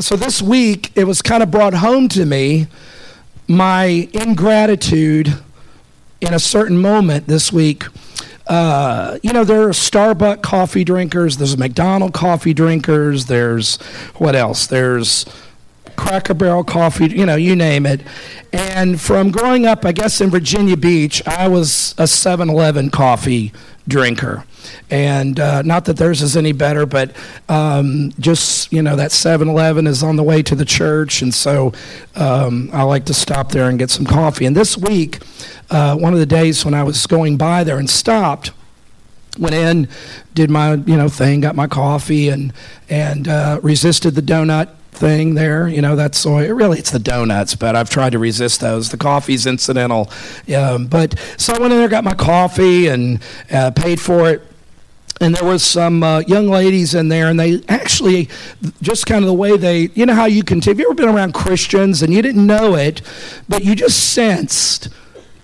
So 0.00 0.14
this 0.14 0.40
week, 0.40 0.92
it 0.94 1.04
was 1.04 1.22
kind 1.22 1.42
of 1.42 1.50
brought 1.50 1.74
home 1.74 2.08
to 2.10 2.24
me 2.24 2.68
my 3.48 4.08
ingratitude 4.12 5.34
in 6.20 6.32
a 6.32 6.38
certain 6.38 6.78
moment 6.78 7.26
this 7.26 7.52
week. 7.52 7.84
Uh, 8.46 9.18
you 9.24 9.32
know, 9.32 9.42
there 9.42 9.62
are 9.62 9.70
Starbucks 9.70 10.40
coffee 10.40 10.84
drinkers, 10.84 11.38
there's 11.38 11.58
McDonald 11.58 12.14
coffee 12.14 12.54
drinkers, 12.54 13.26
there's 13.26 13.76
what 14.18 14.36
else? 14.36 14.68
There's 14.68 15.26
Cracker 15.96 16.34
Barrel 16.34 16.62
coffee, 16.62 17.08
you 17.08 17.26
know, 17.26 17.34
you 17.34 17.56
name 17.56 17.84
it. 17.84 18.00
And 18.52 19.00
from 19.00 19.32
growing 19.32 19.66
up, 19.66 19.84
I 19.84 19.90
guess 19.90 20.20
in 20.20 20.30
Virginia 20.30 20.76
Beach, 20.76 21.26
I 21.26 21.48
was 21.48 21.96
a 21.98 22.06
7 22.06 22.48
Eleven 22.48 22.90
coffee 22.90 23.52
drinker. 23.88 24.44
And 24.90 25.38
uh, 25.38 25.62
not 25.62 25.84
that 25.86 25.96
theirs 25.96 26.22
is 26.22 26.36
any 26.36 26.52
better, 26.52 26.86
but 26.86 27.14
um, 27.48 28.12
just, 28.18 28.72
you 28.72 28.82
know, 28.82 28.96
that 28.96 29.12
7 29.12 29.48
Eleven 29.48 29.86
is 29.86 30.02
on 30.02 30.16
the 30.16 30.22
way 30.22 30.42
to 30.42 30.54
the 30.54 30.64
church. 30.64 31.22
And 31.22 31.34
so 31.34 31.72
um, 32.16 32.70
I 32.72 32.82
like 32.82 33.04
to 33.06 33.14
stop 33.14 33.52
there 33.52 33.68
and 33.68 33.78
get 33.78 33.90
some 33.90 34.06
coffee. 34.06 34.46
And 34.46 34.56
this 34.56 34.76
week, 34.76 35.20
uh, 35.70 35.96
one 35.96 36.12
of 36.12 36.18
the 36.18 36.26
days 36.26 36.64
when 36.64 36.74
I 36.74 36.82
was 36.82 37.06
going 37.06 37.36
by 37.36 37.64
there 37.64 37.78
and 37.78 37.88
stopped, 37.88 38.52
went 39.38 39.54
in, 39.54 39.88
did 40.34 40.50
my 40.50 40.74
you 40.74 40.96
know 40.96 41.08
thing, 41.08 41.40
got 41.40 41.54
my 41.54 41.66
coffee, 41.66 42.28
and 42.28 42.52
and 42.88 43.28
uh, 43.28 43.60
resisted 43.62 44.14
the 44.14 44.22
donut 44.22 44.74
thing 44.90 45.34
there. 45.34 45.68
You 45.68 45.82
know, 45.82 45.96
that's 45.96 46.18
so 46.18 46.38
really 46.38 46.78
it's 46.78 46.90
the 46.90 46.98
donuts, 46.98 47.54
but 47.54 47.76
I've 47.76 47.90
tried 47.90 48.12
to 48.12 48.18
resist 48.18 48.60
those. 48.60 48.90
The 48.90 48.96
coffee's 48.96 49.46
incidental, 49.46 50.10
um, 50.54 50.86
but 50.86 51.18
so 51.36 51.54
I 51.54 51.58
went 51.58 51.72
in 51.72 51.78
there, 51.78 51.88
got 51.88 52.04
my 52.04 52.14
coffee, 52.14 52.88
and 52.88 53.22
uh, 53.50 53.70
paid 53.70 54.00
for 54.00 54.30
it. 54.30 54.42
And 55.20 55.34
there 55.34 55.44
was 55.44 55.62
some 55.62 56.02
uh, 56.02 56.20
young 56.20 56.48
ladies 56.48 56.94
in 56.94 57.08
there, 57.08 57.28
and 57.28 57.38
they 57.38 57.60
actually, 57.68 58.28
just 58.80 59.06
kind 59.06 59.24
of 59.24 59.26
the 59.26 59.34
way 59.34 59.56
they, 59.56 59.90
you 59.94 60.06
know, 60.06 60.14
how 60.14 60.26
you 60.26 60.42
can. 60.42 60.60
Have 60.62 60.78
you 60.78 60.86
ever 60.86 60.94
been 60.94 61.08
around 61.08 61.34
Christians 61.34 62.02
and 62.02 62.12
you 62.12 62.22
didn't 62.22 62.46
know 62.46 62.76
it, 62.76 63.02
but 63.48 63.64
you 63.64 63.74
just 63.74 64.12
sensed 64.12 64.88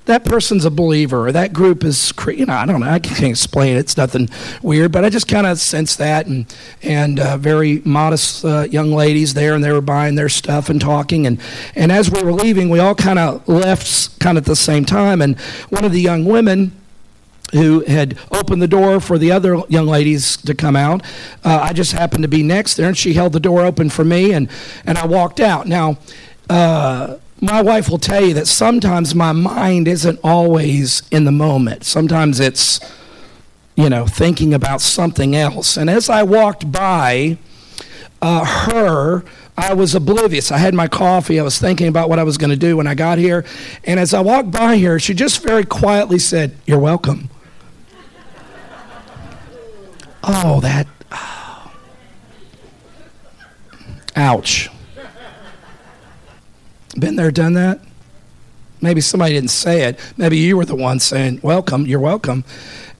that 0.07 0.25
person's 0.25 0.65
a 0.65 0.71
believer 0.71 1.29
or 1.29 1.33
that 1.33 1.53
group 1.53 1.83
is 1.83 2.13
you 2.27 2.45
know 2.45 2.55
i 2.55 2.67
don't 2.67 2.81
know 2.81 2.89
i 2.89 2.99
can't 2.99 3.23
explain 3.25 3.77
it 3.77 3.79
it's 3.79 3.97
nothing 3.97 4.29
weird 4.63 4.93
but 4.93 5.05
i 5.05 5.09
just 5.09 5.29
kind 5.29 5.47
of 5.47 5.59
sensed 5.59 5.99
that 5.99 6.27
and 6.27 6.55
and 6.83 7.19
uh, 7.21 7.37
very 7.37 7.81
modest 7.85 8.45
uh, 8.45 8.67
young 8.71 8.93
ladies 8.93 9.35
there 9.35 9.55
and 9.55 9.65
they 9.65 9.73
were 9.73 9.81
buying 9.81 10.15
their 10.15 10.29
stuff 10.29 10.69
and 10.69 10.81
talking 10.81 11.27
and 11.27 11.41
and 11.75 11.91
as 11.91 12.11
we 12.11 12.23
were 12.23 12.33
leaving 12.33 12.69
we 12.69 12.79
all 12.79 12.95
kind 12.95 13.19
of 13.19 13.47
left 13.49 14.19
kind 14.21 14.37
of 14.37 14.45
at 14.45 14.47
the 14.47 14.57
same 14.57 14.85
time 14.85 15.23
and 15.23 15.39
one 15.71 15.85
of 15.85 15.93
the 15.93 16.01
young 16.01 16.25
women 16.25 16.73
who 17.53 17.81
had 17.81 18.19
opened 18.33 18.61
the 18.61 18.69
door 18.69 19.01
for 19.01 19.19
the 19.19 19.31
other 19.31 19.61
young 19.69 19.87
ladies 19.87 20.37
to 20.39 20.55
come 20.55 20.77
out. 20.77 21.03
Uh, 21.45 21.61
I 21.63 21.73
just 21.73 21.93
happened 21.93 22.23
to 22.23 22.29
be 22.29 22.43
next 22.43 22.75
there, 22.75 22.89
and 22.89 22.97
she 22.97 23.13
held 23.13 23.33
the 23.33 23.41
door 23.41 23.63
open 23.63 23.91
for 23.91 24.05
me, 24.05 24.33
and, 24.33 24.49
and 24.85 24.99
I 24.99 25.07
walked 25.07 25.41
out. 25.41 25.67
Now, 25.67 25.99
uh, 26.51 27.17
my 27.41 27.63
wife 27.63 27.89
will 27.91 27.99
tell 27.99 28.25
you 28.25 28.35
that 28.35 28.47
sometimes 28.47 29.15
my 29.15 29.33
mind 29.33 29.87
isn't 29.87 30.19
always 30.25 31.03
in 31.11 31.25
the 31.25 31.33
moment. 31.33 31.85
Sometimes 31.85 32.41
it's, 32.41 32.81
you 33.77 33.91
know, 33.91 34.07
thinking 34.07 34.55
about 34.55 34.81
something 34.81 35.37
else. 35.37 35.77
And 35.77 35.91
as 35.91 36.09
I 36.09 36.23
walked 36.23 36.73
by 36.73 37.39
uh, 38.23 38.45
her, 38.45 39.25
I 39.57 39.75
was 39.75 39.95
oblivious. 39.95 40.51
I 40.51 40.59
had 40.59 40.75
my 40.75 40.89
coffee. 40.89 41.39
I 41.39 41.43
was 41.43 41.59
thinking 41.59 41.87
about 41.87 42.09
what 42.09 42.19
I 42.19 42.25
was 42.25 42.39
going 42.39 42.51
to 42.51 42.57
do 42.57 42.79
when 42.79 42.87
I 42.87 42.95
got 42.95 43.19
here. 43.19 43.45
And 43.85 44.01
as 44.01 44.15
I 44.15 44.21
walked 44.21 44.51
by 44.51 44.79
her, 44.79 44.99
she 44.99 45.15
just 45.15 45.43
very 45.43 45.65
quietly 45.65 46.19
said, 46.19 46.57
You're 46.67 46.79
welcome. 46.79 47.29
Oh, 50.27 50.61
that. 50.61 50.87
Oh. 51.13 51.73
Ouch. 54.17 54.69
Been 56.99 57.17
there, 57.17 57.31
done 57.31 57.55
that? 57.55 57.81
Maybe 58.81 59.01
somebody 59.01 59.35
didn't 59.35 59.51
say 59.51 59.83
it. 59.83 59.99
Maybe 60.17 60.37
you 60.37 60.57
were 60.57 60.65
the 60.65 60.77
one 60.77 61.01
saying, 61.01 61.41
Welcome, 61.43 61.87
you're 61.87 62.01
welcome. 62.01 62.45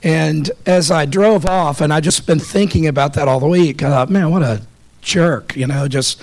And 0.03 0.51
as 0.65 0.91
I 0.91 1.05
drove 1.05 1.45
off, 1.45 1.81
and 1.81 1.93
I 1.93 1.99
just 1.99 2.27
been 2.27 2.39
thinking 2.39 2.87
about 2.87 3.13
that 3.13 3.27
all 3.27 3.39
the 3.39 3.47
week, 3.47 3.81
I 3.81 3.89
thought, 3.89 4.09
man, 4.09 4.29
what 4.31 4.43
a 4.43 4.61
jerk, 5.01 5.55
you 5.55 5.67
know, 5.67 5.87
just, 5.87 6.21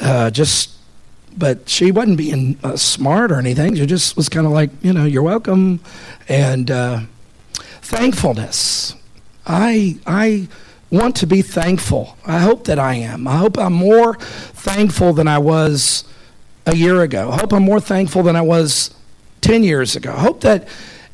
uh, 0.00 0.30
just, 0.30 0.70
but 1.36 1.68
she 1.68 1.90
wasn't 1.90 2.18
being 2.18 2.58
uh, 2.62 2.76
smart 2.76 3.32
or 3.32 3.38
anything. 3.38 3.74
She 3.74 3.86
just 3.86 4.16
was 4.16 4.28
kind 4.28 4.46
of 4.46 4.52
like, 4.52 4.70
you 4.82 4.92
know, 4.92 5.04
you're 5.04 5.22
welcome. 5.22 5.80
And 6.28 6.70
uh, 6.70 7.00
thankfulness. 7.54 8.94
I, 9.46 9.98
I 10.06 10.48
want 10.90 11.16
to 11.16 11.26
be 11.26 11.42
thankful. 11.42 12.16
I 12.26 12.38
hope 12.38 12.64
that 12.64 12.78
I 12.78 12.94
am. 12.94 13.26
I 13.28 13.36
hope 13.36 13.58
I'm 13.58 13.72
more 13.72 14.14
thankful 14.14 15.12
than 15.12 15.28
I 15.28 15.38
was 15.38 16.04
a 16.66 16.74
year 16.74 17.02
ago. 17.02 17.30
I 17.30 17.36
hope 17.36 17.52
I'm 17.52 17.62
more 17.62 17.80
thankful 17.80 18.22
than 18.22 18.36
I 18.36 18.42
was 18.42 18.94
10 19.42 19.62
years 19.62 19.96
ago. 19.96 20.12
I 20.12 20.20
hope 20.20 20.40
that 20.40 20.66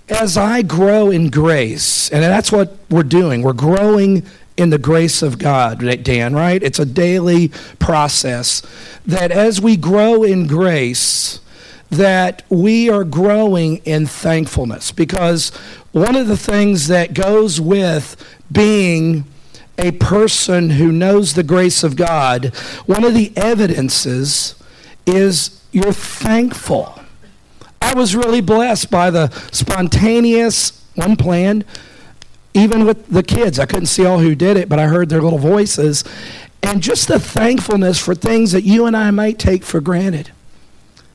as 0.09 0.37
I 0.37 0.63
grow 0.63 1.11
in 1.11 1.31
grace, 1.31 2.11
and 2.11 2.23
that's 2.23 2.51
what 2.51 2.77
we're 2.91 3.03
doing, 3.03 3.43
we're 3.43 3.53
growing 3.53 4.25
in 4.57 4.71
the 4.71 4.79
grace 4.79 5.23
of 5.23 5.39
God, 5.39 5.81
Dan, 6.03 6.35
right? 6.35 6.63
It's 6.63 6.79
a 6.79 6.85
daily 6.85 7.49
process. 7.79 8.63
That 9.07 9.31
as 9.31 9.61
we 9.61 9.77
grow 9.77 10.23
in 10.23 10.47
grace, 10.47 11.41
that 11.93 12.43
we 12.49 12.89
are 12.89 13.05
growing 13.05 13.77
in 13.85 14.07
thankfulness. 14.07 14.91
Because 14.93 15.51
one 15.93 16.17
of 16.17 16.27
the 16.27 16.39
things 16.39 16.89
that 16.89 17.13
goes 17.13 17.61
with 17.61 18.17
being 18.51 19.25
a 19.79 19.93
person 19.93 20.71
who 20.71 20.91
knows 20.91 21.35
the 21.35 21.43
grace 21.43 21.85
of 21.85 21.97
God, 21.97 22.47
one 22.87 23.05
of 23.05 23.13
the 23.15 23.31
evidences 23.37 24.55
is 25.07 25.63
you're 25.71 25.93
thankful. 25.93 26.99
I 27.83 27.95
was 27.95 28.17
really 28.17 28.41
blessed 28.41 28.91
by 28.91 29.11
the 29.11 29.29
spontaneous, 29.51 30.83
unplanned, 30.97 31.67
even 32.55 32.87
with 32.87 33.07
the 33.09 33.23
kids. 33.23 33.59
I 33.59 33.67
couldn't 33.67 33.87
see 33.87 34.07
all 34.07 34.21
who 34.21 34.35
did 34.35 34.57
it, 34.57 34.69
but 34.69 34.79
I 34.79 34.87
heard 34.87 35.11
their 35.11 35.21
little 35.21 35.39
voices. 35.39 36.05
And 36.63 36.83
just 36.83 37.09
the 37.09 37.19
thankfulness 37.19 37.99
for 37.99 38.15
things 38.15 38.53
that 38.53 38.63
you 38.63 38.87
and 38.87 38.97
I 38.97 39.11
might 39.11 39.39
take 39.39 39.63
for 39.63 39.81
granted. 39.81 40.31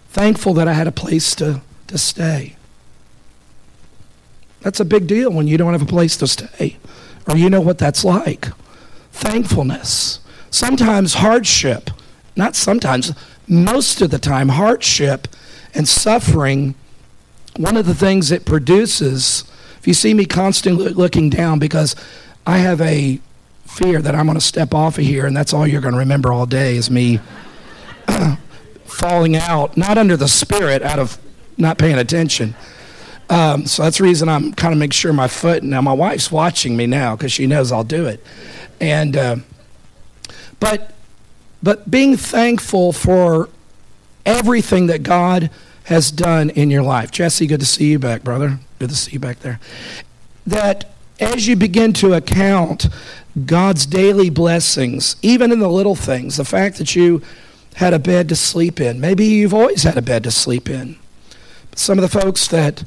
Thankful 0.10 0.54
that 0.56 0.68
I 0.68 0.74
had 0.74 0.88
a 0.88 0.92
place 0.92 1.36
to, 1.36 1.62
to 1.88 1.98
stay. 1.98 2.56
That's 4.62 4.80
a 4.80 4.86
big 4.86 5.08
deal 5.08 5.32
when 5.32 5.48
you 5.48 5.58
don't 5.58 5.74
have 5.74 5.82
a 5.82 5.86
place 5.86 6.18
to 6.18 6.28
stay, 6.28 6.78
or 7.28 7.38
you 7.38 7.50
know 7.50 7.62
what 7.62 7.78
that's 7.78 8.04
like. 8.04 8.48
Thankfulness. 9.12 10.20
Sometimes 10.50 11.16
hardship, 11.16 11.90
not 12.36 12.56
sometimes, 12.56 13.14
most 13.48 14.02
of 14.02 14.12
the 14.12 14.20
time, 14.20 14.50
hardship 14.50 15.28
and 15.74 15.88
suffering, 15.88 16.76
one 17.56 17.78
of 17.78 17.86
the 17.86 17.96
things 17.96 18.32
it 18.32 18.46
produces, 18.46 19.44
if 19.80 19.88
you 19.88 19.94
see 19.94 20.14
me 20.14 20.26
constantly 20.26 20.90
looking 20.90 21.30
down, 21.30 21.60
because 21.60 21.96
I 22.46 22.58
have 22.60 22.82
a 22.82 23.20
fear 23.66 24.02
that 24.02 24.16
I'm 24.16 24.26
going 24.26 24.38
to 24.38 24.44
step 24.44 24.74
off 24.74 24.98
of 24.98 25.04
here, 25.04 25.26
and 25.26 25.36
that's 25.36 25.54
all 25.54 25.68
you're 25.68 25.82
going 25.82 25.94
to 25.94 26.00
remember 26.00 26.32
all 26.32 26.46
day 26.46 26.78
is 26.78 26.90
me 26.90 27.20
falling 28.88 29.36
out, 29.36 29.78
not 29.78 29.98
under 29.98 30.18
the 30.18 30.28
spirit, 30.28 30.82
out 30.82 31.00
of 31.00 31.18
not 31.58 31.78
paying 31.78 31.98
attention. 31.98 32.56
Um, 33.30 33.66
so 33.66 33.84
that's 33.84 33.98
the 33.98 34.04
reason 34.04 34.30
I'm 34.30 34.54
kind 34.54 34.74
of 34.74 34.80
make 34.80 34.94
sure 34.94 35.12
my 35.12 35.28
foot. 35.28 35.64
Now 35.64 35.82
my 35.82 35.94
wife's 35.94 36.32
watching 36.32 36.78
me 36.78 36.88
now 36.88 37.16
because 37.16 37.32
she 37.32 37.46
knows 37.46 37.72
I'll 37.72 37.84
do 37.84 38.06
it, 38.06 38.24
and 38.80 39.18
uh, 39.18 39.36
but 40.60 40.94
but 41.62 41.90
being 41.92 42.16
thankful 42.16 42.94
for 42.94 43.50
everything 44.26 44.88
that 44.88 45.04
God 45.04 45.50
has 45.86 46.12
done 46.12 46.50
in 46.52 46.70
your 46.70 46.84
life. 46.84 47.12
Jesse, 47.12 47.48
good 47.48 47.62
to 47.62 47.66
see 47.66 47.92
you 47.92 48.00
back, 48.00 48.24
brother. 48.24 48.60
Good 48.80 48.90
to 48.90 48.96
see 48.96 49.14
you 49.14 49.20
back 49.20 49.40
there. 49.40 49.60
That 50.46 50.92
as 51.20 51.48
you 51.48 51.56
begin 51.56 51.94
to 51.94 52.14
account 52.14 52.88
God's 53.46 53.86
daily 53.86 54.30
blessings, 54.30 55.16
even 55.22 55.52
in 55.52 55.60
the 55.60 55.70
little 55.70 55.96
things, 55.96 56.38
the 56.38 56.46
fact 56.46 56.78
that 56.78 56.96
you 56.96 57.22
had 57.78 57.94
a 57.94 58.00
bed 58.00 58.28
to 58.30 58.36
sleep 58.36 58.82
in, 58.82 59.00
maybe 59.00 59.26
you've 59.26 59.54
always 59.54 59.84
had 59.84 59.98
a 59.98 60.02
bed 60.02 60.24
to 60.24 60.32
sleep 60.32 60.68
in. 60.68 60.98
But 61.70 61.78
some 61.78 62.00
of 62.00 62.02
the 62.02 62.20
folks 62.20 62.48
that 62.48 62.84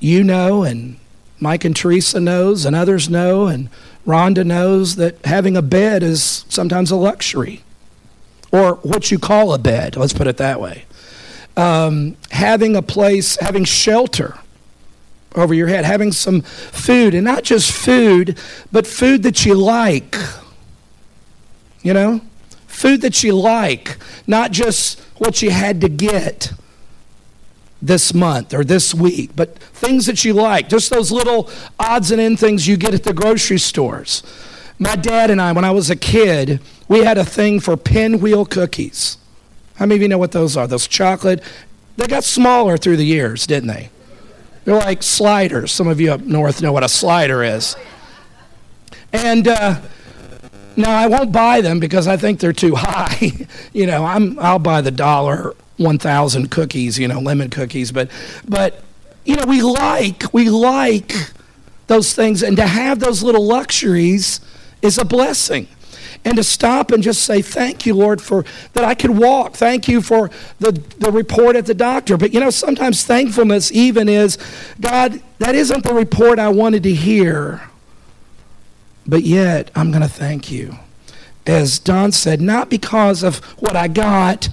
you 0.00 0.24
know 0.24 0.64
and 0.64 0.98
Mike 1.38 1.64
and 1.64 1.74
Teresa 1.74 2.18
knows 2.18 2.64
and 2.64 2.74
others 2.74 3.08
know 3.08 3.46
and 3.46 3.68
Rhonda 4.04 4.44
knows 4.44 4.96
that 4.96 5.24
having 5.24 5.56
a 5.56 5.62
bed 5.62 6.02
is 6.02 6.44
sometimes 6.48 6.90
a 6.90 6.96
luxury 6.96 7.62
or 8.50 8.74
what 8.76 9.12
you 9.12 9.20
call 9.20 9.52
a 9.52 9.58
bed, 9.58 9.96
let's 9.96 10.12
put 10.12 10.26
it 10.26 10.38
that 10.38 10.60
way. 10.60 10.84
Um, 11.56 12.16
having 12.30 12.74
a 12.74 12.82
place, 12.82 13.36
having 13.36 13.64
shelter 13.64 14.38
over 15.36 15.54
your 15.54 15.68
head, 15.68 15.84
having 15.84 16.10
some 16.10 16.40
food, 16.40 17.14
and 17.14 17.24
not 17.24 17.44
just 17.44 17.70
food, 17.70 18.36
but 18.72 18.84
food 18.84 19.22
that 19.22 19.46
you 19.46 19.54
like. 19.54 20.16
You 21.82 21.94
know? 21.94 22.20
Food 22.68 23.00
that 23.00 23.24
you 23.24 23.34
like, 23.34 23.96
not 24.26 24.52
just 24.52 25.00
what 25.16 25.42
you 25.42 25.50
had 25.50 25.80
to 25.80 25.88
get 25.88 26.52
this 27.82 28.14
month 28.14 28.54
or 28.54 28.62
this 28.62 28.94
week, 28.94 29.30
but 29.34 29.58
things 29.58 30.06
that 30.06 30.24
you 30.24 30.32
like, 30.32 30.68
just 30.68 30.90
those 30.90 31.10
little 31.10 31.50
odds 31.80 32.12
and 32.12 32.20
end 32.20 32.38
things 32.38 32.68
you 32.68 32.76
get 32.76 32.94
at 32.94 33.02
the 33.02 33.12
grocery 33.12 33.58
stores. 33.58 34.22
My 34.78 34.94
dad 34.94 35.30
and 35.30 35.40
I, 35.40 35.50
when 35.52 35.64
I 35.64 35.72
was 35.72 35.90
a 35.90 35.96
kid, 35.96 36.60
we 36.86 37.00
had 37.00 37.18
a 37.18 37.24
thing 37.24 37.58
for 37.58 37.76
pinwheel 37.76 38.46
cookies. 38.46 39.18
How 39.74 39.86
many 39.86 39.96
of 39.96 40.02
you 40.02 40.08
know 40.08 40.18
what 40.18 40.32
those 40.32 40.56
are? 40.56 40.66
Those 40.66 40.86
chocolate. 40.86 41.42
They 41.96 42.06
got 42.06 42.22
smaller 42.22 42.76
through 42.76 42.96
the 42.96 43.04
years, 43.04 43.46
didn't 43.46 43.68
they? 43.68 43.90
They're 44.64 44.76
like 44.76 45.02
sliders. 45.02 45.72
Some 45.72 45.88
of 45.88 46.00
you 46.00 46.12
up 46.12 46.20
north 46.20 46.62
know 46.62 46.72
what 46.72 46.84
a 46.84 46.88
slider 46.88 47.42
is. 47.42 47.74
And 49.12 49.48
uh, 49.48 49.80
now 50.78 50.96
I 50.96 51.08
won't 51.08 51.32
buy 51.32 51.60
them 51.60 51.80
because 51.80 52.06
I 52.06 52.16
think 52.16 52.40
they're 52.40 52.52
too 52.52 52.74
high. 52.76 53.32
you 53.72 53.86
know, 53.86 54.04
I'm 54.04 54.38
I'll 54.38 54.58
buy 54.58 54.80
the 54.80 54.90
dollar 54.90 55.54
1,000 55.76 56.50
cookies, 56.50 56.98
you 56.98 57.08
know, 57.08 57.20
lemon 57.20 57.50
cookies. 57.50 57.92
But 57.92 58.10
but 58.46 58.82
you 59.24 59.36
know, 59.36 59.44
we 59.46 59.60
like 59.62 60.32
we 60.32 60.48
like 60.48 61.12
those 61.88 62.14
things, 62.14 62.42
and 62.42 62.56
to 62.56 62.66
have 62.66 63.00
those 63.00 63.22
little 63.22 63.44
luxuries 63.44 64.40
is 64.80 64.98
a 64.98 65.04
blessing. 65.04 65.68
And 66.24 66.36
to 66.36 66.42
stop 66.42 66.90
and 66.90 67.02
just 67.02 67.22
say, 67.22 67.42
Thank 67.42 67.86
you, 67.86 67.94
Lord, 67.94 68.20
for 68.20 68.44
that 68.72 68.84
I 68.84 68.94
could 68.94 69.16
walk. 69.16 69.54
Thank 69.54 69.86
you 69.88 70.02
for 70.02 70.30
the, 70.58 70.72
the 70.98 71.12
report 71.12 71.54
at 71.54 71.66
the 71.66 71.74
doctor. 71.74 72.16
But 72.16 72.34
you 72.34 72.40
know, 72.40 72.50
sometimes 72.50 73.04
thankfulness 73.04 73.70
even 73.72 74.08
is, 74.08 74.36
God, 74.80 75.22
that 75.38 75.54
isn't 75.54 75.84
the 75.84 75.94
report 75.94 76.38
I 76.38 76.48
wanted 76.48 76.82
to 76.82 76.92
hear. 76.92 77.67
But 79.08 79.22
yet, 79.22 79.70
I'm 79.74 79.90
going 79.90 80.02
to 80.02 80.08
thank 80.08 80.50
you. 80.50 80.76
As 81.46 81.78
Don 81.78 82.12
said, 82.12 82.42
not 82.42 82.68
because 82.68 83.22
of 83.22 83.38
what 83.58 83.74
I 83.74 83.88
got, 83.88 84.50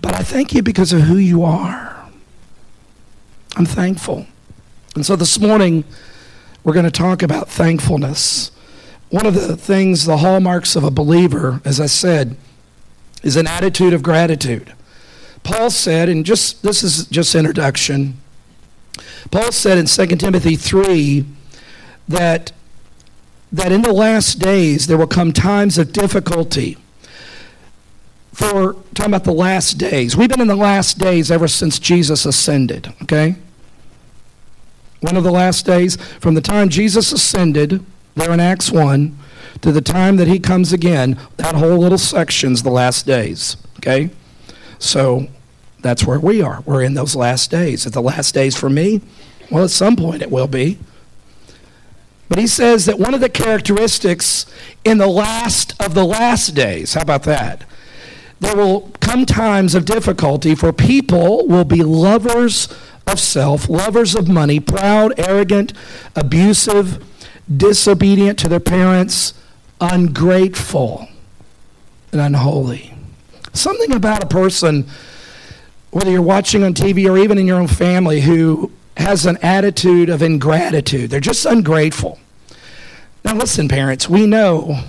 but 0.00 0.14
I 0.14 0.22
thank 0.22 0.54
you 0.54 0.62
because 0.62 0.92
of 0.94 1.02
who 1.02 1.18
you 1.18 1.44
are. 1.44 2.08
I'm 3.56 3.66
thankful. 3.66 4.26
And 4.94 5.04
so 5.04 5.16
this 5.16 5.38
morning, 5.38 5.84
we're 6.64 6.72
going 6.72 6.86
to 6.86 6.90
talk 6.90 7.22
about 7.22 7.50
thankfulness. 7.50 8.50
One 9.10 9.26
of 9.26 9.34
the 9.34 9.56
things, 9.56 10.06
the 10.06 10.16
hallmarks 10.16 10.76
of 10.76 10.82
a 10.82 10.90
believer, 10.90 11.60
as 11.64 11.78
I 11.78 11.86
said, 11.86 12.36
is 13.22 13.36
an 13.36 13.46
attitude 13.46 13.92
of 13.92 14.02
gratitude. 14.02 14.72
Paul 15.42 15.68
said, 15.70 16.08
and 16.08 16.24
just 16.24 16.62
this 16.62 16.82
is 16.82 17.06
just 17.06 17.34
introduction. 17.34 18.18
Paul 19.30 19.52
said 19.52 19.76
in 19.76 19.86
2 19.86 20.16
Timothy 20.16 20.56
3 20.56 21.26
that 22.08 22.52
that 23.54 23.70
in 23.70 23.82
the 23.82 23.92
last 23.92 24.40
days 24.40 24.88
there 24.88 24.98
will 24.98 25.06
come 25.06 25.32
times 25.32 25.78
of 25.78 25.92
difficulty. 25.92 26.76
For 28.32 28.74
talking 28.94 29.14
about 29.14 29.22
the 29.22 29.32
last 29.32 29.74
days. 29.74 30.16
We've 30.16 30.28
been 30.28 30.40
in 30.40 30.48
the 30.48 30.56
last 30.56 30.98
days 30.98 31.30
ever 31.30 31.46
since 31.46 31.78
Jesus 31.78 32.26
ascended, 32.26 32.92
okay? 33.02 33.36
One 35.02 35.16
of 35.16 35.22
the 35.22 35.30
last 35.30 35.64
days, 35.64 35.96
from 36.18 36.34
the 36.34 36.40
time 36.40 36.68
Jesus 36.68 37.12
ascended, 37.12 37.84
there 38.16 38.32
in 38.32 38.40
Acts 38.40 38.72
1, 38.72 39.16
to 39.60 39.70
the 39.70 39.80
time 39.80 40.16
that 40.16 40.26
he 40.26 40.40
comes 40.40 40.72
again, 40.72 41.16
that 41.36 41.54
whole 41.54 41.78
little 41.78 41.98
section's 41.98 42.64
the 42.64 42.70
last 42.70 43.06
days, 43.06 43.56
okay? 43.78 44.10
So 44.80 45.28
that's 45.80 46.04
where 46.04 46.18
we 46.18 46.42
are. 46.42 46.60
We're 46.66 46.82
in 46.82 46.94
those 46.94 47.14
last 47.14 47.52
days. 47.52 47.86
At 47.86 47.92
the 47.92 48.02
last 48.02 48.34
days 48.34 48.56
for 48.56 48.68
me? 48.68 49.00
Well, 49.48 49.62
at 49.62 49.70
some 49.70 49.94
point 49.94 50.22
it 50.22 50.30
will 50.32 50.48
be. 50.48 50.78
But 52.28 52.38
he 52.38 52.46
says 52.46 52.86
that 52.86 52.98
one 52.98 53.14
of 53.14 53.20
the 53.20 53.28
characteristics 53.28 54.46
in 54.84 54.98
the 54.98 55.06
last 55.06 55.74
of 55.82 55.94
the 55.94 56.04
last 56.04 56.54
days, 56.54 56.94
how 56.94 57.02
about 57.02 57.24
that? 57.24 57.64
There 58.40 58.56
will 58.56 58.92
come 59.00 59.26
times 59.26 59.74
of 59.74 59.84
difficulty 59.84 60.54
for 60.54 60.72
people 60.72 61.46
will 61.46 61.64
be 61.64 61.82
lovers 61.82 62.68
of 63.06 63.20
self, 63.20 63.68
lovers 63.68 64.14
of 64.14 64.28
money, 64.28 64.60
proud, 64.60 65.12
arrogant, 65.18 65.72
abusive, 66.16 67.02
disobedient 67.54 68.38
to 68.40 68.48
their 68.48 68.60
parents, 68.60 69.34
ungrateful, 69.80 71.08
and 72.12 72.20
unholy. 72.20 72.94
Something 73.52 73.92
about 73.92 74.24
a 74.24 74.26
person, 74.26 74.86
whether 75.90 76.10
you're 76.10 76.22
watching 76.22 76.64
on 76.64 76.74
TV 76.74 77.08
or 77.08 77.18
even 77.18 77.38
in 77.38 77.46
your 77.46 77.60
own 77.60 77.68
family, 77.68 78.22
who 78.22 78.72
has 78.96 79.26
an 79.26 79.36
attitude 79.42 80.08
of 80.08 80.22
ingratitude. 80.22 81.10
They're 81.10 81.20
just 81.20 81.44
ungrateful. 81.46 82.18
Now, 83.24 83.34
listen, 83.34 83.68
parents, 83.68 84.08
we 84.08 84.26
know 84.26 84.80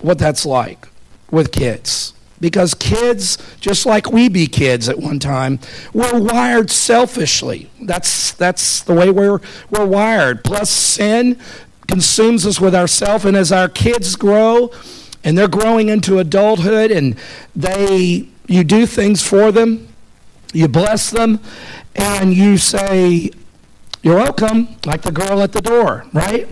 what 0.00 0.18
that's 0.18 0.44
like 0.46 0.86
with 1.30 1.52
kids. 1.52 2.14
Because 2.40 2.72
kids, 2.72 3.36
just 3.60 3.84
like 3.84 4.10
we 4.10 4.28
be 4.28 4.46
kids 4.46 4.88
at 4.88 4.98
one 4.98 5.18
time, 5.18 5.58
we're 5.92 6.18
wired 6.18 6.70
selfishly. 6.70 7.70
That's, 7.82 8.32
that's 8.32 8.82
the 8.82 8.94
way 8.94 9.10
we're, 9.10 9.40
we're 9.68 9.86
wired. 9.86 10.42
Plus, 10.42 10.70
sin 10.70 11.38
consumes 11.86 12.46
us 12.46 12.60
with 12.60 12.74
ourself. 12.74 13.24
And 13.26 13.36
as 13.36 13.52
our 13.52 13.68
kids 13.68 14.16
grow 14.16 14.70
and 15.22 15.36
they're 15.36 15.48
growing 15.48 15.90
into 15.90 16.18
adulthood 16.18 16.90
and 16.90 17.16
they, 17.54 18.28
you 18.46 18.64
do 18.64 18.86
things 18.86 19.26
for 19.26 19.52
them, 19.52 19.88
you 20.52 20.66
bless 20.66 21.10
them, 21.10 21.40
and 21.94 22.32
you 22.32 22.56
say, 22.56 23.30
You're 24.02 24.16
welcome, 24.16 24.68
like 24.86 25.02
the 25.02 25.12
girl 25.12 25.42
at 25.42 25.52
the 25.52 25.60
door, 25.60 26.06
right? 26.12 26.48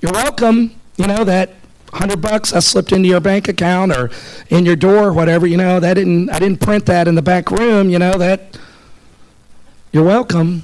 You're 0.00 0.12
welcome. 0.12 0.72
You 0.96 1.06
know, 1.06 1.24
that 1.24 1.50
hundred 1.92 2.20
bucks 2.20 2.52
I 2.52 2.60
slipped 2.60 2.92
into 2.92 3.08
your 3.08 3.20
bank 3.20 3.48
account 3.48 3.92
or 3.96 4.10
in 4.48 4.64
your 4.64 4.76
door 4.76 5.12
whatever, 5.12 5.46
you 5.46 5.56
know, 5.56 5.78
that 5.80 5.94
didn't 5.94 6.30
I 6.30 6.38
didn't 6.38 6.60
print 6.60 6.86
that 6.86 7.06
in 7.06 7.14
the 7.14 7.22
back 7.22 7.50
room, 7.50 7.90
you 7.90 7.98
know, 7.98 8.12
that 8.12 8.58
you're 9.92 10.04
welcome. 10.04 10.62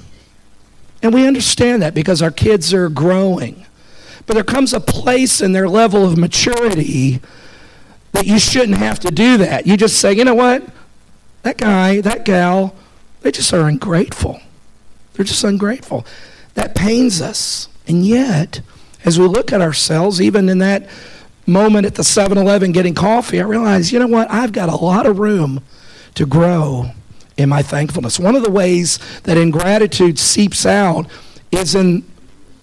And 1.02 1.12
we 1.12 1.26
understand 1.26 1.82
that 1.82 1.94
because 1.94 2.22
our 2.22 2.30
kids 2.30 2.72
are 2.72 2.88
growing. 2.88 3.66
But 4.26 4.34
there 4.34 4.44
comes 4.44 4.72
a 4.72 4.80
place 4.80 5.40
in 5.40 5.52
their 5.52 5.68
level 5.68 6.04
of 6.04 6.16
maturity 6.16 7.20
that 8.12 8.26
you 8.26 8.38
shouldn't 8.38 8.78
have 8.78 9.00
to 9.00 9.10
do 9.10 9.36
that. 9.38 9.66
You 9.66 9.76
just 9.76 9.98
say, 9.98 10.12
you 10.12 10.24
know 10.24 10.34
what? 10.34 10.66
That 11.42 11.58
guy, 11.58 12.00
that 12.02 12.24
gal, 12.24 12.74
they 13.20 13.32
just 13.32 13.52
are 13.52 13.68
ungrateful. 13.68 14.40
They're 15.14 15.24
just 15.24 15.44
ungrateful. 15.44 16.06
That 16.54 16.74
pains 16.74 17.20
us. 17.20 17.68
And 17.86 18.04
yet, 18.04 18.60
as 19.04 19.18
we 19.18 19.26
look 19.26 19.52
at 19.52 19.60
ourselves, 19.60 20.20
even 20.20 20.48
in 20.48 20.58
that 20.58 20.88
moment 21.46 21.86
at 21.86 21.96
the 21.96 22.04
7 22.04 22.38
Eleven 22.38 22.72
getting 22.72 22.94
coffee, 22.94 23.40
I 23.40 23.44
realize, 23.44 23.92
you 23.92 23.98
know 23.98 24.06
what? 24.06 24.30
I've 24.30 24.52
got 24.52 24.68
a 24.68 24.76
lot 24.76 25.06
of 25.06 25.18
room 25.18 25.62
to 26.14 26.26
grow 26.26 26.90
in 27.36 27.48
my 27.48 27.62
thankfulness. 27.62 28.18
One 28.18 28.36
of 28.36 28.42
the 28.42 28.50
ways 28.50 28.98
that 29.22 29.36
ingratitude 29.36 30.18
seeps 30.18 30.64
out 30.66 31.06
is 31.50 31.74
in 31.74 32.02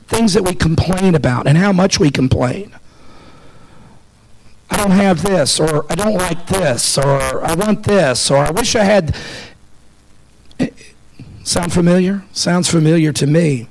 things 0.07 0.33
that 0.33 0.43
we 0.43 0.53
complain 0.53 1.15
about 1.15 1.47
and 1.47 1.57
how 1.57 1.71
much 1.71 1.99
we 1.99 2.09
complain. 2.09 2.73
I 4.71 4.77
don't 4.77 4.91
have 4.91 5.23
this, 5.23 5.59
or 5.59 5.91
I 5.91 5.95
don't 5.95 6.13
like 6.13 6.47
this, 6.47 6.97
or 6.97 7.43
I 7.43 7.55
want 7.55 7.83
this, 7.83 8.29
or 8.29 8.37
I 8.37 8.51
wish 8.51 8.75
I 8.75 8.83
had. 8.83 9.15
Sound 11.49 11.73
familiar? 11.73 12.23
Sounds 12.31 12.69
familiar 12.69 13.11
to 13.13 13.25
me. 13.25 13.69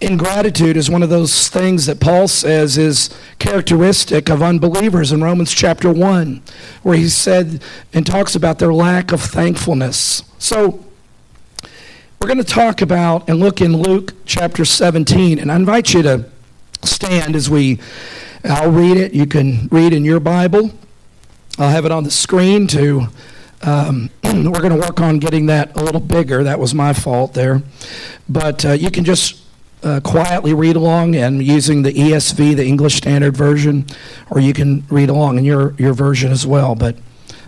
Ingratitude 0.00 0.76
is 0.76 0.88
one 0.88 1.02
of 1.02 1.08
those 1.08 1.48
things 1.48 1.86
that 1.86 1.98
Paul 1.98 2.28
says 2.28 2.78
is 2.78 3.10
characteristic 3.40 4.28
of 4.28 4.40
unbelievers 4.40 5.10
in 5.10 5.20
Romans 5.20 5.52
chapter 5.52 5.92
1, 5.92 6.42
where 6.84 6.96
he 6.96 7.08
said 7.08 7.60
and 7.92 8.06
talks 8.06 8.36
about 8.36 8.60
their 8.60 8.72
lack 8.72 9.10
of 9.10 9.20
thankfulness. 9.20 10.22
So, 10.38 10.86
we're 12.20 12.28
going 12.28 12.38
to 12.38 12.44
talk 12.44 12.80
about 12.80 13.28
and 13.28 13.40
look 13.40 13.60
in 13.60 13.76
Luke 13.76 14.14
chapter 14.24 14.64
17, 14.64 15.40
and 15.40 15.50
I 15.50 15.56
invite 15.56 15.92
you 15.92 16.02
to 16.02 16.30
stand 16.84 17.34
as 17.34 17.50
we, 17.50 17.80
I'll 18.44 18.70
read 18.70 18.96
it. 18.96 19.12
You 19.12 19.26
can 19.26 19.66
read 19.72 19.92
in 19.92 20.04
your 20.04 20.20
Bible. 20.20 20.70
I'll 21.58 21.70
have 21.70 21.84
it 21.84 21.90
on 21.90 22.04
the 22.04 22.12
screen 22.12 22.68
to 22.68 23.08
um, 23.66 24.10
we're 24.24 24.60
going 24.60 24.70
to 24.70 24.80
work 24.80 25.00
on 25.00 25.18
getting 25.18 25.46
that 25.46 25.76
a 25.76 25.82
little 25.82 26.00
bigger. 26.00 26.44
That 26.44 26.60
was 26.60 26.72
my 26.72 26.92
fault 26.92 27.34
there. 27.34 27.62
But 28.28 28.64
uh, 28.64 28.72
you 28.72 28.90
can 28.90 29.04
just 29.04 29.42
uh, 29.82 30.00
quietly 30.00 30.54
read 30.54 30.76
along 30.76 31.16
and 31.16 31.44
using 31.44 31.82
the 31.82 31.92
ESV, 31.92 32.56
the 32.56 32.64
English 32.64 32.94
Standard 32.94 33.36
Version, 33.36 33.84
or 34.30 34.40
you 34.40 34.52
can 34.52 34.84
read 34.88 35.10
along 35.10 35.38
in 35.38 35.44
your, 35.44 35.74
your 35.78 35.92
version 35.92 36.30
as 36.30 36.46
well. 36.46 36.74
But 36.74 36.96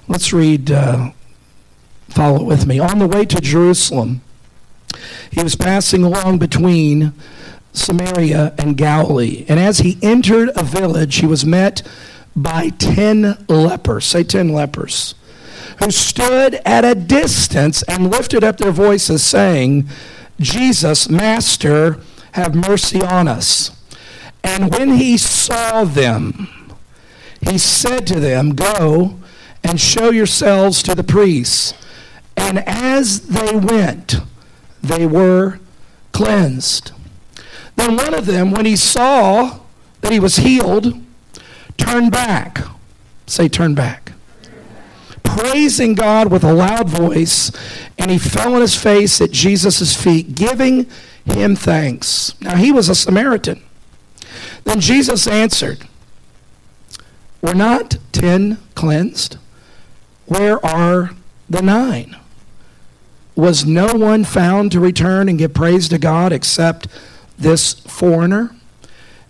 let's 0.08 0.32
read, 0.32 0.70
uh, 0.70 1.12
follow 2.08 2.42
with 2.42 2.66
me. 2.66 2.80
On 2.80 2.98
the 2.98 3.06
way 3.06 3.24
to 3.24 3.40
Jerusalem, 3.40 4.20
he 5.30 5.42
was 5.42 5.54
passing 5.54 6.02
along 6.02 6.38
between 6.38 7.12
Samaria 7.72 8.54
and 8.58 8.76
Galilee. 8.76 9.44
And 9.48 9.60
as 9.60 9.78
he 9.78 9.98
entered 10.02 10.50
a 10.56 10.64
village, 10.64 11.16
he 11.16 11.26
was 11.26 11.44
met 11.44 11.82
by 12.34 12.70
ten 12.70 13.44
lepers. 13.48 14.04
Say 14.04 14.24
ten 14.24 14.48
lepers 14.48 15.14
who 15.78 15.90
stood 15.90 16.54
at 16.64 16.84
a 16.84 16.94
distance 16.94 17.82
and 17.84 18.10
lifted 18.10 18.42
up 18.42 18.58
their 18.58 18.72
voices, 18.72 19.22
saying, 19.22 19.88
Jesus, 20.40 21.08
Master, 21.08 21.98
have 22.32 22.54
mercy 22.54 23.00
on 23.00 23.28
us. 23.28 23.70
And 24.42 24.72
when 24.72 24.96
he 24.96 25.16
saw 25.16 25.84
them, 25.84 26.48
he 27.40 27.58
said 27.58 28.06
to 28.08 28.20
them, 28.20 28.54
Go 28.54 29.18
and 29.64 29.80
show 29.80 30.10
yourselves 30.10 30.82
to 30.84 30.94
the 30.94 31.04
priests. 31.04 31.74
And 32.36 32.58
as 32.66 33.28
they 33.28 33.56
went, 33.56 34.16
they 34.82 35.06
were 35.06 35.58
cleansed. 36.12 36.92
Then 37.76 37.96
one 37.96 38.14
of 38.14 38.26
them, 38.26 38.50
when 38.50 38.66
he 38.66 38.76
saw 38.76 39.60
that 40.00 40.12
he 40.12 40.20
was 40.20 40.36
healed, 40.36 41.00
turned 41.76 42.12
back. 42.12 42.58
Say, 43.26 43.48
turn 43.48 43.74
back. 43.74 44.12
Praising 45.36 45.94
God 45.94 46.30
with 46.30 46.44
a 46.44 46.52
loud 46.52 46.88
voice, 46.88 47.52
and 47.98 48.10
he 48.10 48.18
fell 48.18 48.54
on 48.54 48.60
his 48.60 48.74
face 48.74 49.20
at 49.20 49.30
Jesus' 49.30 49.94
feet, 50.00 50.34
giving 50.34 50.86
him 51.24 51.54
thanks. 51.54 52.38
Now, 52.40 52.56
he 52.56 52.72
was 52.72 52.88
a 52.88 52.94
Samaritan. 52.94 53.62
Then 54.64 54.80
Jesus 54.80 55.26
answered, 55.26 55.86
Were 57.40 57.54
not 57.54 57.98
ten 58.12 58.58
cleansed? 58.74 59.36
Where 60.26 60.64
are 60.64 61.10
the 61.48 61.62
nine? 61.62 62.16
Was 63.36 63.64
no 63.64 63.94
one 63.94 64.24
found 64.24 64.72
to 64.72 64.80
return 64.80 65.28
and 65.28 65.38
give 65.38 65.54
praise 65.54 65.88
to 65.90 65.98
God 65.98 66.32
except 66.32 66.88
this 67.38 67.74
foreigner? 67.74 68.54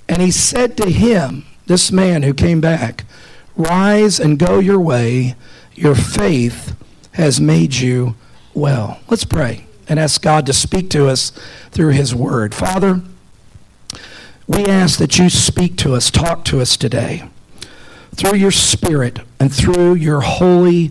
And 0.08 0.22
he 0.22 0.30
said 0.30 0.76
to 0.78 0.88
him, 0.88 1.44
this 1.68 1.92
man 1.92 2.22
who 2.22 2.32
came 2.34 2.60
back, 2.60 3.04
Rise 3.54 4.18
and 4.18 4.38
go 4.38 4.58
your 4.58 4.80
way. 4.80 5.34
Your 5.78 5.94
faith 5.94 6.76
has 7.12 7.40
made 7.40 7.74
you 7.74 8.16
well. 8.52 8.98
Let's 9.08 9.22
pray 9.22 9.66
and 9.88 10.00
ask 10.00 10.20
God 10.20 10.44
to 10.46 10.52
speak 10.52 10.90
to 10.90 11.06
us 11.06 11.30
through 11.70 11.90
his 11.90 12.12
word. 12.12 12.52
Father, 12.52 13.00
we 14.48 14.64
ask 14.64 14.98
that 14.98 15.20
you 15.20 15.30
speak 15.30 15.76
to 15.76 15.94
us, 15.94 16.10
talk 16.10 16.44
to 16.46 16.60
us 16.60 16.76
today 16.76 17.28
through 18.12 18.34
your 18.34 18.50
spirit 18.50 19.20
and 19.38 19.54
through 19.54 19.94
your 19.94 20.20
holy 20.22 20.90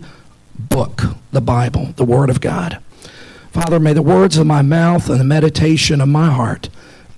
book, 0.58 1.02
the 1.32 1.42
Bible, 1.42 1.92
the 1.96 2.04
Word 2.06 2.30
of 2.30 2.40
God. 2.40 2.78
Father, 3.52 3.78
may 3.78 3.92
the 3.92 4.00
words 4.00 4.38
of 4.38 4.46
my 4.46 4.62
mouth 4.62 5.10
and 5.10 5.20
the 5.20 5.24
meditation 5.24 6.00
of 6.00 6.08
my 6.08 6.30
heart 6.30 6.70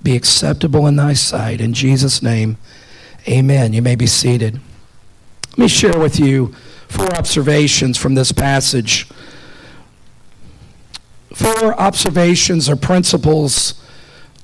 be 0.03 0.17
acceptable 0.17 0.89
in 0.89 0.97
thy 0.97 1.13
sight. 1.13 1.61
In 1.61 1.73
Jesus' 1.73 2.21
name, 2.21 2.57
amen. 3.29 3.75
You 3.75 3.83
may 3.83 3.95
be 3.95 4.09
seated. 4.09 4.59
Let 5.51 5.59
me 5.59 5.69
share 5.69 5.99
with 6.01 6.19
you 6.19 6.53
four 6.91 7.15
observations 7.15 7.97
from 7.97 8.15
this 8.15 8.33
passage. 8.33 9.09
Four 11.33 11.81
observations 11.81 12.69
or 12.69 12.75
principles 12.75 13.75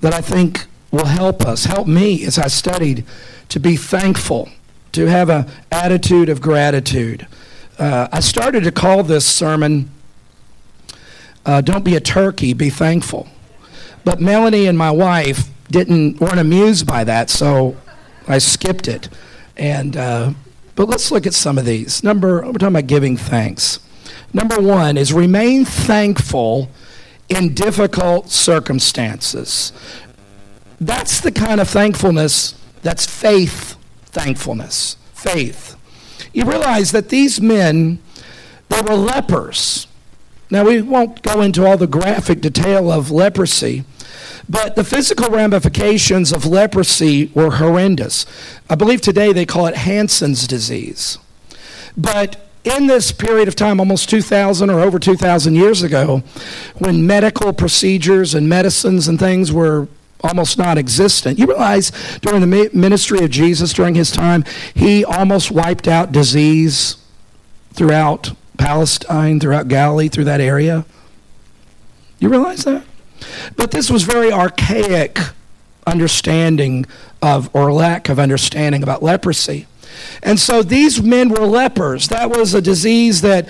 that 0.01 0.15
I 0.15 0.21
think 0.21 0.67
will 0.93 1.07
help 1.07 1.43
us, 1.43 1.65
help 1.65 1.89
me 1.89 2.25
as 2.25 2.39
I 2.39 2.47
studied 2.47 3.05
to 3.49 3.59
be 3.59 3.77
thankful, 3.77 4.49
to 4.93 5.07
have 5.07 5.29
an 5.29 5.51
attitude 5.73 6.29
of 6.29 6.41
gratitude. 6.41 7.27
Uh, 7.79 8.09
I 8.13 8.21
started 8.21 8.63
to 8.63 8.73
call 8.73 9.03
this 9.03 9.27
sermon, 9.27 9.91
uh, 11.45 11.61
Don't 11.61 11.85
Be 11.85 11.97
a 11.97 12.01
Turkey, 12.01 12.55
Be 12.55 12.71
Thankful. 12.71 13.29
But 14.05 14.21
Melanie 14.21 14.67
and 14.67 14.79
my 14.79 14.93
wife 14.93 15.49
didn't 15.69 16.21
weren't 16.21 16.39
amused 16.39 16.87
by 16.87 17.03
that, 17.03 17.29
so 17.29 17.77
I 18.29 18.39
skipped 18.39 18.87
it. 18.87 19.09
And 19.57 19.97
uh, 19.97 20.33
but 20.77 20.89
let's 20.89 21.11
look 21.11 21.27
at 21.27 21.35
some 21.35 21.59
of 21.59 21.65
these. 21.65 22.05
Number 22.05 22.43
we're 22.47 22.53
talking 22.53 22.69
about 22.69 22.87
giving 22.87 23.17
thanks. 23.17 23.81
Number 24.33 24.61
one 24.61 24.97
is 24.97 25.13
remain 25.13 25.65
thankful 25.65 26.71
in 27.29 27.55
difficult 27.55 28.31
circumstances. 28.31 29.73
That's 30.81 31.21
the 31.21 31.33
kind 31.33 31.61
of 31.61 31.69
thankfulness 31.69 32.55
that's 32.83 33.07
faith 33.07 33.77
thankfulness. 34.17 34.97
Faith. 35.13 35.77
You 36.33 36.45
realize 36.45 36.93
that 36.93 37.09
these 37.09 37.41
men, 37.41 37.99
they 38.69 38.81
were 38.81 38.95
lepers. 38.95 39.87
Now, 40.51 40.65
we 40.65 40.81
won't 40.81 41.23
go 41.23 41.43
into 41.43 41.67
all 41.67 41.77
the 41.77 41.87
graphic 41.87 42.41
detail 42.41 42.91
of 42.91 43.11
leprosy, 43.11 43.85
but 44.49 44.77
the 44.77 44.85
physical 44.85 45.29
ramifications 45.29 46.33
of 46.33 46.47
leprosy 46.47 47.31
were 47.35 47.53
horrendous. 47.53 48.27
I 48.71 48.75
believe 48.75 49.01
today 49.01 49.33
they 49.33 49.47
call 49.47 49.67
it 49.67 49.77
Hansen's 49.77 50.47
disease. 50.47 51.19
But 51.97 52.49
in 52.65 52.87
this 52.87 53.13
period 53.13 53.49
of 53.49 53.57
time, 53.57 53.81
almost 53.81 54.11
2,000 54.11 54.71
or 54.71 54.81
over 54.81 54.99
2,000 54.99 55.55
years 55.55 55.83
ago, 55.83 56.23
when 56.79 57.07
medical 57.07 57.53
procedures 57.53 58.35
and 58.35 58.49
medicines 58.49 59.09
and 59.09 59.19
things 59.19 59.53
were 59.53 59.89
almost 60.23 60.59
non 60.59 60.79
existent, 60.79 61.39
you 61.39 61.47
realize 61.47 61.93
during 62.23 62.41
the 62.41 62.71
ministry 62.73 63.21
of 63.25 63.31
Jesus, 63.31 63.73
during 63.73 63.95
his 63.95 64.11
time, 64.11 64.45
he 64.75 65.05
almost 65.05 65.51
wiped 65.51 65.87
out 65.87 66.13
disease 66.13 66.97
throughout 67.73 68.33
Palestine, 68.59 69.39
throughout 69.39 69.69
Galilee, 69.69 70.09
through 70.09 70.25
that 70.25 70.41
area. 70.41 70.85
You 72.19 72.29
realize 72.29 72.65
that? 72.65 72.85
But 73.57 73.71
this 73.71 73.91
was 73.91 74.03
very 74.03 74.33
archaic 74.33 75.19
understanding 75.87 76.87
of, 77.23 77.49
or 77.55 77.73
lack 77.73 78.09
of 78.09 78.19
understanding 78.19 78.83
about 78.83 79.03
leprosy. 79.03 79.67
And 80.23 80.39
so 80.39 80.63
these 80.63 81.03
men 81.03 81.29
were 81.29 81.47
lepers. 81.47 82.09
That 82.09 82.31
was 82.31 82.55
a 82.55 82.61
disease 82.61 83.21
that 83.23 83.49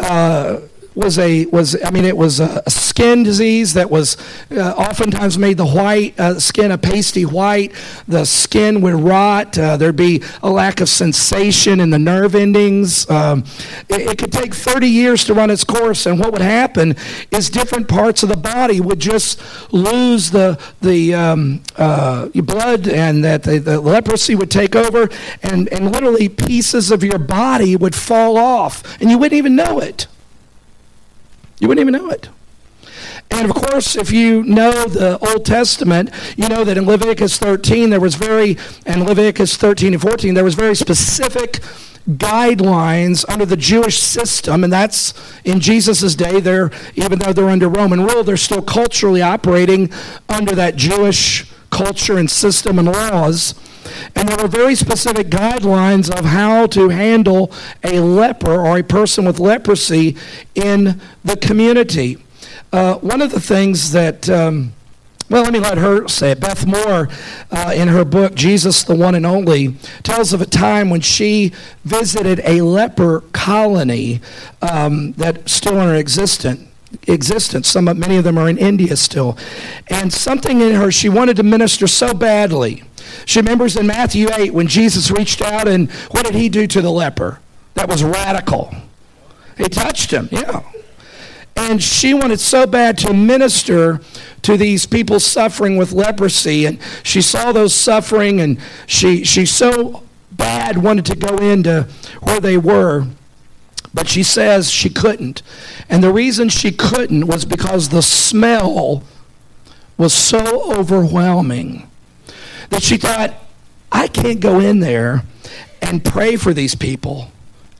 uh, 0.00 0.60
was 0.98 1.18
a 1.18 1.46
was 1.46 1.76
I 1.82 1.90
mean 1.90 2.04
it 2.04 2.16
was 2.16 2.40
a 2.40 2.68
skin 2.68 3.22
disease 3.22 3.74
that 3.74 3.88
was 3.88 4.16
uh, 4.50 4.72
oftentimes 4.72 5.38
made 5.38 5.56
the 5.56 5.66
white 5.66 6.18
uh, 6.18 6.40
skin 6.40 6.72
a 6.72 6.78
pasty 6.78 7.24
white. 7.24 7.72
The 8.08 8.24
skin 8.24 8.80
would 8.80 8.94
rot. 8.94 9.56
Uh, 9.56 9.76
there'd 9.76 9.94
be 9.94 10.22
a 10.42 10.50
lack 10.50 10.80
of 10.80 10.88
sensation 10.88 11.78
in 11.78 11.90
the 11.90 11.98
nerve 11.98 12.34
endings. 12.34 13.08
Um, 13.08 13.44
it, 13.88 14.10
it, 14.10 14.18
could 14.18 14.32
take 14.32 14.52
30 14.52 14.88
years 14.88 15.24
to 15.26 15.34
run 15.34 15.48
its 15.48 15.62
course, 15.62 16.06
and 16.06 16.18
what 16.18 16.32
would 16.32 16.42
happen 16.42 16.96
is 17.30 17.48
different 17.48 17.86
parts 17.86 18.24
of 18.24 18.28
the 18.28 18.36
body 18.36 18.80
would 18.80 18.98
just 18.98 19.40
lose 19.72 20.32
the 20.32 20.60
the 20.80 21.14
um, 21.14 21.62
uh, 21.76 22.28
blood, 22.34 22.88
and 22.88 23.22
that 23.22 23.44
the, 23.44 23.58
the 23.58 23.80
leprosy 23.80 24.34
would 24.34 24.50
take 24.50 24.74
over, 24.74 25.08
and 25.44 25.68
and 25.68 25.92
literally 25.92 26.28
pieces 26.28 26.90
of 26.90 27.04
your 27.04 27.18
body 27.18 27.76
would 27.76 27.94
fall 27.94 28.36
off, 28.36 29.00
and 29.00 29.08
you 29.08 29.18
wouldn't 29.18 29.38
even 29.38 29.54
know 29.54 29.78
it. 29.78 30.08
You 31.60 31.68
wouldn't 31.68 31.88
even 31.88 32.00
know 32.00 32.10
it. 32.10 32.28
And 33.30 33.48
of 33.48 33.54
course, 33.54 33.94
if 33.94 34.10
you 34.10 34.42
know 34.42 34.72
the 34.86 35.18
Old 35.18 35.44
Testament, 35.44 36.10
you 36.36 36.48
know 36.48 36.64
that 36.64 36.78
in 36.78 36.86
Leviticus 36.86 37.38
13, 37.38 37.90
there 37.90 38.00
was 38.00 38.14
very, 38.14 38.56
and 38.86 39.04
Leviticus 39.04 39.56
13 39.56 39.92
and 39.92 40.02
14, 40.02 40.34
there 40.34 40.44
was 40.44 40.54
very 40.54 40.74
specific 40.74 41.60
guidelines 42.08 43.24
under 43.28 43.44
the 43.44 43.56
Jewish 43.56 44.00
system, 44.00 44.64
and 44.64 44.72
that's 44.72 45.12
in 45.44 45.60
Jesus' 45.60 46.14
day. 46.14 46.40
They're 46.40 46.70
even 46.94 47.18
though 47.18 47.34
they're 47.34 47.50
under 47.50 47.68
Roman 47.68 48.04
rule, 48.06 48.24
they're 48.24 48.38
still 48.38 48.62
culturally 48.62 49.20
operating 49.20 49.92
under 50.28 50.54
that 50.54 50.76
Jewish 50.76 51.46
culture 51.70 52.18
and 52.18 52.30
system 52.30 52.78
and 52.78 52.88
laws. 52.88 53.54
And 54.14 54.28
there 54.28 54.36
were 54.36 54.48
very 54.48 54.74
specific 54.74 55.28
guidelines 55.28 56.10
of 56.10 56.24
how 56.26 56.66
to 56.68 56.88
handle 56.88 57.52
a 57.82 58.00
leper 58.00 58.60
or 58.60 58.78
a 58.78 58.82
person 58.82 59.24
with 59.24 59.38
leprosy 59.38 60.16
in 60.54 61.00
the 61.24 61.36
community. 61.36 62.18
Uh, 62.72 62.96
one 62.96 63.22
of 63.22 63.30
the 63.30 63.40
things 63.40 63.92
that, 63.92 64.28
um, 64.28 64.72
well, 65.30 65.42
let 65.42 65.52
me 65.52 65.58
let 65.58 65.78
her 65.78 66.06
say 66.06 66.32
it. 66.32 66.40
Beth 66.40 66.66
Moore, 66.66 67.08
uh, 67.50 67.72
in 67.74 67.88
her 67.88 68.04
book, 68.04 68.34
Jesus 68.34 68.82
the 68.82 68.94
One 68.94 69.14
and 69.14 69.24
Only, 69.24 69.74
tells 70.02 70.32
of 70.32 70.42
a 70.42 70.46
time 70.46 70.90
when 70.90 71.00
she 71.00 71.52
visited 71.84 72.40
a 72.44 72.60
leper 72.60 73.20
colony 73.32 74.20
um, 74.60 75.12
that 75.12 75.48
still 75.48 75.80
in 75.80 75.94
existence 75.94 76.67
existence. 77.06 77.68
Some, 77.68 77.84
many 77.84 78.16
of 78.16 78.24
them 78.24 78.38
are 78.38 78.48
in 78.48 78.58
India 78.58 78.96
still. 78.96 79.36
And 79.88 80.12
something 80.12 80.60
in 80.60 80.74
her, 80.74 80.90
she 80.90 81.08
wanted 81.08 81.36
to 81.36 81.42
minister 81.42 81.86
so 81.86 82.14
badly 82.14 82.84
she 83.24 83.40
remembers 83.40 83.76
in 83.76 83.86
Matthew 83.86 84.28
8 84.32 84.52
when 84.52 84.66
Jesus 84.66 85.10
reached 85.10 85.42
out 85.42 85.68
and 85.68 85.90
what 86.10 86.24
did 86.24 86.34
he 86.34 86.48
do 86.48 86.66
to 86.66 86.80
the 86.80 86.90
leper? 86.90 87.40
That 87.74 87.88
was 87.88 88.02
radical. 88.02 88.74
He 89.56 89.68
touched 89.68 90.10
him, 90.10 90.28
yeah. 90.30 90.62
And 91.56 91.82
she 91.82 92.14
wanted 92.14 92.40
so 92.40 92.66
bad 92.66 92.96
to 92.98 93.12
minister 93.12 94.00
to 94.42 94.56
these 94.56 94.86
people 94.86 95.18
suffering 95.18 95.76
with 95.76 95.92
leprosy. 95.92 96.66
And 96.66 96.78
she 97.02 97.20
saw 97.20 97.52
those 97.52 97.74
suffering 97.74 98.40
and 98.40 98.58
she, 98.86 99.24
she 99.24 99.44
so 99.44 100.04
bad 100.30 100.78
wanted 100.78 101.06
to 101.06 101.16
go 101.16 101.36
into 101.38 101.88
where 102.22 102.40
they 102.40 102.56
were. 102.56 103.06
But 103.98 104.06
she 104.06 104.22
says 104.22 104.70
she 104.70 104.90
couldn't. 104.90 105.42
And 105.88 106.04
the 106.04 106.12
reason 106.12 106.50
she 106.50 106.70
couldn't 106.70 107.26
was 107.26 107.44
because 107.44 107.88
the 107.88 108.00
smell 108.00 109.02
was 109.96 110.14
so 110.14 110.72
overwhelming 110.72 111.90
that 112.70 112.84
she 112.84 112.96
thought, 112.96 113.34
I 113.90 114.06
can't 114.06 114.38
go 114.38 114.60
in 114.60 114.78
there 114.78 115.24
and 115.82 116.04
pray 116.04 116.36
for 116.36 116.54
these 116.54 116.76
people 116.76 117.32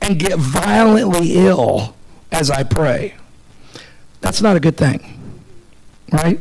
and 0.02 0.18
get 0.18 0.40
violently 0.40 1.34
ill 1.34 1.94
as 2.32 2.50
I 2.50 2.64
pray. 2.64 3.14
That's 4.20 4.42
not 4.42 4.56
a 4.56 4.60
good 4.60 4.76
thing, 4.76 5.20
right? 6.10 6.40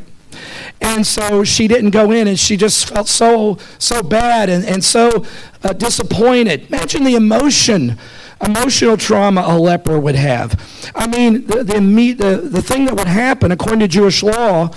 And 0.82 1.06
so 1.06 1.44
she 1.44 1.68
didn't 1.68 1.92
go 1.92 2.10
in 2.10 2.28
and 2.28 2.40
she 2.40 2.58
just 2.58 2.90
felt 2.90 3.08
so 3.08 3.60
so 3.78 4.02
bad 4.02 4.50
and, 4.50 4.66
and 4.66 4.84
so 4.84 5.24
uh, 5.64 5.74
disappointed. 5.74 6.66
Imagine 6.70 7.04
the 7.04 7.14
emotion 7.14 8.00
emotional 8.46 8.98
trauma 8.98 9.44
a 9.48 9.58
leper 9.58 10.00
would 10.00 10.16
have. 10.16 10.92
I 10.96 11.08
mean, 11.08 11.46
the, 11.48 11.64
the, 11.64 11.80
the, 11.80 12.38
the 12.50 12.62
thing 12.62 12.86
that 12.86 12.96
would 12.96 13.08
happen, 13.08 13.52
according 13.52 13.80
to 13.80 13.88
Jewish 13.88 14.24
law, 14.24 14.70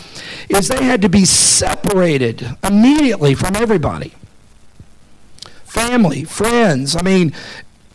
is 0.48 0.68
they 0.68 0.84
had 0.84 1.02
to 1.02 1.08
be 1.08 1.24
separated 1.24 2.56
immediately 2.62 3.34
from 3.34 3.56
everybody. 3.56 4.12
family, 5.64 6.24
friends. 6.24 6.96
I 6.96 7.02
mean, 7.02 7.32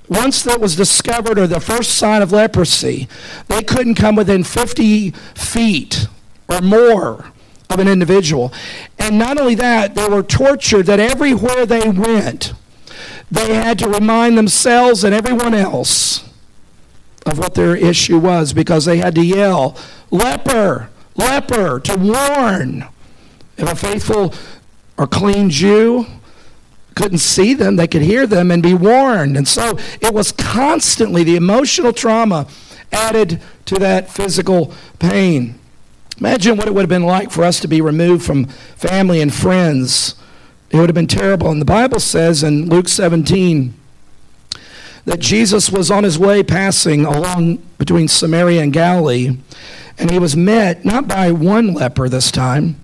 once 0.07 0.43
that 0.43 0.59
was 0.61 0.75
discovered 0.75 1.37
or 1.39 1.47
the 1.47 1.59
first 1.59 1.91
sign 1.95 2.21
of 2.21 2.31
leprosy, 2.31 3.07
they 3.47 3.61
couldn't 3.63 3.95
come 3.95 4.15
within 4.15 4.43
50 4.43 5.11
feet 5.33 6.07
or 6.47 6.61
more 6.61 7.31
of 7.69 7.79
an 7.79 7.87
individual. 7.87 8.53
And 8.99 9.17
not 9.17 9.39
only 9.39 9.55
that, 9.55 9.95
they 9.95 10.07
were 10.07 10.23
tortured 10.23 10.85
that 10.85 10.99
everywhere 10.99 11.65
they 11.65 11.89
went, 11.89 12.53
they 13.31 13.53
had 13.53 13.79
to 13.79 13.89
remind 13.89 14.37
themselves 14.37 15.03
and 15.03 15.13
everyone 15.13 15.53
else 15.53 16.29
of 17.25 17.39
what 17.39 17.55
their 17.55 17.75
issue 17.75 18.19
was 18.19 18.53
because 18.53 18.85
they 18.85 18.97
had 18.97 19.15
to 19.15 19.25
yell, 19.25 19.77
leper, 20.11 20.89
leper, 21.15 21.79
to 21.79 21.95
warn. 21.97 22.85
If 23.57 23.71
a 23.71 23.75
faithful 23.75 24.33
or 24.97 25.07
clean 25.07 25.49
Jew 25.49 26.05
couldn't 26.95 27.17
see 27.17 27.53
them, 27.53 27.75
they 27.75 27.87
could 27.87 28.01
hear 28.01 28.27
them 28.27 28.51
and 28.51 28.61
be 28.61 28.73
warned. 28.73 29.37
And 29.37 29.47
so 29.47 29.77
it 30.01 30.13
was 30.13 30.31
constantly 30.31 31.23
the 31.23 31.35
emotional 31.35 31.93
trauma 31.93 32.47
added 32.91 33.41
to 33.65 33.75
that 33.75 34.09
physical 34.09 34.73
pain. 34.99 35.59
Imagine 36.19 36.55
what 36.55 36.67
it 36.67 36.73
would 36.73 36.81
have 36.81 36.89
been 36.89 37.03
like 37.03 37.31
for 37.31 37.43
us 37.43 37.59
to 37.59 37.67
be 37.67 37.81
removed 37.81 38.25
from 38.25 38.45
family 38.45 39.19
and 39.21 39.33
friends. 39.33 40.15
It 40.75 40.79
would 40.79 40.89
have 40.89 40.95
been 40.95 41.07
terrible. 41.07 41.51
And 41.51 41.61
the 41.61 41.65
Bible 41.65 42.01
says 42.01 42.43
in 42.43 42.67
Luke 42.67 42.89
17 42.89 43.73
that 45.05 45.21
Jesus 45.21 45.69
was 45.69 45.89
on 45.89 46.03
his 46.03 46.19
way 46.19 46.43
passing 46.43 47.05
along 47.05 47.59
between 47.77 48.09
Samaria 48.09 48.61
and 48.61 48.73
Galilee, 48.73 49.37
and 49.97 50.11
he 50.11 50.19
was 50.19 50.35
met 50.35 50.83
not 50.83 51.07
by 51.07 51.31
one 51.31 51.73
leper 51.73 52.09
this 52.09 52.29
time, 52.29 52.75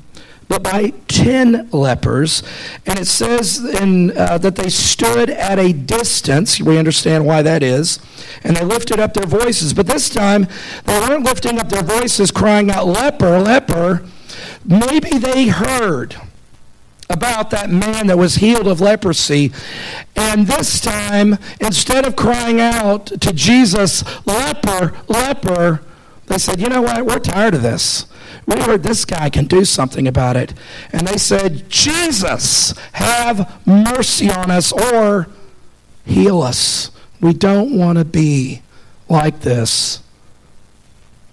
but 0.48 0.64
by 0.64 0.92
10 1.10 1.70
lepers. 1.72 2.44
And 2.86 2.98
it 2.98 3.08
says 3.08 3.60
in, 3.60 4.18
uh, 4.18 4.38
that 4.38 4.56
they 4.56 4.70
stood 4.70 5.30
at 5.30 5.60
a 5.60 5.74
distance. 5.74 6.62
We 6.62 6.78
understand 6.78 7.26
why 7.26 7.42
that 7.42 7.62
is. 7.62 8.00
And 8.46 8.56
they 8.56 8.64
lifted 8.64 9.02
up 9.02 9.16
their 9.16 9.28
voices. 9.28 9.74
But 9.74 9.88
this 9.88 10.10
time, 10.10 10.48
they 10.86 10.98
weren't 10.98 11.26
lifting 11.26 11.60
up 11.60 11.68
their 11.68 11.84
voices 11.84 12.32
crying 12.32 12.72
out, 12.72 12.88
Leper, 12.88 13.38
leper. 13.38 14.06
Maybe 14.64 15.18
they 15.18 15.48
heard 15.50 16.16
about 17.12 17.50
that 17.52 17.70
man 17.70 18.08
that 18.08 18.18
was 18.18 18.36
healed 18.36 18.68
of 18.68 18.82
leprosy. 18.82 19.52
And 20.16 20.48
this 20.48 20.80
time, 20.80 21.38
instead 21.60 22.06
of 22.06 22.16
crying 22.16 22.60
out 22.60 23.08
to 23.08 23.34
Jesus, 23.34 24.04
leper, 24.26 24.94
leper, 25.08 25.82
they 26.28 26.38
said, 26.38 26.62
you 26.62 26.70
know 26.70 26.82
what? 26.82 27.06
We're 27.06 27.20
tired 27.20 27.56
of 27.56 27.62
this. 27.62 28.06
We 28.46 28.60
heard 28.62 28.84
this 28.84 29.06
guy 29.06 29.30
can 29.30 29.46
do 29.46 29.66
something 29.66 30.08
about 30.08 30.38
it. 30.38 30.54
And 30.92 31.08
they 31.08 31.18
said, 31.18 31.70
Jesus, 31.70 32.74
have 32.94 33.66
mercy 33.68 34.30
on 34.30 34.50
us 34.50 34.72
or 34.72 35.28
heal 36.06 36.42
us. 36.42 36.92
We 37.20 37.34
don't 37.34 37.78
want 37.78 37.98
to 37.98 38.06
be 38.06 38.62
like 39.10 39.42
this 39.42 40.02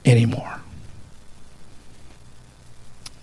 anymore. 0.05 0.58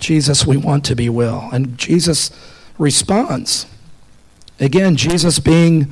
Jesus, 0.06 0.46
we 0.46 0.56
want 0.56 0.86
to 0.86 0.96
be 0.96 1.10
well. 1.10 1.50
And 1.52 1.80
Jesus 1.80 2.30
responds. 2.78 3.66
Again, 4.60 4.96
Jesus 4.98 5.40
being 5.40 5.86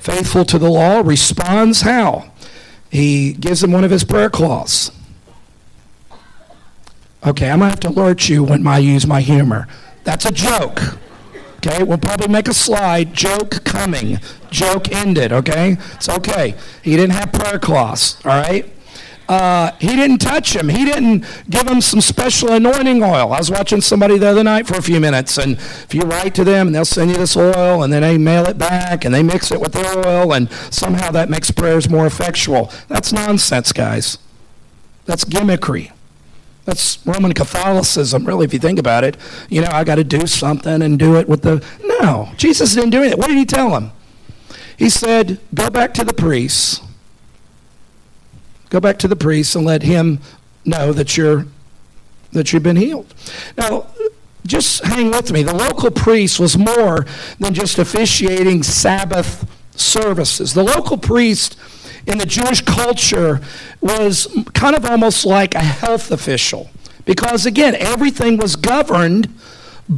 faithful 0.00 0.44
to 0.46 0.58
the 0.58 0.68
law 0.68 1.00
responds 1.00 1.82
how? 1.82 2.32
He 2.90 3.34
gives 3.34 3.62
him 3.62 3.70
one 3.70 3.84
of 3.84 3.92
his 3.92 4.02
prayer 4.02 4.28
claws. 4.28 4.90
Okay, 7.24 7.48
I'm 7.48 7.60
going 7.60 7.68
to 7.68 7.70
have 7.70 7.80
to 7.80 7.88
alert 7.90 8.28
you 8.28 8.42
when 8.42 8.66
I 8.66 8.78
use 8.78 9.06
my 9.06 9.20
humor. 9.20 9.68
That's 10.02 10.24
a 10.24 10.32
joke. 10.32 10.98
Okay, 11.58 11.84
we'll 11.84 11.98
probably 11.98 12.26
make 12.26 12.48
a 12.48 12.54
slide. 12.54 13.14
Joke 13.14 13.62
coming. 13.62 14.18
Joke 14.50 14.90
ended, 14.90 15.32
okay? 15.32 15.76
It's 15.92 16.08
okay. 16.08 16.56
He 16.82 16.96
didn't 16.96 17.12
have 17.12 17.32
prayer 17.32 17.60
cloths, 17.60 18.18
all 18.24 18.42
right? 18.42 18.71
Uh, 19.32 19.74
he 19.80 19.86
didn't 19.86 20.18
touch 20.18 20.54
him. 20.54 20.68
He 20.68 20.84
didn't 20.84 21.24
give 21.48 21.66
him 21.66 21.80
some 21.80 22.02
special 22.02 22.52
anointing 22.52 23.02
oil. 23.02 23.32
I 23.32 23.38
was 23.38 23.50
watching 23.50 23.80
somebody 23.80 24.18
the 24.18 24.26
other 24.26 24.44
night 24.44 24.66
for 24.66 24.74
a 24.74 24.82
few 24.82 25.00
minutes, 25.00 25.38
and 25.38 25.52
if 25.52 25.94
you 25.94 26.02
write 26.02 26.34
to 26.34 26.44
them, 26.44 26.66
and 26.66 26.74
they'll 26.74 26.84
send 26.84 27.10
you 27.10 27.16
this 27.16 27.34
oil, 27.34 27.82
and 27.82 27.90
then 27.90 28.02
they 28.02 28.18
mail 28.18 28.44
it 28.44 28.58
back, 28.58 29.06
and 29.06 29.14
they 29.14 29.22
mix 29.22 29.50
it 29.50 29.58
with 29.58 29.72
their 29.72 30.06
oil, 30.06 30.34
and 30.34 30.52
somehow 30.70 31.10
that 31.12 31.30
makes 31.30 31.50
prayers 31.50 31.88
more 31.88 32.04
effectual. 32.04 32.70
That's 32.88 33.10
nonsense, 33.10 33.72
guys. 33.72 34.18
That's 35.06 35.24
gimmickry. 35.24 35.92
That's 36.66 36.98
Roman 37.06 37.32
Catholicism, 37.32 38.26
really, 38.26 38.44
if 38.44 38.52
you 38.52 38.58
think 38.58 38.78
about 38.78 39.02
it. 39.02 39.16
You 39.48 39.62
know, 39.62 39.68
I 39.72 39.82
got 39.84 39.94
to 39.94 40.04
do 40.04 40.26
something 40.26 40.82
and 40.82 40.98
do 40.98 41.16
it 41.16 41.26
with 41.26 41.40
the. 41.40 41.64
No, 41.82 42.28
Jesus 42.36 42.74
didn't 42.74 42.90
do 42.90 43.02
it. 43.02 43.16
What 43.16 43.28
did 43.28 43.38
he 43.38 43.46
tell 43.46 43.74
him? 43.74 43.92
He 44.76 44.90
said, 44.90 45.40
Go 45.54 45.70
back 45.70 45.94
to 45.94 46.04
the 46.04 46.12
priests. 46.12 46.82
Go 48.72 48.80
back 48.80 48.98
to 49.00 49.08
the 49.08 49.16
priest 49.16 49.54
and 49.54 49.66
let 49.66 49.82
him 49.82 50.18
know 50.64 50.94
that 50.94 51.14
you're 51.14 51.44
that 52.32 52.54
you've 52.54 52.62
been 52.62 52.76
healed. 52.76 53.12
Now, 53.58 53.88
just 54.46 54.82
hang 54.82 55.10
with 55.10 55.30
me. 55.30 55.42
The 55.42 55.54
local 55.54 55.90
priest 55.90 56.40
was 56.40 56.56
more 56.56 57.04
than 57.38 57.52
just 57.52 57.78
officiating 57.78 58.62
Sabbath 58.62 59.46
services. 59.76 60.54
The 60.54 60.62
local 60.62 60.96
priest 60.96 61.58
in 62.06 62.16
the 62.16 62.24
Jewish 62.24 62.62
culture 62.62 63.42
was 63.82 64.26
kind 64.54 64.74
of 64.74 64.86
almost 64.86 65.26
like 65.26 65.54
a 65.54 65.60
health 65.60 66.10
official 66.10 66.70
because, 67.04 67.44
again, 67.44 67.74
everything 67.74 68.38
was 68.38 68.56
governed 68.56 69.28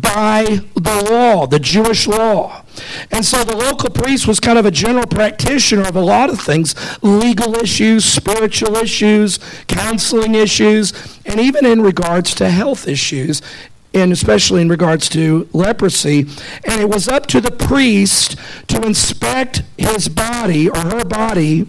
by 0.01 0.61
the 0.75 1.09
law, 1.11 1.47
the 1.47 1.59
Jewish 1.59 2.07
law. 2.07 2.65
And 3.13 3.25
so 3.25 3.45
the 3.45 3.57
local 3.57 3.91
priest 3.91 4.27
was 4.27 4.41
kind 4.41 4.59
of 4.59 4.67
a 4.67 4.71
general 4.71 5.07
practitioner 5.07 5.83
of 5.83 5.95
a 5.95 6.01
lot 6.01 6.31
of 6.31 6.41
things 6.41 6.75
legal 7.03 7.55
issues, 7.57 8.05
spiritual 8.05 8.77
issues, 8.77 9.39
counseling 9.69 10.35
issues, 10.35 10.93
and 11.25 11.39
even 11.39 11.65
in 11.65 11.81
regards 11.81 12.35
to 12.37 12.51
health 12.51 12.89
issues 12.89 13.41
and 13.95 14.11
especially 14.11 14.61
in 14.61 14.69
regards 14.69 15.09
to 15.09 15.49
leprosy. 15.53 16.27
And 16.65 16.81
it 16.81 16.89
was 16.89 17.07
up 17.07 17.27
to 17.27 17.41
the 17.41 17.53
priest 17.53 18.37
to 18.67 18.83
inspect 18.83 19.63
his 19.79 20.09
body 20.09 20.69
or 20.69 20.77
her 20.77 21.05
body 21.05 21.69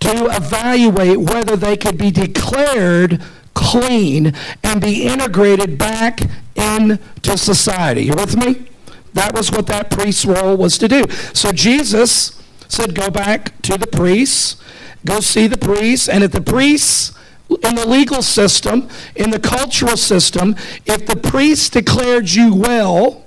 to 0.00 0.26
evaluate 0.30 1.20
whether 1.20 1.56
they 1.56 1.76
could 1.76 1.98
be 1.98 2.10
declared 2.10 3.22
clean 3.58 4.32
and 4.62 4.80
be 4.80 5.02
integrated 5.02 5.76
back 5.76 6.20
into 6.54 7.36
society. 7.36 8.02
You 8.04 8.14
with 8.14 8.36
me? 8.36 8.68
That 9.14 9.34
was 9.34 9.50
what 9.50 9.66
that 9.66 9.90
priest's 9.90 10.24
role 10.24 10.56
was 10.56 10.78
to 10.78 10.86
do. 10.86 11.02
So 11.34 11.50
Jesus 11.50 12.40
said, 12.68 12.94
Go 12.94 13.10
back 13.10 13.60
to 13.62 13.76
the 13.76 13.88
priests, 13.88 14.62
go 15.04 15.18
see 15.18 15.48
the 15.48 15.58
priests, 15.58 16.08
and 16.08 16.22
if 16.22 16.30
the 16.30 16.40
priests 16.40 17.12
in 17.50 17.74
the 17.74 17.86
legal 17.86 18.22
system, 18.22 18.88
in 19.16 19.30
the 19.30 19.40
cultural 19.40 19.96
system, 19.96 20.54
if 20.86 21.06
the 21.06 21.16
priest 21.16 21.72
declared 21.72 22.30
you 22.30 22.54
well, 22.54 23.24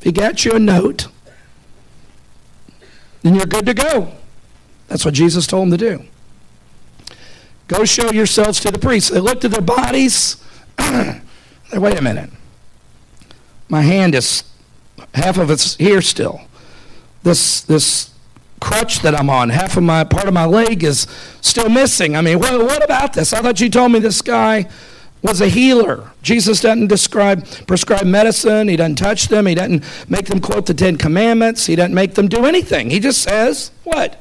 he 0.00 0.10
got 0.10 0.44
you 0.44 0.52
a 0.52 0.58
note, 0.58 1.06
then 3.22 3.36
you're 3.36 3.46
good 3.46 3.66
to 3.66 3.74
go. 3.74 4.12
That's 4.88 5.04
what 5.04 5.14
Jesus 5.14 5.46
told 5.46 5.68
him 5.68 5.70
to 5.70 5.76
do. 5.76 6.04
Go 7.72 7.84
show 7.86 8.10
yourselves 8.10 8.60
to 8.60 8.70
the 8.70 8.78
priests. 8.78 9.08
They 9.08 9.20
looked 9.20 9.46
at 9.46 9.50
their 9.50 9.62
bodies. 9.62 10.36
Wait 10.78 11.98
a 11.98 12.02
minute. 12.02 12.28
My 13.68 13.80
hand 13.80 14.14
is 14.14 14.44
half 15.14 15.38
of 15.38 15.50
it's 15.50 15.76
here 15.76 16.02
still. 16.02 16.42
This 17.22 17.62
this 17.62 18.10
crutch 18.60 19.00
that 19.00 19.18
I'm 19.18 19.30
on, 19.30 19.48
half 19.48 19.76
of 19.76 19.84
my 19.84 20.04
part 20.04 20.28
of 20.28 20.34
my 20.34 20.44
leg 20.44 20.84
is 20.84 21.06
still 21.40 21.70
missing. 21.70 22.14
I 22.14 22.20
mean, 22.20 22.38
what, 22.38 22.60
what 22.60 22.84
about 22.84 23.14
this? 23.14 23.32
I 23.32 23.40
thought 23.40 23.58
you 23.60 23.70
told 23.70 23.92
me 23.92 24.00
this 24.00 24.20
guy 24.20 24.68
was 25.22 25.40
a 25.40 25.48
healer. 25.48 26.10
Jesus 26.22 26.60
doesn't 26.60 26.88
describe 26.88 27.46
prescribe 27.66 28.04
medicine. 28.04 28.68
He 28.68 28.76
doesn't 28.76 28.96
touch 28.96 29.28
them. 29.28 29.46
He 29.46 29.54
doesn't 29.54 29.82
make 30.10 30.26
them 30.26 30.40
quote 30.40 30.66
the 30.66 30.74
Ten 30.74 30.96
Commandments. 30.96 31.64
He 31.64 31.76
doesn't 31.76 31.94
make 31.94 32.14
them 32.14 32.28
do 32.28 32.44
anything. 32.44 32.90
He 32.90 33.00
just 33.00 33.22
says, 33.22 33.70
"What? 33.84 34.20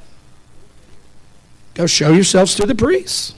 Go 1.74 1.86
show 1.86 2.12
yourselves 2.12 2.56
to 2.56 2.66
the 2.66 2.76
priests." 2.76 3.34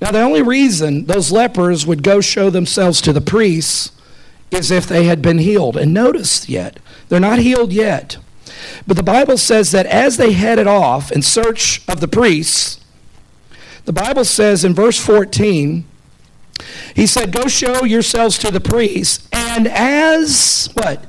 Now, 0.00 0.10
the 0.10 0.20
only 0.20 0.42
reason 0.42 1.06
those 1.06 1.32
lepers 1.32 1.86
would 1.86 2.02
go 2.02 2.20
show 2.20 2.50
themselves 2.50 3.00
to 3.02 3.12
the 3.12 3.20
priests 3.20 3.92
is 4.50 4.70
if 4.70 4.86
they 4.86 5.04
had 5.04 5.22
been 5.22 5.38
healed. 5.38 5.76
And 5.76 5.94
notice 5.94 6.48
yet, 6.48 6.78
they're 7.08 7.20
not 7.20 7.38
healed 7.38 7.72
yet. 7.72 8.18
But 8.86 8.96
the 8.96 9.02
Bible 9.02 9.38
says 9.38 9.72
that 9.72 9.86
as 9.86 10.16
they 10.16 10.32
headed 10.32 10.66
off 10.66 11.10
in 11.10 11.22
search 11.22 11.86
of 11.88 12.00
the 12.00 12.08
priests, 12.08 12.80
the 13.84 13.92
Bible 13.92 14.24
says 14.24 14.64
in 14.64 14.74
verse 14.74 14.98
14, 14.98 15.84
he 16.94 17.06
said, 17.06 17.32
Go 17.32 17.46
show 17.48 17.84
yourselves 17.84 18.38
to 18.38 18.50
the 18.50 18.60
priests. 18.60 19.28
And 19.32 19.68
as 19.68 20.68
what? 20.74 21.04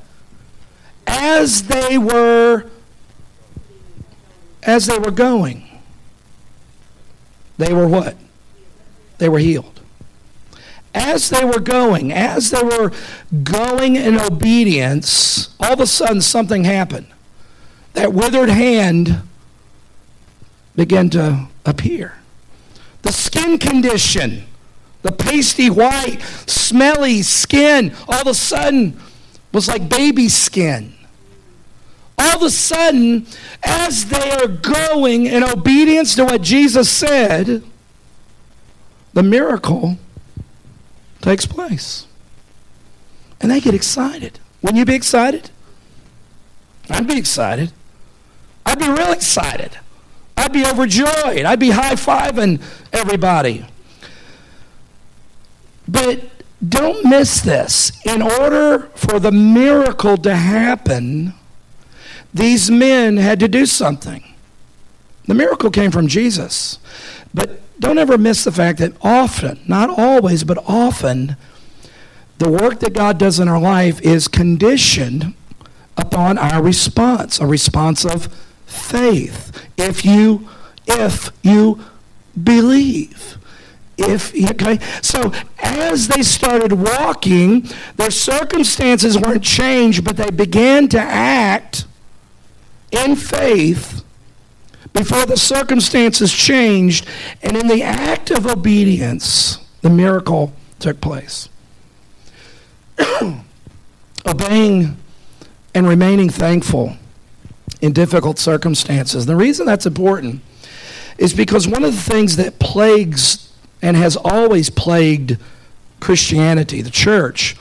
As 1.06 1.64
they 1.64 1.98
were 1.98 2.70
as 4.64 4.86
they 4.86 4.98
were 5.00 5.12
going, 5.12 5.64
they 7.58 7.74
were 7.74 7.88
what? 7.88 8.18
They 9.18 9.30
were 9.30 9.40
healed. 9.40 9.80
as 10.98 11.30
they 11.30 11.46
were 11.46 11.60
going, 11.60 12.12
as 12.12 12.50
they 12.50 12.64
were 12.64 12.92
going 13.44 13.96
in 13.96 14.20
obedience, 14.20 15.50
all 15.60 15.74
of 15.74 15.80
a 15.80 15.88
sudden 15.88 16.22
something 16.22 16.64
happened. 16.64 17.08
That 17.94 18.14
withered 18.14 18.50
hand 18.50 19.22
began 20.76 21.10
to 21.12 21.48
appear. 21.66 22.18
The 23.04 23.12
skin 23.12 23.58
condition, 23.58 24.46
the 25.04 25.12
pasty 25.12 25.70
white, 25.70 26.22
smelly 26.48 27.22
skin, 27.22 27.94
all 28.08 28.22
of 28.22 28.28
a 28.28 28.34
sudden 28.34 29.00
was 29.54 29.68
like 29.68 29.90
baby 29.90 30.30
skin. 30.30 30.94
All 32.20 32.38
of 32.38 32.42
a 32.42 32.50
sudden, 32.50 33.28
as 33.64 34.06
they 34.06 34.32
are 34.32 34.48
going 34.48 35.28
in 35.28 35.44
obedience 35.44 36.16
to 36.16 36.26
what 36.26 36.42
Jesus 36.42 36.90
said, 36.90 37.64
the 39.18 39.24
miracle 39.24 39.98
takes 41.22 41.48
place. 41.48 42.06
And 43.42 43.50
they 43.50 43.60
get 43.60 43.74
excited. 43.74 44.38
Wouldn't 44.62 44.78
you 44.78 44.86
be 44.86 44.94
excited? 44.94 45.50
I'd 46.88 47.08
be 47.08 47.18
excited. 47.18 47.72
I'd 48.64 48.78
be 48.78 48.88
real 48.88 49.12
excited. 49.12 49.80
I'd 50.38 50.54
be 50.54 50.64
overjoyed. 50.64 51.46
I'd 51.46 51.60
be 51.60 51.72
high 51.72 51.96
fiving 51.96 52.62
everybody. 52.94 53.66
But 55.88 56.24
don't 56.70 57.04
miss 57.04 57.42
this. 57.42 58.00
In 58.06 58.22
order 58.22 58.92
for 58.94 59.20
the 59.20 59.32
miracle 59.32 60.18
to 60.18 60.36
happen, 60.36 61.34
these 62.32 62.70
men 62.70 63.18
had 63.18 63.40
to 63.40 63.48
do 63.48 63.66
something. 63.66 64.24
The 65.26 65.34
miracle 65.34 65.72
came 65.72 65.90
from 65.90 66.08
Jesus. 66.08 66.78
But 67.34 67.62
don't 67.80 67.98
ever 67.98 68.18
miss 68.18 68.44
the 68.44 68.52
fact 68.52 68.80
that 68.80 68.94
often, 69.02 69.60
not 69.68 69.90
always, 69.90 70.44
but 70.44 70.58
often, 70.68 71.36
the 72.38 72.50
work 72.50 72.80
that 72.80 72.94
God 72.94 73.18
does 73.18 73.40
in 73.40 73.48
our 73.48 73.60
life 73.60 74.02
is 74.02 74.28
conditioned 74.28 75.34
upon 75.96 76.38
our 76.38 76.62
response, 76.62 77.40
a 77.40 77.48
response 77.48 78.06
of 78.06 78.28
faith. 78.66 79.68
If 79.78 80.06
you 80.06 80.48
if 80.88 81.32
you 81.44 81.84
believe. 82.42 83.38
If 83.98 84.34
okay, 84.52 84.80
so 85.02 85.34
as 85.58 86.08
they 86.08 86.22
started 86.22 86.72
walking, 86.74 87.68
their 87.96 88.12
circumstances 88.12 89.18
weren't 89.18 89.44
changed, 89.44 90.04
but 90.04 90.18
they 90.18 90.30
began 90.30 90.88
to 90.90 91.00
act 91.00 91.86
in 92.92 93.16
faith 93.16 94.04
before 94.94 95.26
the 95.26 95.38
circumstances 95.38 96.34
changed, 96.34 97.08
and 97.42 97.56
in 97.58 97.68
the 97.68 97.84
act 97.84 98.32
of 98.32 98.46
obedience, 98.46 99.60
the 99.82 99.90
miracle 99.90 100.54
took 100.80 101.02
place. 101.02 101.50
Obeying 104.28 104.98
and 105.74 105.88
remaining 105.88 106.30
thankful 106.30 106.98
in 107.82 107.94
difficult 107.94 108.40
circumstances. 108.40 109.26
The 109.26 109.36
reason 109.36 109.66
that's 109.66 109.86
important 109.86 110.42
is 111.18 111.34
because 111.34 111.68
one 111.68 111.84
of 111.84 111.96
the 111.96 112.02
things 112.02 112.36
that 112.38 112.60
plagues 112.60 113.52
and 113.82 113.96
has 113.96 114.18
always 114.18 114.70
plagued 114.70 115.38
Christianity, 116.00 116.82
the 116.82 116.90
church, 116.90 117.56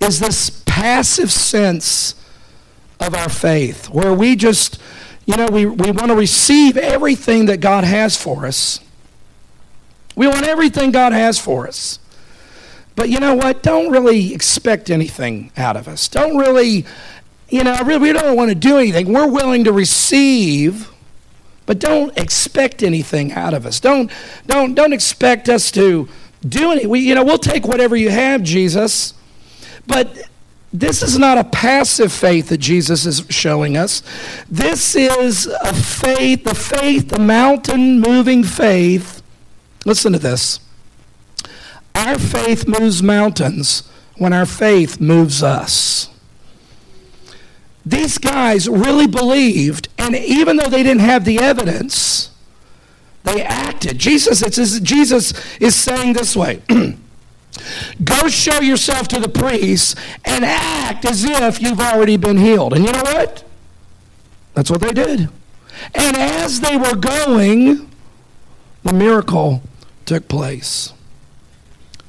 is 0.00 0.20
this 0.20 0.62
passive 0.66 1.30
sense 1.30 2.14
of 3.00 3.14
our 3.14 3.28
faith 3.28 3.88
where 3.90 4.12
we 4.12 4.36
just, 4.36 4.80
you 5.28 5.36
know, 5.36 5.46
we, 5.52 5.66
we 5.66 5.90
want 5.90 6.08
to 6.08 6.16
receive 6.16 6.78
everything 6.78 7.46
that 7.46 7.60
God 7.60 7.84
has 7.84 8.16
for 8.16 8.46
us. 8.46 8.80
We 10.16 10.26
want 10.26 10.46
everything 10.46 10.90
God 10.90 11.12
has 11.12 11.38
for 11.38 11.68
us. 11.68 11.98
But 12.96 13.10
you 13.10 13.20
know 13.20 13.34
what? 13.34 13.62
Don't 13.62 13.92
really 13.92 14.32
expect 14.32 14.88
anything 14.88 15.52
out 15.56 15.76
of 15.76 15.86
us. 15.86 16.08
Don't 16.08 16.38
really, 16.38 16.86
you 17.50 17.62
know, 17.62 17.78
really, 17.84 17.98
we 18.00 18.12
don't 18.14 18.36
want 18.36 18.48
to 18.48 18.54
do 18.54 18.78
anything. 18.78 19.12
We're 19.12 19.28
willing 19.28 19.64
to 19.64 19.72
receive 19.72 20.90
but 21.68 21.78
don't 21.78 22.16
expect 22.16 22.82
anything 22.82 23.32
out 23.32 23.52
of 23.52 23.66
us. 23.66 23.78
Don't, 23.78 24.10
don't, 24.46 24.72
don't 24.72 24.94
expect 24.94 25.50
us 25.50 25.70
to 25.72 26.08
do 26.48 26.70
anything. 26.72 26.88
We, 26.88 27.00
you 27.00 27.14
know, 27.14 27.22
we'll 27.22 27.36
take 27.36 27.66
whatever 27.66 27.94
you 27.94 28.08
have, 28.08 28.42
Jesus. 28.42 29.12
But 29.86 30.16
this 30.72 31.02
is 31.02 31.18
not 31.18 31.38
a 31.38 31.44
passive 31.44 32.12
faith 32.12 32.48
that 32.48 32.58
Jesus 32.58 33.06
is 33.06 33.24
showing 33.30 33.76
us. 33.76 34.02
This 34.50 34.94
is 34.94 35.46
a 35.46 35.74
faith, 35.74 36.44
the 36.44 36.54
faith, 36.54 37.08
the 37.08 37.18
mountain 37.18 38.00
moving 38.00 38.44
faith. 38.44 39.22
Listen 39.84 40.12
to 40.12 40.18
this. 40.18 40.60
Our 41.94 42.18
faith 42.18 42.68
moves 42.68 43.02
mountains 43.02 43.88
when 44.16 44.32
our 44.32 44.46
faith 44.46 45.00
moves 45.00 45.42
us 45.42 46.10
these 47.88 48.18
guys 48.18 48.68
really 48.68 49.06
believed, 49.06 49.88
and 49.98 50.14
even 50.14 50.56
though 50.58 50.68
they 50.68 50.82
didn't 50.82 51.00
have 51.00 51.24
the 51.24 51.38
evidence, 51.38 52.30
they 53.24 53.42
acted. 53.42 53.98
Jesus, 53.98 54.42
it's, 54.42 54.80
Jesus 54.80 55.32
is 55.58 55.74
saying 55.74 56.12
this 56.12 56.36
way 56.36 56.62
Go 58.04 58.28
show 58.28 58.60
yourself 58.60 59.08
to 59.08 59.20
the 59.20 59.28
priests 59.28 59.94
and 60.24 60.44
act 60.44 61.04
as 61.04 61.24
if 61.24 61.60
you've 61.60 61.80
already 61.80 62.16
been 62.16 62.36
healed. 62.36 62.74
And 62.74 62.84
you 62.84 62.92
know 62.92 63.02
what? 63.02 63.44
That's 64.54 64.70
what 64.70 64.80
they 64.80 64.92
did. 64.92 65.28
And 65.94 66.16
as 66.16 66.60
they 66.60 66.76
were 66.76 66.96
going, 66.96 67.90
the 68.82 68.92
miracle 68.92 69.62
took 70.06 70.28
place. 70.28 70.92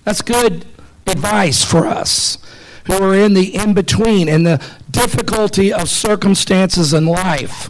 That's 0.04 0.21
good 0.21 0.65
advice 1.06 1.63
for 1.63 1.86
us 1.86 2.38
who 2.86 2.93
are 2.93 3.15
in 3.15 3.34
the 3.34 3.56
in 3.56 3.73
between, 3.73 4.28
in 4.28 4.43
the 4.43 4.63
difficulty 4.89 5.71
of 5.71 5.89
circumstances 5.89 6.93
in 6.93 7.06
life. 7.06 7.69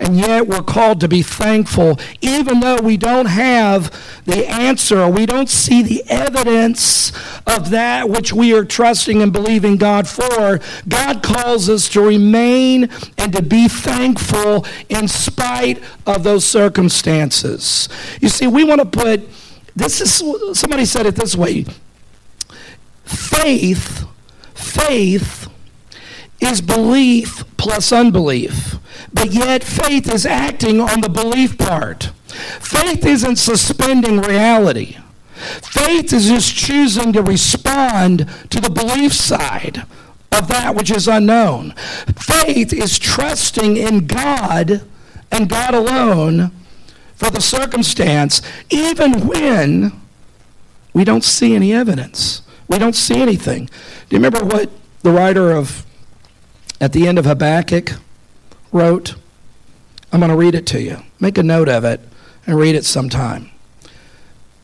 And 0.00 0.16
yet 0.16 0.46
we're 0.46 0.62
called 0.62 1.00
to 1.00 1.08
be 1.08 1.22
thankful, 1.22 1.98
even 2.20 2.60
though 2.60 2.80
we 2.80 2.96
don't 2.96 3.26
have 3.26 3.90
the 4.24 4.46
answer 4.46 5.00
or 5.00 5.10
we 5.10 5.26
don't 5.26 5.48
see 5.48 5.82
the 5.82 6.02
evidence 6.08 7.12
of 7.46 7.70
that 7.70 8.08
which 8.08 8.32
we 8.32 8.54
are 8.54 8.64
trusting 8.64 9.22
and 9.22 9.32
believing 9.32 9.76
God 9.76 10.08
for. 10.08 10.60
God 10.88 11.22
calls 11.22 11.68
us 11.68 11.88
to 11.90 12.00
remain 12.00 12.90
and 13.18 13.32
to 13.32 13.42
be 13.42 13.68
thankful 13.68 14.66
in 14.88 15.08
spite 15.08 15.82
of 16.06 16.22
those 16.22 16.44
circumstances. 16.44 17.88
You 18.20 18.28
see, 18.28 18.46
we 18.46 18.64
want 18.64 18.80
to 18.80 18.86
put 18.86 19.28
this 19.74 20.00
is 20.00 20.58
somebody 20.58 20.84
said 20.84 21.06
it 21.06 21.16
this 21.16 21.34
way 21.34 21.64
faith 23.04 24.06
faith 24.54 25.48
is 26.42 26.60
belief 26.60 27.44
plus 27.56 27.92
unbelief. 27.92 28.76
But 29.12 29.32
yet, 29.32 29.62
faith 29.62 30.12
is 30.12 30.26
acting 30.26 30.80
on 30.80 31.00
the 31.00 31.08
belief 31.08 31.58
part. 31.58 32.10
Faith 32.26 33.04
isn't 33.04 33.36
suspending 33.36 34.20
reality. 34.20 34.96
Faith 35.34 36.12
is 36.12 36.28
just 36.28 36.54
choosing 36.54 37.12
to 37.12 37.22
respond 37.22 38.28
to 38.50 38.60
the 38.60 38.70
belief 38.70 39.12
side 39.12 39.84
of 40.30 40.48
that 40.48 40.74
which 40.74 40.90
is 40.90 41.08
unknown. 41.08 41.72
Faith 42.16 42.72
is 42.72 42.98
trusting 42.98 43.76
in 43.76 44.06
God 44.06 44.82
and 45.30 45.48
God 45.48 45.74
alone 45.74 46.52
for 47.14 47.30
the 47.30 47.40
circumstance, 47.40 48.40
even 48.70 49.26
when 49.26 49.92
we 50.92 51.04
don't 51.04 51.24
see 51.24 51.54
any 51.54 51.72
evidence. 51.72 52.42
We 52.68 52.78
don't 52.78 52.94
see 52.96 53.20
anything. 53.20 53.66
Do 53.66 54.16
you 54.16 54.22
remember 54.22 54.44
what 54.44 54.70
the 55.02 55.10
writer 55.10 55.52
of 55.52 55.84
at 56.82 56.92
the 56.92 57.06
end 57.06 57.16
of 57.16 57.24
Habakkuk 57.24 57.92
wrote? 58.72 59.14
I'm 60.12 60.18
going 60.18 60.30
to 60.30 60.36
read 60.36 60.56
it 60.56 60.66
to 60.66 60.82
you. 60.82 60.98
Make 61.20 61.38
a 61.38 61.42
note 61.42 61.68
of 61.68 61.84
it 61.84 62.00
and 62.44 62.58
read 62.58 62.74
it 62.74 62.84
sometime. 62.84 63.50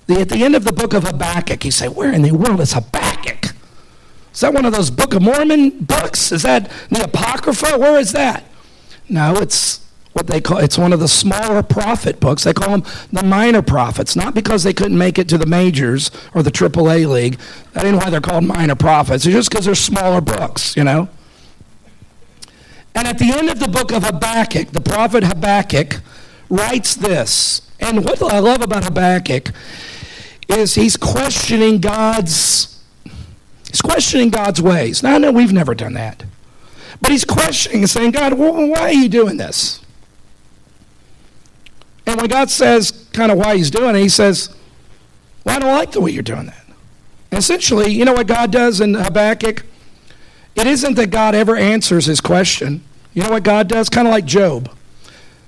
The, 0.09 0.21
at 0.21 0.29
the 0.29 0.43
end 0.43 0.57
of 0.57 0.65
the 0.65 0.73
book 0.73 0.95
of 0.95 1.05
Habakkuk, 1.05 1.65
you 1.65 1.71
say, 1.71 1.87
Where 1.87 2.13
in 2.13 2.23
the 2.23 2.33
world 2.33 2.61
is 2.61 2.73
Habakkuk? 2.73 3.55
Is 4.35 4.41
that 4.41 4.53
one 4.53 4.65
of 4.65 4.73
those 4.73 4.91
Book 4.91 5.15
of 5.15 5.23
Mormon 5.23 5.79
books? 5.79 6.33
Is 6.33 6.43
that 6.43 6.71
the 6.91 7.05
Apocrypha? 7.05 7.79
Where 7.79 7.99
is 7.99 8.13
that? 8.13 8.45
No, 9.09 9.35
it's 9.37 9.85
what 10.13 10.27
they 10.27 10.41
call 10.41 10.59
it's 10.59 10.77
one 10.77 10.93
of 10.93 11.01
the 11.01 11.09
smaller 11.09 11.63
prophet 11.63 12.19
books. 12.19 12.45
They 12.45 12.53
call 12.53 12.79
them 12.79 12.93
the 13.13 13.23
minor 13.23 13.63
prophets, 13.63 14.17
not 14.17 14.35
because 14.35 14.65
they 14.65 14.73
couldn't 14.73 14.99
make 14.99 15.19
it 15.19 15.29
to 15.29 15.39
the 15.39 15.47
majors 15.47 16.11
or 16.35 16.43
the 16.43 16.51
AAA 16.51 17.09
league. 17.09 17.39
That 17.73 17.85
ain't 17.85 17.97
why 17.97 18.11
they're 18.11 18.21
called 18.21 18.45
minor 18.45 18.75
prophets. 18.75 19.25
It's 19.25 19.35
just 19.35 19.51
because 19.51 19.67
they're 19.67 19.75
smaller 19.77 20.21
books, 20.21 20.77
you 20.77 20.83
know. 20.85 21.09
And 22.95 23.07
at 23.07 23.19
the 23.19 23.31
end 23.31 23.49
of 23.49 23.61
the 23.61 23.69
book 23.69 23.93
of 23.93 24.05
Habakkuk, 24.05 24.73
the 24.73 24.81
prophet 24.81 25.25
Habakkuk 25.25 26.01
writes 26.49 26.95
this. 26.95 27.63
And 27.81 28.05
what 28.05 28.21
I 28.23 28.39
love 28.39 28.63
about 28.63 28.85
Habakkuk 28.85 29.51
is 30.49 30.75
he's 30.75 30.97
questioning 30.97 31.81
God's 31.81 32.83
he's 33.69 33.83
questioning 33.83 34.31
God's 34.31 34.61
ways. 34.61 35.03
Now 35.03 35.15
I 35.15 35.19
know 35.19 35.31
we've 35.31 35.53
never 35.53 35.75
done 35.75 35.95
that. 35.95 36.25
But 37.01 37.13
he's 37.13 37.25
questioning 37.25 37.83
and 37.83 37.91
saying, 37.91 38.11
God, 38.13 38.35
why 38.35 38.81
are 38.81 38.93
you 38.93 39.09
doing 39.09 39.37
this? 39.37 39.81
And 42.07 42.21
when 42.21 42.29
God 42.31 42.51
says 42.51 43.07
kind 43.13 43.31
of 43.31 43.39
why 43.39 43.57
he's 43.57 43.71
doing 43.71 43.95
it, 43.95 44.01
he 44.01 44.09
says, 44.09 44.49
Well, 45.45 45.57
I 45.57 45.59
don't 45.59 45.75
like 45.75 45.93
the 45.93 46.01
way 46.01 46.11
you're 46.11 46.23
doing 46.23 46.47
that. 46.47 46.65
Essentially, 47.31 47.93
you 47.93 48.07
know 48.07 48.15
what 48.15 48.27
God 48.27 48.51
does 48.51 48.81
in 48.81 48.95
Habakkuk? 48.95 49.65
It 50.59 50.67
isn't 50.67 50.95
that 50.95 51.11
God 51.11 51.37
ever 51.37 51.57
answers 51.57 52.07
his 52.07 52.21
question. 52.21 52.83
You 53.15 53.23
know 53.23 53.31
what 53.31 53.45
God 53.45 53.69
does? 53.69 53.89
Kind 53.89 54.09
of 54.09 54.13
like 54.13 54.25
Job. 54.25 54.71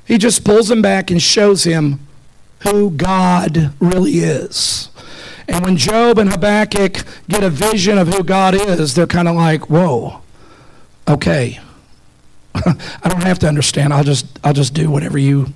He 0.04 0.18
just 0.18 0.44
pulls 0.44 0.70
him 0.70 0.82
back 0.82 1.10
and 1.10 1.20
shows 1.20 1.64
him 1.64 2.06
who 2.60 2.90
God 2.90 3.72
really 3.80 4.18
is. 4.18 4.88
And 5.48 5.64
when 5.64 5.76
Job 5.76 6.18
and 6.18 6.30
Habakkuk 6.30 7.04
get 7.28 7.42
a 7.42 7.50
vision 7.50 7.98
of 7.98 8.08
who 8.08 8.22
God 8.22 8.54
is, 8.54 8.94
they're 8.94 9.06
kind 9.06 9.26
of 9.26 9.34
like, 9.34 9.68
whoa, 9.68 10.20
okay. 11.08 11.58
I 12.54 13.08
don't 13.08 13.22
have 13.22 13.40
to 13.40 13.48
understand. 13.48 13.92
I'll 13.92 14.04
just, 14.04 14.26
I'll 14.44 14.52
just 14.52 14.74
do 14.74 14.90
whatever 14.90 15.18
you, 15.18 15.52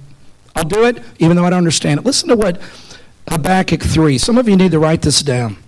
I'll 0.56 0.64
do 0.64 0.84
it 0.84 1.00
even 1.18 1.36
though 1.36 1.44
I 1.44 1.50
don't 1.50 1.58
understand 1.58 2.00
it. 2.00 2.06
Listen 2.06 2.28
to 2.28 2.36
what 2.36 2.60
Habakkuk 3.28 3.82
3, 3.82 4.18
some 4.18 4.36
of 4.36 4.48
you 4.48 4.56
need 4.56 4.72
to 4.72 4.80
write 4.80 5.02
this 5.02 5.22
down. 5.22 5.58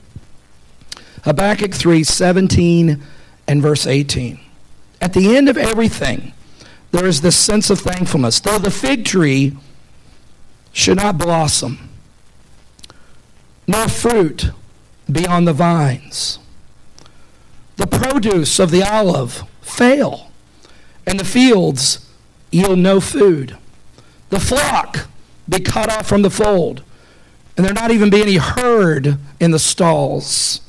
Habakkuk 1.22 1.72
3, 1.72 2.03
17 2.03 3.03
and 3.48 3.62
verse 3.62 3.87
18. 3.87 4.40
At 5.00 5.12
the 5.12 5.37
end 5.37 5.48
of 5.48 5.56
everything, 5.56 6.32
there 6.92 7.06
is 7.06 7.20
this 7.20 7.37
sense 7.37 7.70
of 7.70 7.80
thankfulness. 7.80 8.40
Though 8.40 8.59
the 8.59 8.70
fig 8.70 9.04
tree 9.04 9.56
should 10.72 10.96
not 10.96 11.18
blossom, 11.18 11.88
nor 13.66 13.88
fruit 13.88 14.50
be 15.11 15.26
on 15.26 15.44
the 15.44 15.52
vines. 15.52 16.38
The 17.76 17.87
produce 17.87 18.59
of 18.59 18.70
the 18.70 18.82
olive 18.82 19.42
fail, 19.61 20.30
and 21.06 21.20
the 21.20 21.24
fields 21.24 22.11
yield 22.50 22.78
no 22.78 23.00
food. 23.00 23.56
The 24.30 24.40
flock 24.40 25.09
be 25.48 25.61
cut 25.61 25.90
off 25.90 26.09
from 26.09 26.22
the 26.22 26.30
fold, 26.30 26.82
and 27.56 27.64
there 27.64 27.74
not 27.74 27.90
even 27.90 28.11
be 28.11 28.22
any 28.22 28.37
herd 28.37 29.18
in 29.38 29.50
the 29.50 29.59
stalls. 29.59 30.61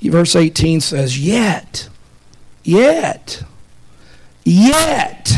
Verse 0.00 0.36
18 0.36 0.80
says, 0.80 1.18
Yet, 1.18 1.88
yet, 2.62 3.42
yet 4.44 5.32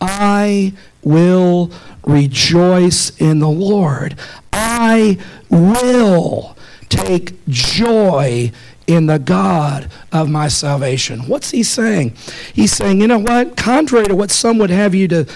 I 0.00 0.72
will 1.02 1.70
rejoice 2.04 3.10
in 3.18 3.38
the 3.38 3.48
Lord. 3.48 4.16
I 4.52 5.18
will 5.48 6.56
take 6.88 7.34
joy 7.48 8.50
in 8.86 9.06
the 9.06 9.18
God 9.18 9.90
of 10.12 10.28
my 10.28 10.48
salvation. 10.48 11.20
What's 11.28 11.50
he 11.50 11.62
saying? 11.62 12.14
He's 12.52 12.72
saying, 12.72 13.00
you 13.00 13.06
know 13.06 13.18
what? 13.18 13.56
Contrary 13.56 14.06
to 14.06 14.16
what 14.16 14.30
some 14.30 14.58
would 14.58 14.70
have 14.70 14.94
you 14.94 15.06
to, 15.08 15.26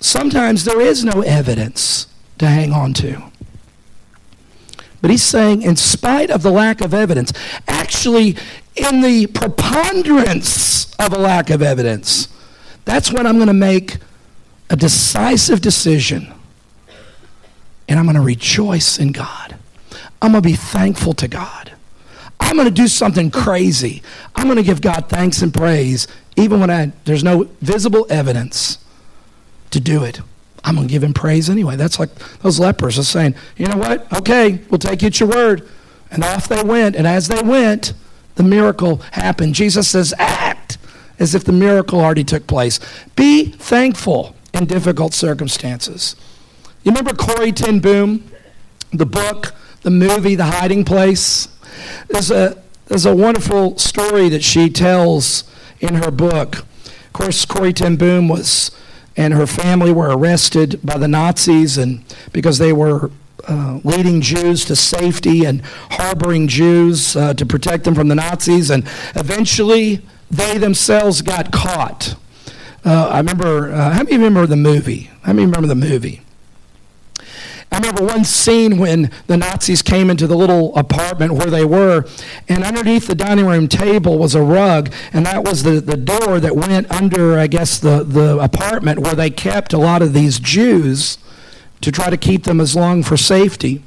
sometimes 0.00 0.64
there 0.64 0.80
is 0.80 1.04
no 1.04 1.22
evidence 1.22 2.08
to 2.38 2.46
hang 2.46 2.72
on 2.72 2.92
to. 2.94 3.22
But 5.00 5.10
he's 5.10 5.22
saying, 5.22 5.62
in 5.62 5.76
spite 5.76 6.30
of 6.30 6.42
the 6.42 6.50
lack 6.50 6.80
of 6.80 6.92
evidence, 6.92 7.32
actually, 7.68 8.36
in 8.74 9.00
the 9.00 9.26
preponderance 9.28 10.92
of 10.96 11.12
a 11.12 11.18
lack 11.18 11.50
of 11.50 11.62
evidence, 11.62 12.28
that's 12.84 13.12
when 13.12 13.26
I'm 13.26 13.36
going 13.36 13.48
to 13.48 13.54
make 13.54 13.98
a 14.70 14.76
decisive 14.76 15.60
decision 15.60 16.32
and 17.88 17.98
I'm 17.98 18.04
going 18.04 18.16
to 18.16 18.22
rejoice 18.22 18.98
in 18.98 19.12
God. 19.12 19.56
I'm 20.20 20.32
going 20.32 20.42
to 20.42 20.48
be 20.48 20.56
thankful 20.56 21.14
to 21.14 21.28
God. 21.28 21.72
I'm 22.40 22.56
going 22.56 22.68
to 22.68 22.74
do 22.74 22.88
something 22.88 23.30
crazy. 23.30 24.02
I'm 24.34 24.44
going 24.44 24.56
to 24.56 24.62
give 24.62 24.80
God 24.80 25.08
thanks 25.08 25.42
and 25.42 25.52
praise 25.52 26.06
even 26.36 26.60
when 26.60 26.70
I, 26.70 26.92
there's 27.04 27.24
no 27.24 27.44
visible 27.60 28.06
evidence 28.10 28.78
to 29.70 29.80
do 29.80 30.04
it. 30.04 30.20
I'm 30.68 30.74
going 30.74 30.86
to 30.86 30.92
give 30.92 31.02
him 31.02 31.14
praise 31.14 31.48
anyway. 31.48 31.76
That's 31.76 31.98
like 31.98 32.14
those 32.40 32.60
lepers 32.60 32.98
are 32.98 33.02
saying, 33.02 33.34
you 33.56 33.66
know 33.66 33.78
what? 33.78 34.12
Okay, 34.12 34.60
we'll 34.68 34.78
take 34.78 35.00
you 35.00 35.06
at 35.06 35.18
your 35.18 35.30
word. 35.30 35.66
And 36.10 36.22
off 36.22 36.46
they 36.46 36.62
went. 36.62 36.94
And 36.94 37.06
as 37.06 37.28
they 37.28 37.40
went, 37.40 37.94
the 38.34 38.42
miracle 38.42 38.96
happened. 39.12 39.54
Jesus 39.54 39.88
says, 39.88 40.12
act 40.18 40.76
as 41.18 41.34
if 41.34 41.44
the 41.44 41.52
miracle 41.52 42.00
already 42.00 42.22
took 42.22 42.46
place. 42.46 42.80
Be 43.16 43.46
thankful 43.46 44.36
in 44.52 44.66
difficult 44.66 45.14
circumstances. 45.14 46.16
You 46.82 46.92
remember 46.92 47.14
Corrie 47.14 47.52
ten 47.52 47.80
Boom, 47.80 48.30
the 48.92 49.06
book, 49.06 49.54
the 49.82 49.90
movie, 49.90 50.34
The 50.34 50.44
Hiding 50.44 50.84
Place? 50.84 51.48
There's 52.08 52.30
a, 52.30 52.62
there's 52.86 53.06
a 53.06 53.16
wonderful 53.16 53.78
story 53.78 54.28
that 54.28 54.44
she 54.44 54.68
tells 54.68 55.44
in 55.80 55.94
her 55.94 56.10
book. 56.10 56.58
Of 56.58 57.12
course, 57.14 57.44
Corrie 57.46 57.72
ten 57.72 57.96
Boom 57.96 58.28
was 58.28 58.70
and 59.18 59.34
her 59.34 59.48
family 59.48 59.90
were 59.90 60.16
arrested 60.16 60.78
by 60.82 60.96
the 60.96 61.08
Nazis 61.08 61.76
and 61.76 62.04
because 62.32 62.58
they 62.58 62.72
were 62.72 63.10
uh, 63.48 63.80
leading 63.82 64.20
Jews 64.20 64.64
to 64.66 64.76
safety 64.76 65.44
and 65.44 65.60
harboring 65.90 66.46
Jews 66.46 67.16
uh, 67.16 67.34
to 67.34 67.44
protect 67.44 67.82
them 67.82 67.96
from 67.96 68.06
the 68.06 68.14
Nazis. 68.14 68.70
And 68.70 68.84
eventually, 69.16 70.02
they 70.30 70.56
themselves 70.56 71.20
got 71.20 71.50
caught. 71.50 72.14
Uh, 72.84 73.08
I 73.08 73.18
remember, 73.18 73.72
uh, 73.72 73.90
how 73.90 74.04
many 74.04 74.18
remember 74.18 74.46
the 74.46 74.56
movie? 74.56 75.10
How 75.22 75.32
many 75.32 75.46
remember 75.46 75.66
the 75.66 75.74
movie? 75.74 76.22
I 77.70 77.76
remember 77.76 78.04
one 78.04 78.24
scene 78.24 78.78
when 78.78 79.10
the 79.26 79.36
Nazis 79.36 79.82
came 79.82 80.08
into 80.10 80.26
the 80.26 80.36
little 80.36 80.74
apartment 80.76 81.32
where 81.32 81.50
they 81.50 81.64
were, 81.64 82.06
and 82.48 82.64
underneath 82.64 83.06
the 83.06 83.14
dining 83.14 83.46
room 83.46 83.68
table 83.68 84.18
was 84.18 84.34
a 84.34 84.42
rug, 84.42 84.92
and 85.12 85.26
that 85.26 85.44
was 85.44 85.62
the, 85.64 85.80
the 85.80 85.96
door 85.96 86.40
that 86.40 86.56
went 86.56 86.90
under, 86.90 87.38
I 87.38 87.46
guess, 87.46 87.78
the, 87.78 88.04
the 88.04 88.38
apartment 88.38 89.00
where 89.00 89.14
they 89.14 89.30
kept 89.30 89.72
a 89.72 89.78
lot 89.78 90.00
of 90.00 90.14
these 90.14 90.38
Jews 90.38 91.18
to 91.82 91.92
try 91.92 92.08
to 92.10 92.16
keep 92.16 92.44
them 92.44 92.60
as 92.60 92.74
long 92.74 93.02
for 93.02 93.16
safety. 93.16 93.82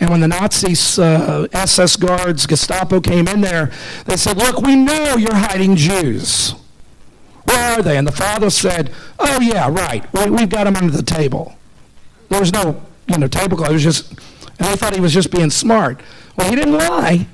And 0.00 0.10
when 0.10 0.20
the 0.20 0.28
Nazis, 0.28 0.98
uh, 0.98 1.46
SS 1.52 1.96
guards, 1.96 2.46
Gestapo 2.46 3.00
came 3.00 3.28
in 3.28 3.40
there, 3.40 3.70
they 4.06 4.16
said, 4.16 4.36
Look, 4.36 4.60
we 4.62 4.74
know 4.74 5.16
you're 5.16 5.34
hiding 5.34 5.76
Jews. 5.76 6.56
Where 7.44 7.78
are 7.78 7.82
they? 7.82 7.96
And 7.96 8.06
the 8.06 8.12
father 8.12 8.50
said, 8.50 8.92
Oh, 9.18 9.40
yeah, 9.40 9.68
right. 9.70 10.04
We, 10.12 10.30
we've 10.30 10.48
got 10.48 10.64
them 10.64 10.74
under 10.74 10.96
the 10.96 11.04
table. 11.04 11.56
There 12.30 12.40
was 12.40 12.52
no 12.52 12.82
you 13.08 13.18
know, 13.18 13.26
tablecloth. 13.26 13.70
It 13.70 13.74
was 13.74 13.82
just, 13.82 14.10
and 14.10 14.68
they 14.68 14.76
thought 14.76 14.94
he 14.94 15.00
was 15.00 15.12
just 15.12 15.30
being 15.30 15.50
smart. 15.50 16.00
Well, 16.36 16.48
he 16.48 16.56
didn't 16.56 16.74
lie. 16.74 17.26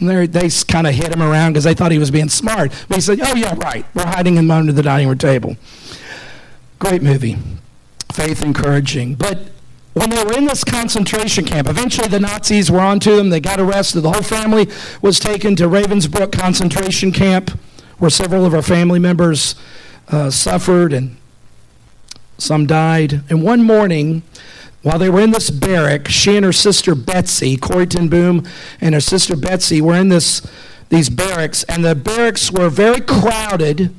they 0.00 0.26
they 0.26 0.48
kind 0.68 0.86
of 0.86 0.94
hit 0.94 1.12
him 1.14 1.22
around 1.22 1.52
because 1.52 1.64
they 1.64 1.74
thought 1.74 1.92
he 1.92 1.98
was 1.98 2.10
being 2.10 2.28
smart. 2.28 2.72
But 2.88 2.96
he 2.96 3.00
said, 3.00 3.20
"Oh 3.22 3.34
yeah, 3.34 3.54
right. 3.58 3.84
We're 3.94 4.06
hiding 4.06 4.36
him 4.36 4.50
under 4.50 4.72
the 4.72 4.82
dining 4.82 5.08
room 5.08 5.18
table." 5.18 5.56
Great 6.78 7.02
movie, 7.02 7.36
faith 8.12 8.42
encouraging. 8.42 9.16
But 9.16 9.38
when 9.92 10.08
they 10.08 10.24
were 10.24 10.32
in 10.32 10.46
this 10.46 10.64
concentration 10.64 11.44
camp, 11.44 11.68
eventually 11.68 12.08
the 12.08 12.20
Nazis 12.20 12.70
were 12.70 12.80
onto 12.80 13.16
them. 13.16 13.28
They 13.28 13.40
got 13.40 13.60
arrested. 13.60 14.00
The 14.00 14.12
whole 14.12 14.22
family 14.22 14.68
was 15.02 15.18
taken 15.18 15.56
to 15.56 15.64
Ravensbrück 15.64 16.32
concentration 16.32 17.12
camp, 17.12 17.50
where 17.98 18.10
several 18.10 18.46
of 18.46 18.54
our 18.54 18.62
family 18.62 18.98
members 18.98 19.56
uh, 20.08 20.30
suffered 20.30 20.92
and 20.94 21.16
some 22.40 22.66
died. 22.66 23.22
And 23.28 23.42
one 23.42 23.62
morning, 23.62 24.22
while 24.82 24.98
they 24.98 25.10
were 25.10 25.20
in 25.20 25.30
this 25.30 25.50
barrack, 25.50 26.08
she 26.08 26.36
and 26.36 26.44
her 26.44 26.52
sister 26.52 26.94
Betsy, 26.94 27.56
Corrie 27.56 27.86
ten 27.86 28.08
Boom, 28.08 28.46
and 28.80 28.94
her 28.94 29.00
sister 29.00 29.36
Betsy 29.36 29.80
were 29.80 29.94
in 29.94 30.08
this, 30.08 30.46
these 30.88 31.10
barracks, 31.10 31.64
and 31.64 31.84
the 31.84 31.94
barracks 31.94 32.50
were 32.50 32.68
very 32.68 33.00
crowded 33.00 33.94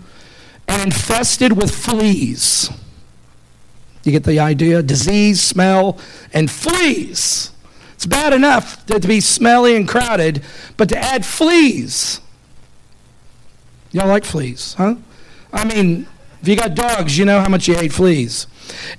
and 0.67 0.81
infested 0.81 1.53
with 1.53 1.73
fleas. 1.73 2.69
You 4.03 4.11
get 4.11 4.23
the 4.23 4.39
idea? 4.39 4.81
Disease, 4.81 5.41
smell, 5.41 5.99
and 6.33 6.49
fleas. 6.49 7.51
It's 7.93 8.07
bad 8.07 8.33
enough 8.33 8.83
to, 8.87 8.99
to 8.99 9.07
be 9.07 9.19
smelly 9.19 9.75
and 9.75 9.87
crowded, 9.87 10.43
but 10.77 10.89
to 10.89 10.97
add 10.97 11.23
fleas. 11.23 12.19
Y'all 13.91 14.07
like 14.07 14.25
fleas, 14.25 14.73
huh? 14.73 14.95
I 15.53 15.65
mean, 15.65 16.07
if 16.41 16.47
you 16.47 16.55
got 16.55 16.73
dogs, 16.73 17.17
you 17.17 17.25
know 17.25 17.39
how 17.39 17.49
much 17.49 17.67
you 17.67 17.75
hate 17.75 17.93
fleas. 17.93 18.47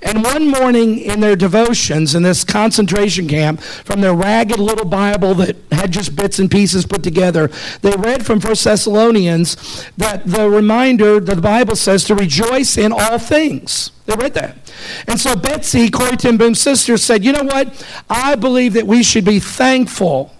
And 0.01 0.23
one 0.23 0.47
morning 0.47 0.99
in 0.99 1.19
their 1.19 1.35
devotions 1.35 2.15
in 2.15 2.23
this 2.23 2.43
concentration 2.43 3.27
camp, 3.27 3.59
from 3.61 4.01
their 4.01 4.13
ragged 4.13 4.59
little 4.59 4.85
Bible 4.85 5.33
that 5.35 5.57
had 5.71 5.91
just 5.91 6.15
bits 6.15 6.39
and 6.39 6.49
pieces 6.49 6.85
put 6.85 7.03
together, 7.03 7.49
they 7.81 7.91
read 7.97 8.25
from 8.25 8.39
1 8.39 8.55
Thessalonians 8.63 9.89
that 9.97 10.25
the 10.25 10.49
reminder 10.49 11.19
that 11.19 11.35
the 11.35 11.41
Bible 11.41 11.75
says 11.75 12.03
to 12.05 12.15
rejoice 12.15 12.77
in 12.77 12.93
all 12.93 13.19
things. 13.19 13.91
They 14.05 14.15
read 14.15 14.33
that. 14.35 14.57
And 15.07 15.19
so 15.19 15.35
Betsy, 15.35 15.89
Corrie 15.89 16.17
ten 16.17 16.37
Boom's 16.37 16.59
sister, 16.59 16.97
said, 16.97 17.23
You 17.23 17.31
know 17.31 17.43
what? 17.43 17.85
I 18.09 18.35
believe 18.35 18.73
that 18.73 18.87
we 18.87 19.03
should 19.03 19.25
be 19.25 19.39
thankful 19.39 20.33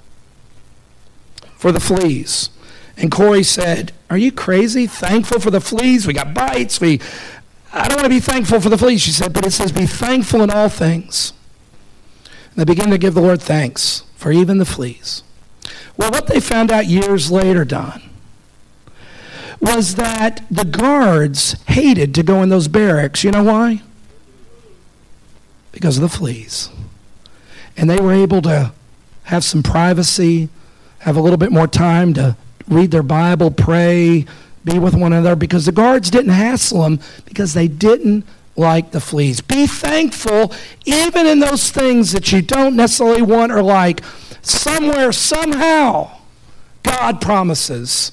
for 1.56 1.72
the 1.72 1.80
fleas. 1.80 2.50
And 2.98 3.12
Corrie 3.12 3.44
said, 3.44 3.92
Are 4.10 4.18
you 4.18 4.32
crazy? 4.32 4.88
Thankful 4.88 5.40
for 5.40 5.52
the 5.52 5.62
fleas? 5.62 6.06
We 6.06 6.14
got 6.14 6.34
bites. 6.34 6.80
We, 6.80 7.00
I 7.72 7.88
don't 7.88 7.98
want 7.98 8.06
to 8.06 8.10
be 8.10 8.20
thankful 8.20 8.62
for 8.62 8.70
the 8.70 8.78
fleas, 8.78 9.02
she 9.02 9.12
said, 9.12 9.34
but 9.34 9.46
it 9.46 9.52
says, 9.52 9.72
Be 9.72 9.88
thankful 9.88 10.42
in 10.42 10.52
all 10.52 10.70
things. 10.70 11.34
And 12.26 12.56
they 12.56 12.66
began 12.66 12.92
to 12.92 12.98
give 12.98 13.16
the 13.16 13.22
Lord 13.22 13.42
thanks 13.42 14.04
for 14.16 14.32
even 14.32 14.60
the 14.60 14.66
fleas. 14.66 15.24
Well, 15.98 16.12
what 16.12 16.28
they 16.28 16.40
found 16.40 16.72
out 16.72 16.86
years 16.86 17.32
later, 17.32 17.66
Don, 17.66 18.02
was 19.60 19.96
that 19.96 20.44
the 20.52 20.66
guards 20.66 21.56
hated 21.68 22.14
to 22.16 22.24
go 22.24 22.44
in 22.44 22.50
those 22.50 22.68
barracks. 22.68 23.24
You 23.24 23.32
know 23.32 23.44
why? 23.44 23.82
Because 25.72 25.98
of 25.98 26.02
the 26.02 26.10
fleas. 26.10 26.70
And 27.78 27.90
they 27.90 28.00
were 28.00 28.14
able 28.14 28.42
to 28.44 28.74
have 29.24 29.44
some 29.44 29.64
privacy, 29.64 30.50
have 31.00 31.16
a 31.16 31.22
little 31.22 31.38
bit 31.38 31.52
more 31.52 31.68
time 31.68 32.14
to 32.16 32.36
read 32.68 32.92
their 32.92 33.04
Bible, 33.04 33.52
pray, 33.52 34.26
be 34.66 34.80
with 34.80 34.96
one 34.96 35.14
another 35.14 35.36
because 35.36 35.66
the 35.66 35.72
guards 35.72 36.10
didn't 36.10 36.32
hassle 36.32 36.84
them 36.84 37.00
because 37.26 37.54
they 37.54 37.68
didn't 37.68 38.26
like 38.56 38.92
the 38.92 39.00
fleas. 39.00 39.42
Be 39.42 39.68
thankful 39.68 40.52
even 40.86 41.26
in 41.26 41.40
those 41.40 41.72
things 41.72 42.12
that 42.12 42.32
you 42.32 42.42
don't 42.42 42.76
necessarily 42.76 43.22
want 43.22 43.52
or 43.52 43.62
like. 43.62 44.02
Somewhere, 44.42 45.12
somehow, 45.12 46.18
God 46.84 47.22
promises 47.22 48.12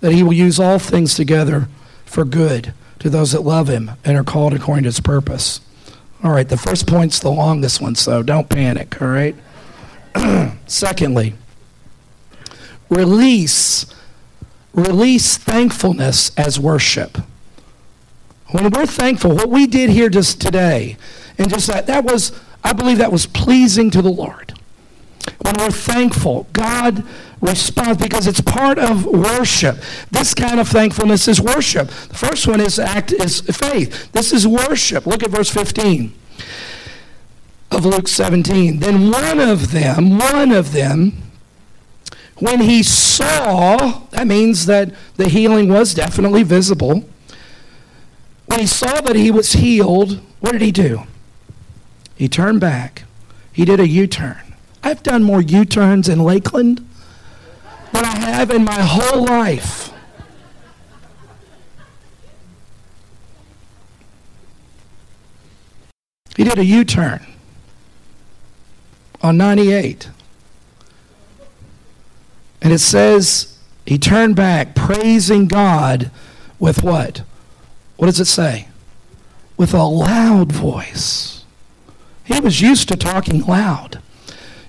that 0.00 0.12
He 0.12 0.22
will 0.22 0.32
use 0.32 0.58
all 0.58 0.78
things 0.78 1.14
together 1.14 1.68
for 2.04 2.24
good 2.24 2.74
to 2.98 3.08
those 3.08 3.32
that 3.32 3.42
love 3.42 3.68
Him 3.68 3.92
and 4.04 4.16
are 4.16 4.24
called 4.24 4.54
according 4.54 4.84
to 4.84 4.88
His 4.88 5.00
purpose. 5.00 5.60
All 6.22 6.32
right, 6.32 6.48
the 6.48 6.56
first 6.56 6.86
point's 6.86 7.20
the 7.20 7.30
longest 7.30 7.80
one, 7.80 7.94
so 7.94 8.22
don't 8.22 8.48
panic, 8.48 9.00
all 9.00 9.08
right? 9.08 9.36
Secondly, 10.66 11.34
release 12.88 13.86
release 14.78 15.36
thankfulness 15.36 16.30
as 16.36 16.58
worship. 16.58 17.18
When 18.50 18.70
we're 18.70 18.86
thankful, 18.86 19.34
what 19.34 19.50
we 19.50 19.66
did 19.66 19.90
here 19.90 20.08
just 20.08 20.40
today, 20.40 20.96
and 21.36 21.50
just 21.50 21.66
that, 21.66 21.86
that 21.86 22.04
was, 22.04 22.38
I 22.64 22.72
believe 22.72 22.98
that 22.98 23.12
was 23.12 23.26
pleasing 23.26 23.90
to 23.90 24.00
the 24.00 24.10
Lord. 24.10 24.54
When 25.44 25.54
we're 25.58 25.70
thankful, 25.70 26.46
God 26.52 27.04
responds 27.40 28.02
because 28.02 28.26
it's 28.26 28.40
part 28.40 28.78
of 28.78 29.04
worship. 29.04 29.78
This 30.10 30.32
kind 30.32 30.58
of 30.58 30.68
thankfulness 30.68 31.28
is 31.28 31.40
worship. 31.40 31.88
The 31.88 32.14
first 32.14 32.46
one 32.46 32.60
is 32.60 32.78
act 32.78 33.12
is 33.12 33.40
faith. 33.40 34.10
This 34.12 34.32
is 34.32 34.48
worship. 34.48 35.06
Look 35.06 35.22
at 35.22 35.30
verse 35.30 35.50
15 35.50 36.14
of 37.70 37.84
Luke 37.84 38.08
17. 38.08 38.78
Then 38.78 39.10
one 39.10 39.38
of 39.38 39.72
them, 39.72 40.18
one 40.18 40.52
of 40.52 40.72
them, 40.72 41.27
when 42.40 42.60
he 42.60 42.82
saw, 42.82 44.02
that 44.10 44.26
means 44.26 44.66
that 44.66 44.94
the 45.16 45.28
healing 45.28 45.68
was 45.68 45.94
definitely 45.94 46.42
visible. 46.42 47.04
When 48.46 48.60
he 48.60 48.66
saw 48.66 49.00
that 49.00 49.16
he 49.16 49.30
was 49.30 49.54
healed, 49.54 50.20
what 50.40 50.52
did 50.52 50.62
he 50.62 50.72
do? 50.72 51.02
He 52.14 52.28
turned 52.28 52.60
back. 52.60 53.04
He 53.52 53.64
did 53.64 53.80
a 53.80 53.88
U 53.88 54.06
turn. 54.06 54.54
I've 54.82 55.02
done 55.02 55.22
more 55.22 55.42
U 55.42 55.64
turns 55.64 56.08
in 56.08 56.20
Lakeland 56.20 56.86
than 57.92 58.04
I 58.04 58.18
have 58.18 58.50
in 58.50 58.64
my 58.64 58.80
whole 58.80 59.24
life. 59.24 59.92
He 66.36 66.44
did 66.44 66.56
a 66.56 66.64
U 66.64 66.84
turn 66.84 67.26
on 69.20 69.36
98. 69.36 70.08
And 72.60 72.72
it 72.72 72.78
says 72.78 73.58
he 73.86 73.98
turned 73.98 74.36
back, 74.36 74.74
praising 74.74 75.48
God 75.48 76.10
with 76.58 76.82
what? 76.82 77.22
What 77.96 78.06
does 78.06 78.20
it 78.20 78.26
say? 78.26 78.68
With 79.56 79.74
a 79.74 79.82
loud 79.82 80.52
voice. 80.52 81.44
He 82.24 82.40
was 82.40 82.60
used 82.60 82.88
to 82.88 82.96
talking 82.96 83.44
loud. 83.44 84.00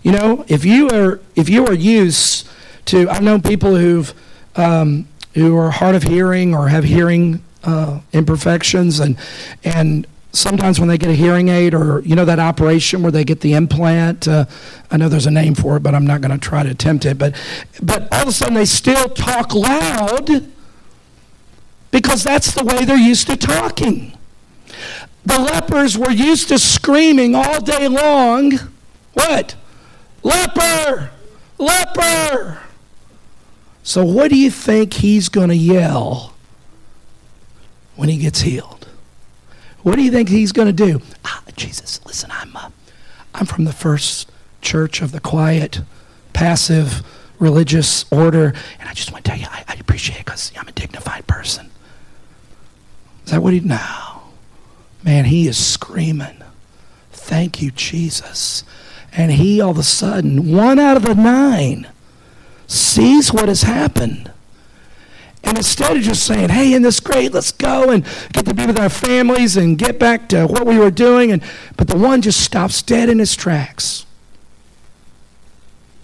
You 0.02 0.14
know, 0.14 0.46
if 0.48 0.64
you 0.64 0.88
are 0.90 1.20
if 1.36 1.50
you 1.50 1.66
are 1.68 1.74
used 1.74 2.48
to, 2.86 3.10
I've 3.10 3.22
known 3.22 3.42
people 3.42 3.76
who've 3.76 4.14
um, 4.56 5.08
who 5.34 5.58
are 5.58 5.72
hard 5.72 5.96
of 5.96 6.04
hearing 6.04 6.56
or 6.56 6.70
have 6.70 6.86
hearing 6.86 7.44
uh, 7.64 8.00
imperfections, 8.14 9.00
and 9.00 9.18
and 9.64 10.08
sometimes 10.32 10.80
when 10.80 10.88
they 10.88 10.98
get 10.98 11.10
a 11.10 11.16
hearing 11.16 11.50
aid 11.50 11.74
or 11.74 12.02
you 12.02 12.16
know 12.16 12.26
that 12.26 12.40
operation 12.40 13.02
where 13.02 13.12
they 13.12 13.24
get 13.24 13.42
the 13.42 13.54
implant 13.54 14.28
uh, 14.28 14.46
i 14.92 14.98
know 14.98 15.10
there's 15.10 15.26
a 15.26 15.32
name 15.32 15.56
for 15.56 15.78
it 15.78 15.80
but 15.82 15.96
i'm 15.96 16.06
not 16.06 16.22
going 16.22 16.32
to 16.32 16.38
try 16.38 16.62
to 16.62 16.70
attempt 16.70 17.04
it 17.04 17.18
but 17.18 17.36
but 17.82 18.08
all 18.14 18.22
of 18.22 18.28
a 18.28 18.32
sudden 18.32 18.54
they 18.54 18.66
still 18.66 19.10
talk 19.10 19.56
loud 19.56 20.48
because 21.92 22.24
that's 22.24 22.54
the 22.54 22.64
way 22.64 22.86
they're 22.86 22.98
used 22.98 23.28
to 23.28 23.38
talking. 23.38 24.18
The 25.26 25.40
lepers 25.40 25.98
were 25.98 26.12
used 26.12 26.48
to 26.50 26.60
screaming 26.60 27.36
all 27.36 27.62
day 27.62 27.88
long 27.88 28.54
what? 29.14 29.56
Leper! 30.24 31.12
Leper! 31.58 32.60
So 33.84 34.06
what 34.06 34.30
do 34.30 34.38
you 34.38 34.52
think 34.52 34.94
he's 34.94 35.30
going 35.30 35.50
to 35.50 35.56
yell 35.56 36.34
when 37.96 38.08
he 38.08 38.18
gets 38.18 38.42
healed 38.42 38.79
what 39.84 39.96
do 39.96 40.02
you 40.02 40.12
think 40.12 40.30
he's 40.30 40.52
going 40.52 40.68
to 40.68 40.74
do? 40.74 41.02
Ah, 41.26 41.44
Jesus, 41.56 42.00
listen, 42.06 42.30
I'm, 42.32 42.56
uh, 42.56 42.70
I'm 43.34 43.46
from 43.46 43.66
the 43.66 43.74
first 43.74 44.32
church 44.62 45.02
of 45.02 45.12
the 45.12 45.20
quiet, 45.20 45.82
passive, 46.34 47.04
religious 47.40 48.06
order, 48.12 48.54
and 48.80 48.90
I 48.90 48.94
just 48.94 49.12
want 49.12 49.26
to 49.26 49.32
tell 49.32 49.40
you, 49.40 49.48
I, 49.50 49.64
I 49.68 49.74
appreciate 49.76 50.20
it 50.20 50.26
because 50.26 50.52
I'm 50.58 50.68
a 50.68 50.72
dignified 50.72 51.28
person. 51.28 51.70
Is 53.26 53.32
that 53.32 53.42
what 53.42 53.54
he? 53.54 53.60
No. 53.60 53.80
Man, 55.04 55.26
he 55.26 55.48
is 55.48 55.58
screaming, 55.58 56.44
Thank 57.12 57.62
you, 57.62 57.72
Jesus. 57.72 58.64
And 59.14 59.32
he, 59.32 59.62
all 59.62 59.72
of 59.72 59.78
a 59.78 59.84
sudden, 59.84 60.52
one 60.52 60.80
out 60.80 60.98
of 60.98 61.04
the 61.04 61.16
nine, 61.16 61.88
sees 62.68 63.32
what 63.32 63.48
has 63.48 63.64
happened 63.64 64.32
and 65.50 65.58
instead 65.58 65.98
of 65.98 66.04
just 66.04 66.28
saying, 66.28 66.50
hey, 66.50 66.70
isn't 66.74 66.84
this 66.84 67.00
great? 67.00 67.34
Let's 67.34 67.52
go 67.52 67.90
and 67.90 68.06
get 68.34 68.46
to 68.46 68.54
be 68.54 68.68
with 68.68 68.80
our 68.80 68.88
families 68.88 69.58
and 69.58 69.80
get 69.80 69.98
back 69.98 70.30
to 70.30 70.46
what 70.46 70.68
we 70.68 70.78
were 70.78 70.92
doing. 70.92 71.32
And, 71.32 71.42
but 71.76 71.88
the 71.88 71.98
one 71.98 72.22
just 72.22 72.42
stops 72.42 72.84
dead 72.84 73.10
in 73.10 73.18
his 73.18 73.36
tracks. 73.36 74.06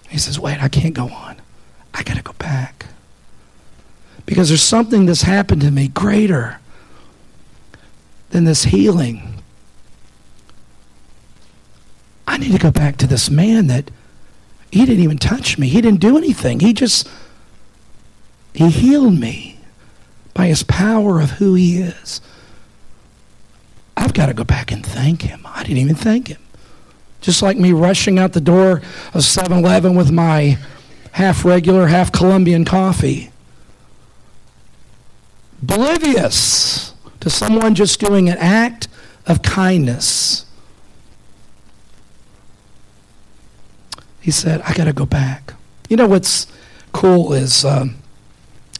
He 0.08 0.18
says, 0.18 0.40
wait, 0.40 0.60
I 0.60 0.66
can't 0.66 0.94
go 0.94 1.08
on. 1.10 1.36
I 1.94 2.02
got 2.02 2.16
to 2.16 2.24
go 2.24 2.32
back. 2.32 2.86
Because 4.26 4.48
there's 4.48 4.62
something 4.62 5.06
that's 5.06 5.22
happened 5.22 5.60
to 5.60 5.70
me 5.70 5.86
greater 5.86 6.58
than 8.30 8.46
this 8.46 8.64
healing. 8.64 9.42
I 12.26 12.36
need 12.36 12.50
to 12.50 12.58
go 12.58 12.72
back 12.72 12.96
to 12.96 13.06
this 13.06 13.30
man 13.30 13.68
that 13.68 13.92
he 14.72 14.84
didn't 14.84 15.04
even 15.04 15.18
touch 15.18 15.56
me. 15.56 15.68
He 15.68 15.80
didn't 15.80 16.00
do 16.00 16.18
anything. 16.18 16.58
He 16.58 16.72
just 16.72 17.08
he 18.56 18.70
healed 18.70 19.18
me 19.18 19.58
by 20.32 20.46
his 20.46 20.62
power 20.62 21.20
of 21.20 21.32
who 21.32 21.54
he 21.54 21.78
is. 21.78 22.22
I've 23.96 24.14
got 24.14 24.26
to 24.26 24.34
go 24.34 24.44
back 24.44 24.72
and 24.72 24.84
thank 24.84 25.22
him. 25.22 25.42
I 25.44 25.62
didn't 25.62 25.78
even 25.78 25.94
thank 25.94 26.28
him. 26.28 26.40
Just 27.20 27.42
like 27.42 27.58
me 27.58 27.72
rushing 27.72 28.18
out 28.18 28.32
the 28.32 28.40
door 28.40 28.80
of 29.12 29.24
7 29.24 29.52
Eleven 29.52 29.94
with 29.94 30.10
my 30.10 30.58
half 31.12 31.44
regular, 31.44 31.86
half 31.88 32.12
Colombian 32.12 32.64
coffee. 32.64 33.30
Oblivious 35.62 36.94
to 37.20 37.28
someone 37.28 37.74
just 37.74 38.00
doing 38.00 38.28
an 38.28 38.38
act 38.38 38.88
of 39.26 39.42
kindness. 39.42 40.46
He 44.20 44.30
said, 44.30 44.62
I 44.62 44.72
got 44.72 44.84
to 44.84 44.92
go 44.94 45.04
back. 45.04 45.52
You 45.90 45.96
know 45.96 46.06
what's 46.06 46.46
cool 46.92 47.34
is. 47.34 47.64
Um, 47.64 47.96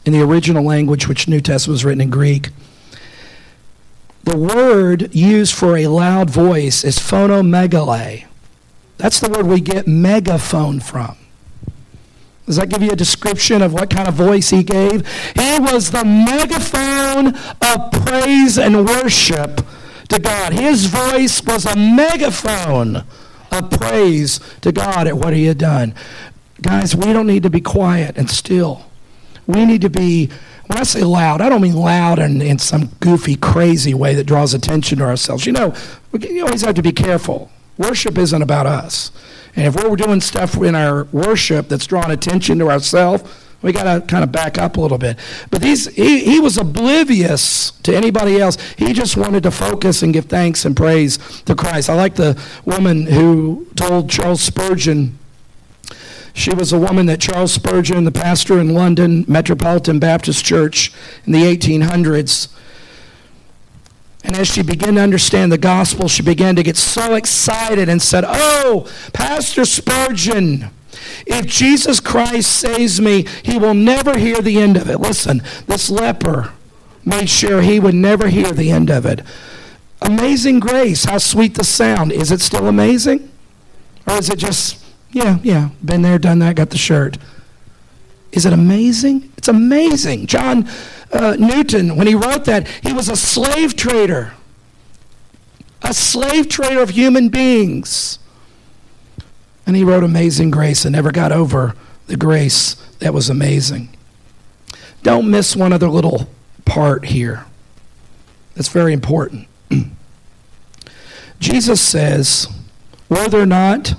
in 0.07 0.13
the 0.13 0.21
original 0.21 0.63
language, 0.63 1.05
which 1.09 1.27
New 1.27 1.41
Testament 1.41 1.73
was 1.73 1.83
written 1.83 1.99
in 1.99 2.09
Greek. 2.09 2.49
The 4.23 4.37
word 4.37 5.13
used 5.13 5.53
for 5.53 5.75
a 5.75 5.87
loud 5.87 6.29
voice 6.29 6.85
is 6.85 6.97
phonomegale. 6.97 8.25
That's 8.97 9.19
the 9.19 9.29
word 9.29 9.47
we 9.47 9.59
get 9.59 9.85
megaphone 9.85 10.79
from. 10.79 11.17
Does 12.45 12.55
that 12.55 12.69
give 12.69 12.81
you 12.81 12.91
a 12.91 12.95
description 12.95 13.61
of 13.61 13.73
what 13.73 13.89
kind 13.89 14.07
of 14.07 14.13
voice 14.13 14.49
he 14.49 14.63
gave? 14.63 15.05
He 15.35 15.59
was 15.59 15.91
the 15.91 16.05
megaphone 16.05 17.35
of 17.61 17.91
praise 18.05 18.57
and 18.57 18.87
worship 18.87 19.59
to 20.07 20.19
God. 20.19 20.53
His 20.53 20.85
voice 20.85 21.43
was 21.43 21.65
a 21.65 21.75
megaphone 21.75 23.03
of 23.51 23.71
praise 23.71 24.39
to 24.61 24.71
God 24.71 25.05
at 25.05 25.17
what 25.17 25.33
he 25.33 25.47
had 25.47 25.57
done. 25.57 25.93
Guys, 26.61 26.95
we 26.95 27.11
don't 27.11 27.27
need 27.27 27.43
to 27.43 27.49
be 27.49 27.59
quiet 27.59 28.17
and 28.17 28.29
still. 28.29 28.85
We 29.47 29.65
need 29.65 29.81
to 29.81 29.89
be, 29.89 30.29
when 30.67 30.77
I 30.77 30.83
say 30.83 31.01
loud, 31.01 31.41
I 31.41 31.49
don't 31.49 31.61
mean 31.61 31.75
loud 31.75 32.19
in, 32.19 32.41
in 32.41 32.59
some 32.59 32.87
goofy, 32.99 33.35
crazy 33.35 33.93
way 33.93 34.13
that 34.15 34.25
draws 34.25 34.53
attention 34.53 34.99
to 34.99 35.05
ourselves. 35.05 35.45
You 35.45 35.53
know, 35.53 35.73
we 36.11 36.41
always 36.41 36.61
have 36.61 36.75
to 36.75 36.83
be 36.83 36.91
careful. 36.91 37.49
Worship 37.77 38.17
isn't 38.17 38.41
about 38.41 38.65
us. 38.65 39.11
And 39.55 39.65
if 39.65 39.75
we're 39.75 39.95
doing 39.95 40.21
stuff 40.21 40.55
in 40.57 40.75
our 40.75 41.05
worship 41.05 41.69
that's 41.69 41.87
drawing 41.87 42.11
attention 42.11 42.59
to 42.59 42.69
ourselves, 42.69 43.23
we 43.61 43.71
got 43.71 43.83
to 43.91 44.05
kind 44.05 44.23
of 44.23 44.31
back 44.31 44.57
up 44.57 44.77
a 44.77 44.81
little 44.81 44.99
bit. 44.99 45.17
But 45.49 45.61
these, 45.61 45.87
he, 45.95 46.23
he 46.23 46.39
was 46.39 46.57
oblivious 46.57 47.71
to 47.81 47.95
anybody 47.95 48.39
else. 48.39 48.57
He 48.77 48.93
just 48.93 49.17
wanted 49.17 49.43
to 49.43 49.51
focus 49.51 50.03
and 50.03 50.13
give 50.13 50.25
thanks 50.25 50.63
and 50.65 50.75
praise 50.75 51.17
to 51.43 51.55
Christ. 51.55 51.89
I 51.89 51.95
like 51.95 52.15
the 52.15 52.39
woman 52.65 53.07
who 53.07 53.67
told 53.75 54.09
Charles 54.09 54.41
Spurgeon 54.41 55.17
she 56.37 56.53
was 56.53 56.71
a 56.71 56.79
woman 56.79 57.05
that 57.07 57.19
Charles 57.19 57.53
Spurgeon, 57.53 58.03
the 58.03 58.11
pastor 58.11 58.59
in 58.59 58.73
London 58.73 59.25
Metropolitan 59.27 59.99
Baptist 59.99 60.45
Church 60.45 60.93
in 61.25 61.33
the 61.33 61.43
1800s, 61.43 62.49
and 64.23 64.35
as 64.35 64.47
she 64.47 64.61
began 64.61 64.95
to 64.95 65.01
understand 65.01 65.51
the 65.53 65.57
gospel, 65.57 66.09
she 66.09 66.21
began 66.21 66.57
to 66.57 66.63
get 66.63 66.75
so 66.75 67.15
excited 67.15 67.87
and 67.87 68.01
said, 68.01 68.25
Oh, 68.27 68.85
Pastor 69.13 69.63
Spurgeon, 69.63 70.69
If 71.25 71.45
Jesus 71.45 72.01
Christ 72.01 72.51
saves 72.51 72.99
me, 72.99 73.25
he 73.41 73.57
will 73.57 73.73
never 73.73 74.17
hear 74.17 74.41
the 74.41 74.59
end 74.59 74.75
of 74.75 74.89
it. 74.89 74.99
Listen, 74.99 75.41
this 75.67 75.89
leper 75.89 76.51
made 77.05 77.29
sure 77.29 77.61
he 77.61 77.79
would 77.79 77.95
never 77.95 78.27
hear 78.27 78.51
the 78.51 78.69
end 78.69 78.89
of 78.89 79.05
it. 79.05 79.21
Amazing 80.01 80.59
grace, 80.59 81.05
how 81.05 81.19
sweet 81.19 81.55
the 81.55 81.63
sound. 81.63 82.11
Is 82.11 82.29
it 82.29 82.41
still 82.41 82.67
amazing? 82.67 83.31
Or 84.05 84.15
is 84.15 84.29
it 84.29 84.39
just, 84.39 84.83
yeah, 85.17 85.39
yeah, 85.41 85.69
been 85.83 86.03
there, 86.03 86.19
done 86.19 86.39
that, 86.39 86.55
got 86.55 86.69
the 86.69 86.77
shirt? 86.77 87.17
Is 88.31 88.45
it 88.45 88.53
amazing? 88.53 89.31
It's 89.37 89.47
amazing. 89.47 90.27
John 90.27 90.67
uh, 91.11 91.35
Newton, 91.39 91.95
when 91.95 92.05
he 92.05 92.13
wrote 92.13 92.45
that, 92.45 92.67
he 92.83 92.93
was 92.93 93.09
a 93.09 93.15
slave 93.15 93.75
trader, 93.75 94.33
a 95.81 95.93
slave 95.93 96.49
trader 96.49 96.81
of 96.81 96.91
human 96.91 97.29
beings. 97.29 98.19
And 99.65 99.75
he 99.75 99.83
wrote 99.83 100.03
Amazing 100.03 100.51
Grace 100.51 100.85
and 100.85 100.93
never 100.93 101.11
got 101.11 101.31
over 101.31 101.73
the 102.05 102.15
grace 102.15 102.75
that 102.99 103.13
was 103.13 103.29
amazing. 103.29 103.89
Don't 105.03 105.29
miss 105.29 105.55
one 105.55 105.73
other 105.73 105.89
little 105.89 106.29
part 106.63 107.05
here. 107.05 107.45
That's 108.55 108.69
very 108.69 108.93
important. 108.93 109.47
Jesus 111.39 111.81
says, 111.81 112.47
Were 113.09 113.27
there 113.27 113.45
not? 113.45 113.95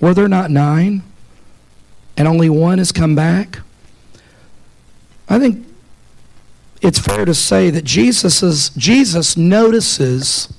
Were 0.00 0.14
there 0.14 0.28
not 0.28 0.50
nine? 0.50 1.02
And 2.16 2.26
only 2.26 2.48
one 2.48 2.78
has 2.78 2.92
come 2.92 3.14
back? 3.14 3.60
I 5.28 5.38
think 5.38 5.66
it's 6.80 6.98
fair 6.98 7.24
to 7.24 7.34
say 7.34 7.70
that 7.70 7.84
Jesus, 7.84 8.70
Jesus 8.70 9.36
notices 9.36 10.52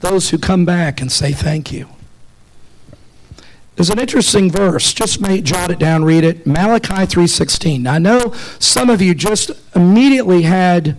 those 0.00 0.30
who 0.30 0.38
come 0.38 0.64
back 0.64 1.00
and 1.00 1.10
say 1.10 1.32
thank 1.32 1.72
you. 1.72 1.88
There's 3.76 3.90
an 3.90 3.98
interesting 3.98 4.50
verse. 4.50 4.92
Just 4.92 5.22
may 5.22 5.40
jot 5.40 5.70
it 5.70 5.78
down, 5.78 6.04
read 6.04 6.22
it. 6.22 6.46
Malachi 6.46 7.06
3:16. 7.06 7.86
I 7.86 7.98
know 7.98 8.34
some 8.58 8.90
of 8.90 9.00
you 9.00 9.14
just 9.14 9.52
immediately 9.74 10.42
had 10.42 10.96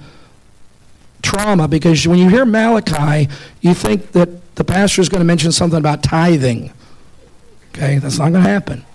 trauma 1.21 1.67
because 1.67 2.07
when 2.07 2.17
you 2.17 2.29
hear 2.29 2.43
Malachi, 2.43 3.29
you 3.61 3.75
think 3.75 4.13
that 4.13 4.55
the 4.55 4.63
pastor 4.63 4.99
is 5.01 5.09
going 5.09 5.19
to 5.19 5.25
mention 5.25 5.51
something 5.51 5.77
about 5.77 6.01
tithing. 6.01 6.71
Okay, 7.73 7.97
that's 7.99 8.19
not 8.19 8.31
going 8.31 8.43
to 8.43 8.49
happen. 8.49 8.85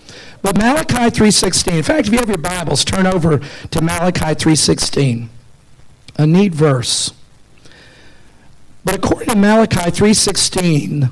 But 0.43 0.57
Malachi 0.59 1.11
3:16. 1.11 1.79
In 1.79 1.83
fact, 1.83 2.07
if 2.07 2.13
you 2.13 2.19
have 2.19 2.29
your 2.29 2.39
Bibles, 2.39 2.85
turn 2.85 3.07
over 3.07 3.39
to 3.39 3.81
Malachi 3.81 4.35
3:16. 4.35 5.29
A 6.19 6.27
neat 6.27 6.55
verse. 6.55 7.13
But 8.85 8.95
according 8.95 9.31
to 9.31 9.37
Malachi 9.37 9.91
3:16, 9.91 11.11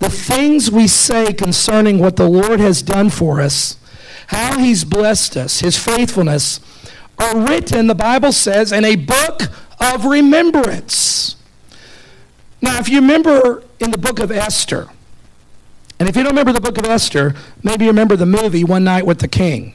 the 0.00 0.10
things 0.10 0.70
we 0.70 0.88
say 0.88 1.32
concerning 1.32 1.98
what 1.98 2.16
the 2.16 2.28
Lord 2.28 2.60
has 2.60 2.82
done 2.82 3.10
for 3.10 3.40
us, 3.40 3.76
how 4.28 4.58
he's 4.58 4.84
blessed 4.84 5.36
us, 5.36 5.60
his 5.60 5.78
faithfulness, 5.78 6.60
are 7.18 7.38
written, 7.38 7.86
the 7.86 7.94
Bible 7.94 8.32
says, 8.32 8.72
in 8.72 8.84
a 8.84 8.96
book 8.96 9.42
of 9.80 10.04
remembrance. 10.04 11.36
Now, 12.60 12.78
if 12.78 12.88
you 12.88 13.00
remember 13.00 13.62
in 13.78 13.90
the 13.90 13.98
book 13.98 14.18
of 14.18 14.30
Esther, 14.30 14.88
and 15.98 16.08
if 16.08 16.16
you 16.16 16.22
don't 16.22 16.32
remember 16.32 16.52
the 16.52 16.60
book 16.60 16.78
of 16.78 16.84
Esther, 16.84 17.34
maybe 17.62 17.84
you 17.84 17.90
remember 17.90 18.16
the 18.16 18.26
movie 18.26 18.64
One 18.64 18.84
Night 18.84 19.06
with 19.06 19.20
the 19.20 19.28
King. 19.28 19.74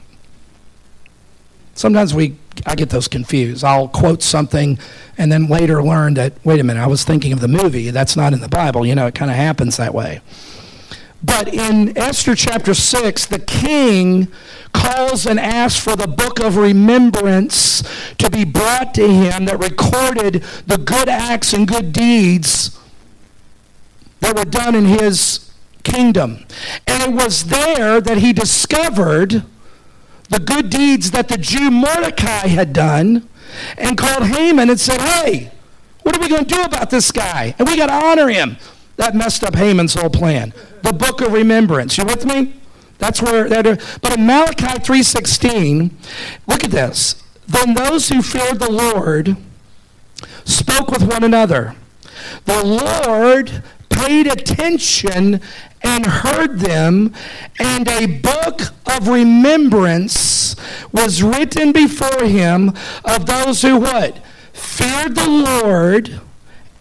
Sometimes 1.74 2.14
we 2.14 2.36
I 2.66 2.74
get 2.74 2.90
those 2.90 3.08
confused. 3.08 3.64
I'll 3.64 3.88
quote 3.88 4.22
something 4.22 4.78
and 5.18 5.32
then 5.32 5.46
later 5.46 5.82
learn 5.82 6.14
that 6.14 6.34
wait 6.44 6.60
a 6.60 6.64
minute, 6.64 6.80
I 6.80 6.86
was 6.86 7.04
thinking 7.04 7.32
of 7.32 7.40
the 7.40 7.48
movie. 7.48 7.90
That's 7.90 8.16
not 8.16 8.32
in 8.32 8.40
the 8.40 8.48
Bible. 8.48 8.86
You 8.86 8.94
know, 8.94 9.06
it 9.06 9.14
kind 9.14 9.30
of 9.30 9.36
happens 9.36 9.76
that 9.78 9.94
way. 9.94 10.20
But 11.24 11.48
in 11.48 11.96
Esther 11.96 12.34
chapter 12.34 12.74
6, 12.74 13.26
the 13.26 13.38
king 13.38 14.28
calls 14.72 15.24
and 15.24 15.38
asks 15.38 15.82
for 15.82 15.94
the 15.94 16.08
book 16.08 16.40
of 16.40 16.56
remembrance 16.56 17.82
to 18.18 18.28
be 18.28 18.44
brought 18.44 18.92
to 18.94 19.06
him 19.06 19.44
that 19.44 19.58
recorded 19.60 20.42
the 20.66 20.78
good 20.78 21.08
acts 21.08 21.52
and 21.52 21.68
good 21.68 21.92
deeds 21.92 22.76
that 24.20 24.36
were 24.36 24.44
done 24.44 24.74
in 24.74 24.84
his 24.84 25.51
kingdom. 25.82 26.44
And 26.86 27.02
it 27.02 27.12
was 27.12 27.44
there 27.44 28.00
that 28.00 28.18
he 28.18 28.32
discovered 28.32 29.44
the 30.28 30.40
good 30.40 30.70
deeds 30.70 31.10
that 31.10 31.28
the 31.28 31.36
Jew 31.36 31.70
Mordecai 31.70 32.48
had 32.48 32.72
done 32.72 33.28
and 33.76 33.98
called 33.98 34.24
Haman 34.24 34.70
and 34.70 34.80
said, 34.80 35.00
Hey, 35.00 35.52
what 36.02 36.16
are 36.16 36.20
we 36.20 36.28
going 36.28 36.44
to 36.44 36.54
do 36.54 36.62
about 36.62 36.90
this 36.90 37.12
guy? 37.12 37.54
And 37.58 37.68
we 37.68 37.76
got 37.76 37.86
to 37.86 38.06
honor 38.06 38.28
him. 38.28 38.56
That 38.96 39.14
messed 39.14 39.44
up 39.44 39.54
Haman's 39.54 39.94
whole 39.94 40.10
plan. 40.10 40.52
The 40.82 40.92
book 40.92 41.20
of 41.20 41.32
remembrance. 41.32 41.96
You 41.98 42.04
with 42.04 42.24
me? 42.24 42.54
That's 42.98 43.20
where 43.20 43.48
that. 43.48 43.64
But 44.00 44.16
in 44.16 44.26
Malachi 44.26 44.78
3:16, 44.78 45.90
look 46.46 46.64
at 46.64 46.70
this. 46.70 47.16
Then 47.48 47.74
those 47.74 48.08
who 48.08 48.22
feared 48.22 48.60
the 48.60 48.70
Lord 48.70 49.36
spoke 50.44 50.90
with 50.90 51.02
one 51.02 51.24
another. 51.24 51.74
The 52.44 52.64
Lord 52.64 53.62
paid 53.88 54.26
attention 54.26 55.40
and 55.82 56.06
heard 56.06 56.60
them, 56.60 57.14
and 57.58 57.88
a 57.88 58.06
book 58.06 58.60
of 58.86 59.08
remembrance 59.08 60.54
was 60.92 61.22
written 61.22 61.72
before 61.72 62.24
him 62.24 62.72
of 63.04 63.26
those 63.26 63.62
who 63.62 63.78
what? 63.78 64.18
Feared 64.52 65.14
the 65.14 65.28
Lord 65.28 66.20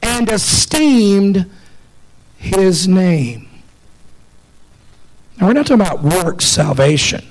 and 0.02 0.30
esteemed 0.30 1.50
his 2.38 2.88
name. 2.88 3.48
Now, 5.38 5.48
we're 5.48 5.54
not 5.54 5.66
talking 5.66 5.82
about 5.82 6.04
works 6.04 6.46
salvation. 6.46 7.26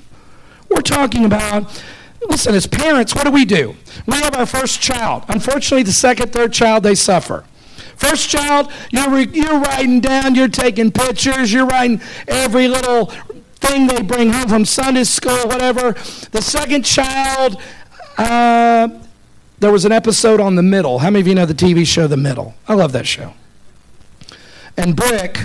We're 0.69 0.81
talking 0.81 1.25
about, 1.25 1.83
listen, 2.27 2.55
as 2.55 2.67
parents, 2.67 3.15
what 3.15 3.25
do 3.25 3.31
we 3.31 3.45
do? 3.45 3.75
We 4.05 4.15
have 4.15 4.35
our 4.35 4.45
first 4.45 4.81
child. 4.81 5.23
Unfortunately, 5.29 5.83
the 5.83 5.91
second, 5.91 6.33
third 6.33 6.53
child, 6.53 6.83
they 6.83 6.95
suffer. 6.95 7.45
First 8.01 8.29
child, 8.29 8.71
you're, 8.89 9.19
you're 9.19 9.59
writing 9.59 9.99
down, 10.01 10.33
you're 10.33 10.47
taking 10.47 10.91
pictures, 10.91 11.53
you're 11.53 11.67
writing 11.67 12.01
every 12.27 12.67
little 12.67 13.05
thing 13.57 13.85
they 13.85 14.01
bring 14.01 14.33
home 14.33 14.49
from 14.49 14.65
Sunday 14.65 15.03
school, 15.03 15.37
whatever. 15.45 15.91
The 16.31 16.41
second 16.41 16.83
child, 16.83 17.61
uh, 18.17 18.89
there 19.59 19.71
was 19.71 19.85
an 19.85 19.91
episode 19.91 20.39
on 20.39 20.55
The 20.55 20.63
Middle. 20.63 20.97
How 20.97 21.11
many 21.11 21.21
of 21.21 21.27
you 21.27 21.35
know 21.35 21.45
the 21.45 21.53
TV 21.53 21.85
show 21.85 22.07
The 22.07 22.17
Middle? 22.17 22.55
I 22.67 22.73
love 22.73 22.91
that 22.93 23.05
show. 23.05 23.35
And 24.75 24.95
Brick 24.95 25.37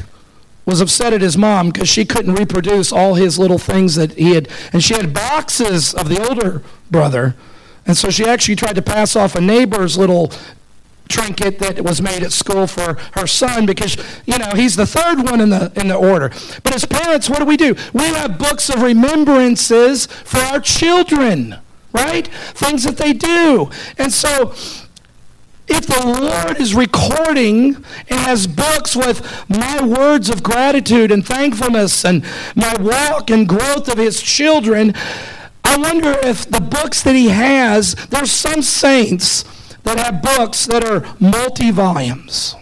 was 0.65 0.81
upset 0.81 1.13
at 1.13 1.21
his 1.21 1.37
mom 1.37 1.69
because 1.69 1.91
she 1.91 2.07
couldn't 2.07 2.37
reproduce 2.37 2.91
all 2.91 3.17
his 3.17 3.39
little 3.39 3.59
things 3.59 3.97
that 3.97 4.13
he 4.13 4.35
had. 4.35 4.49
And 4.73 4.83
she 4.83 4.95
had 4.95 5.13
boxes 5.13 5.93
of 5.93 6.09
the 6.09 6.27
older 6.27 6.63
brother. 6.91 7.37
And 7.85 7.99
so 7.99 8.09
she 8.09 8.25
actually 8.25 8.57
tried 8.57 8.77
to 8.77 8.83
pass 8.83 9.15
off 9.15 9.35
a 9.35 9.43
neighbor's 9.43 9.99
little 9.99 10.33
trinket 11.09 11.59
that 11.59 11.83
was 11.83 12.01
made 12.03 12.23
at 12.23 12.33
school 12.33 12.67
for 12.67 12.95
her 13.15 13.27
son 13.27 13.67
because 13.67 13.97
you 14.27 14.39
know 14.39 14.51
he's 14.55 14.77
the 14.77 14.87
third 14.87 15.23
one 15.31 15.41
in 15.41 15.51
the 15.51 15.73
in 15.77 15.89
the 15.89 15.97
order. 15.97 16.31
But 16.63 16.75
as 16.75 16.85
parents 16.85 17.29
what 17.29 17.39
do 17.39 17.45
we 17.45 17.57
do? 17.57 17.75
We 17.93 18.05
have 18.05 18.39
books 18.39 18.69
of 18.69 18.83
remembrances 18.83 20.07
for 20.07 20.39
our 20.39 20.61
children 20.61 21.57
right? 21.97 22.29
Things 22.29 22.85
that 22.85 22.99
they 22.99 23.13
do. 23.13 23.71
And 23.99 24.13
so 24.13 24.55
if 25.69 25.87
the 25.87 26.07
Lord 26.07 26.61
is 26.61 26.75
recording 26.75 27.77
and 28.09 28.21
has 28.21 28.47
books 28.47 28.95
with 28.95 29.45
my 29.49 29.85
words 29.85 30.29
of 30.29 30.43
gratitude 30.43 31.11
and 31.11 31.27
thankfulness 31.27 32.05
and 32.05 32.25
my 32.55 32.75
walk 32.79 33.31
and 33.31 33.49
growth 33.49 33.89
of 33.89 33.99
his 33.99 34.23
children, 34.23 34.95
I 35.65 35.77
wonder 35.77 36.17
if 36.23 36.49
the 36.49 36.61
books 36.61 37.03
that 37.03 37.17
he 37.17 37.31
has, 37.31 37.95
there's 38.11 38.31
some 38.31 38.63
saints 38.63 39.45
that 39.87 39.99
have 40.01 40.21
books 40.21 40.67
that 40.67 40.85
are 40.85 41.07
multi 41.21 41.71
volumes 41.71 42.57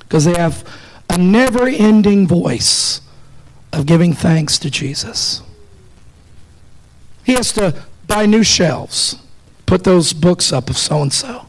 because 0.00 0.24
they 0.24 0.34
have 0.34 0.64
a 1.08 1.16
never 1.16 1.68
ending 1.68 2.26
voice 2.26 3.00
of 3.72 3.86
giving 3.86 4.12
thanks 4.12 4.58
to 4.58 4.70
Jesus. 4.70 5.40
He 7.22 7.34
has 7.34 7.52
to 7.52 7.84
buy 8.08 8.26
new 8.26 8.42
shelves, 8.42 9.16
put 9.66 9.84
those 9.84 10.12
books 10.12 10.52
up 10.52 10.68
of 10.68 10.76
so 10.76 11.00
and 11.00 11.12
so 11.12 11.46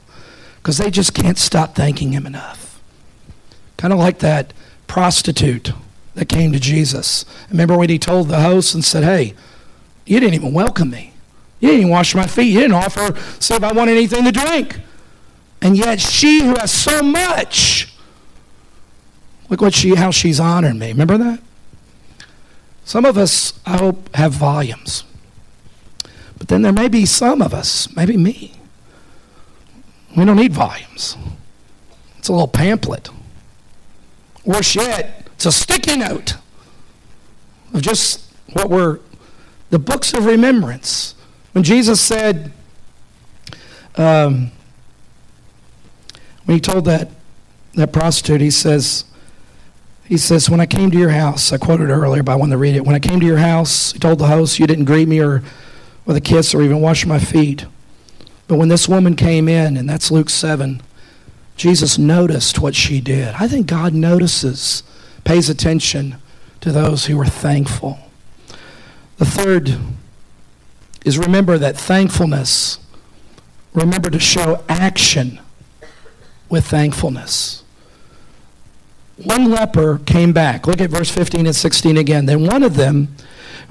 because 0.57 0.77
they 0.77 0.91
just 0.91 1.15
can't 1.15 1.39
stop 1.39 1.73
thanking 1.73 2.11
him 2.11 2.27
enough. 2.27 2.79
Kind 3.77 3.93
of 3.93 3.99
like 3.99 4.19
that 4.19 4.53
prostitute 4.85 5.71
that 6.13 6.29
came 6.29 6.51
to 6.51 6.59
Jesus. 6.59 7.25
Remember 7.49 7.75
when 7.75 7.89
he 7.89 7.97
told 7.97 8.27
the 8.27 8.41
host 8.41 8.75
and 8.75 8.85
said, 8.85 9.03
Hey, 9.03 9.33
you 10.05 10.19
didn't 10.19 10.35
even 10.35 10.53
welcome 10.53 10.91
me. 10.91 11.14
You 11.59 11.69
didn't 11.69 11.89
wash 11.89 12.15
my 12.15 12.27
feet. 12.27 12.53
You 12.53 12.61
didn't 12.61 12.75
offer, 12.75 13.17
say 13.39 13.55
if 13.55 13.63
I 13.63 13.71
want 13.71 13.89
anything 13.89 14.23
to 14.25 14.31
drink. 14.31 14.79
And 15.61 15.77
yet 15.77 15.99
she 15.99 16.43
who 16.43 16.55
has 16.55 16.71
so 16.71 17.01
much, 17.01 17.93
look 19.49 19.61
what 19.61 19.73
she, 19.73 19.95
how 19.95 20.11
she's 20.11 20.39
honored 20.39 20.75
me. 20.75 20.89
Remember 20.89 21.17
that? 21.17 21.39
Some 22.83 23.05
of 23.05 23.17
us, 23.17 23.59
I 23.65 23.77
hope, 23.77 24.13
have 24.15 24.33
volumes. 24.33 25.03
But 26.37 26.49
then 26.49 26.61
there 26.61 26.73
may 26.73 26.87
be 26.87 27.05
some 27.05 27.41
of 27.41 27.53
us, 27.53 27.93
maybe 27.95 28.15
me. 28.17 28.53
We 30.15 30.23
don't 30.23 30.37
need 30.37 30.53
volumes. 30.53 31.17
It's 32.19 32.27
a 32.27 32.31
little 32.31 32.47
pamphlet. 32.47 33.09
Worse 34.43 34.75
yet, 34.75 35.27
it's 35.33 35.45
a 35.45 35.51
sticky 35.51 35.97
note. 35.97 36.35
of 37.73 37.81
just 37.81 38.31
what 38.53 38.69
were 38.69 39.01
the 39.71 39.79
books 39.79 40.13
of 40.13 40.25
remembrance. 40.25 41.14
When 41.55 41.63
Jesus 41.63 42.01
said, 42.01 42.51
um, 43.95 44.51
when 46.43 46.57
he 46.57 46.59
told 46.59 46.83
that, 46.83 47.11
that 47.75 47.93
prostitute, 47.93 48.41
he 48.41 48.51
says, 48.51 49.05
he 50.03 50.17
says, 50.17 50.49
When 50.49 50.59
I 50.59 50.65
came 50.65 50.91
to 50.91 50.97
your 50.97 51.11
house, 51.11 51.53
I 51.53 51.57
quoted 51.57 51.89
earlier, 51.89 52.23
but 52.23 52.33
I 52.33 52.35
want 52.35 52.51
to 52.51 52.57
read 52.57 52.75
it. 52.75 52.85
When 52.85 52.93
I 52.93 52.99
came 52.99 53.21
to 53.21 53.25
your 53.25 53.37
house, 53.37 53.93
he 53.93 53.99
told 53.99 54.19
the 54.19 54.27
host, 54.27 54.59
You 54.59 54.67
didn't 54.67 54.83
greet 54.83 55.07
me 55.07 55.21
or 55.21 55.43
with 56.03 56.17
a 56.17 56.21
kiss 56.21 56.53
or 56.53 56.61
even 56.61 56.81
wash 56.81 57.05
my 57.05 57.19
feet. 57.19 57.65
But 58.49 58.57
when 58.57 58.67
this 58.67 58.89
woman 58.89 59.15
came 59.15 59.47
in, 59.47 59.77
and 59.77 59.87
that's 59.87 60.11
Luke 60.11 60.29
7, 60.29 60.81
Jesus 61.55 61.97
noticed 61.97 62.59
what 62.59 62.75
she 62.75 62.99
did. 62.99 63.33
I 63.35 63.47
think 63.47 63.65
God 63.65 63.93
notices, 63.93 64.83
pays 65.23 65.49
attention 65.49 66.17
to 66.59 66.73
those 66.73 67.05
who 67.05 67.17
are 67.17 67.25
thankful. 67.25 67.97
The 69.19 69.25
third 69.25 69.79
is 71.05 71.19
remember 71.19 71.57
that 71.59 71.77
thankfulness, 71.77 72.79
remember 73.73 74.09
to 74.09 74.19
show 74.19 74.63
action 74.67 75.39
with 76.49 76.65
thankfulness. 76.65 77.63
One 79.17 79.49
leper 79.49 79.99
came 79.99 80.33
back. 80.33 80.67
Look 80.67 80.81
at 80.81 80.89
verse 80.89 81.09
15 81.09 81.45
and 81.45 81.55
16 81.55 81.95
again. 81.95 82.25
Then 82.25 82.45
one 82.45 82.63
of 82.63 82.75
them, 82.75 83.15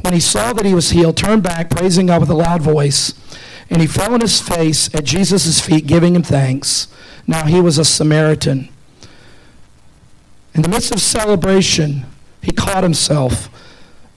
when 0.00 0.14
he 0.14 0.20
saw 0.20 0.52
that 0.54 0.64
he 0.64 0.74
was 0.74 0.90
healed, 0.90 1.16
turned 1.16 1.42
back, 1.42 1.70
praising 1.70 2.06
God 2.06 2.20
with 2.20 2.30
a 2.30 2.34
loud 2.34 2.62
voice, 2.62 3.12
and 3.68 3.80
he 3.80 3.86
fell 3.86 4.14
on 4.14 4.20
his 4.20 4.40
face 4.40 4.94
at 4.94 5.04
Jesus' 5.04 5.60
feet, 5.60 5.86
giving 5.86 6.14
him 6.14 6.22
thanks. 6.22 6.88
Now 7.26 7.44
he 7.46 7.60
was 7.60 7.78
a 7.78 7.84
Samaritan. 7.84 8.68
In 10.54 10.62
the 10.62 10.68
midst 10.68 10.94
of 10.94 11.00
celebration, 11.00 12.06
he 12.40 12.52
caught 12.52 12.84
himself 12.84 13.48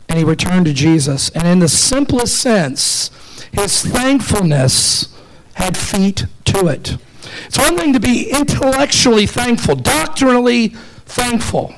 and 0.09 0.17
he 0.17 0.25
returned 0.25 0.65
to 0.65 0.73
Jesus. 0.73 1.29
And 1.29 1.47
in 1.47 1.59
the 1.59 1.67
simplest 1.67 2.39
sense, 2.39 3.11
his 3.51 3.83
thankfulness 3.83 5.13
had 5.53 5.77
feet 5.77 6.25
to 6.45 6.67
it. 6.67 6.97
It's 7.45 7.57
one 7.57 7.77
thing 7.77 7.93
to 7.93 7.99
be 7.99 8.29
intellectually 8.29 9.25
thankful, 9.25 9.75
doctrinally 9.75 10.69
thankful, 11.05 11.73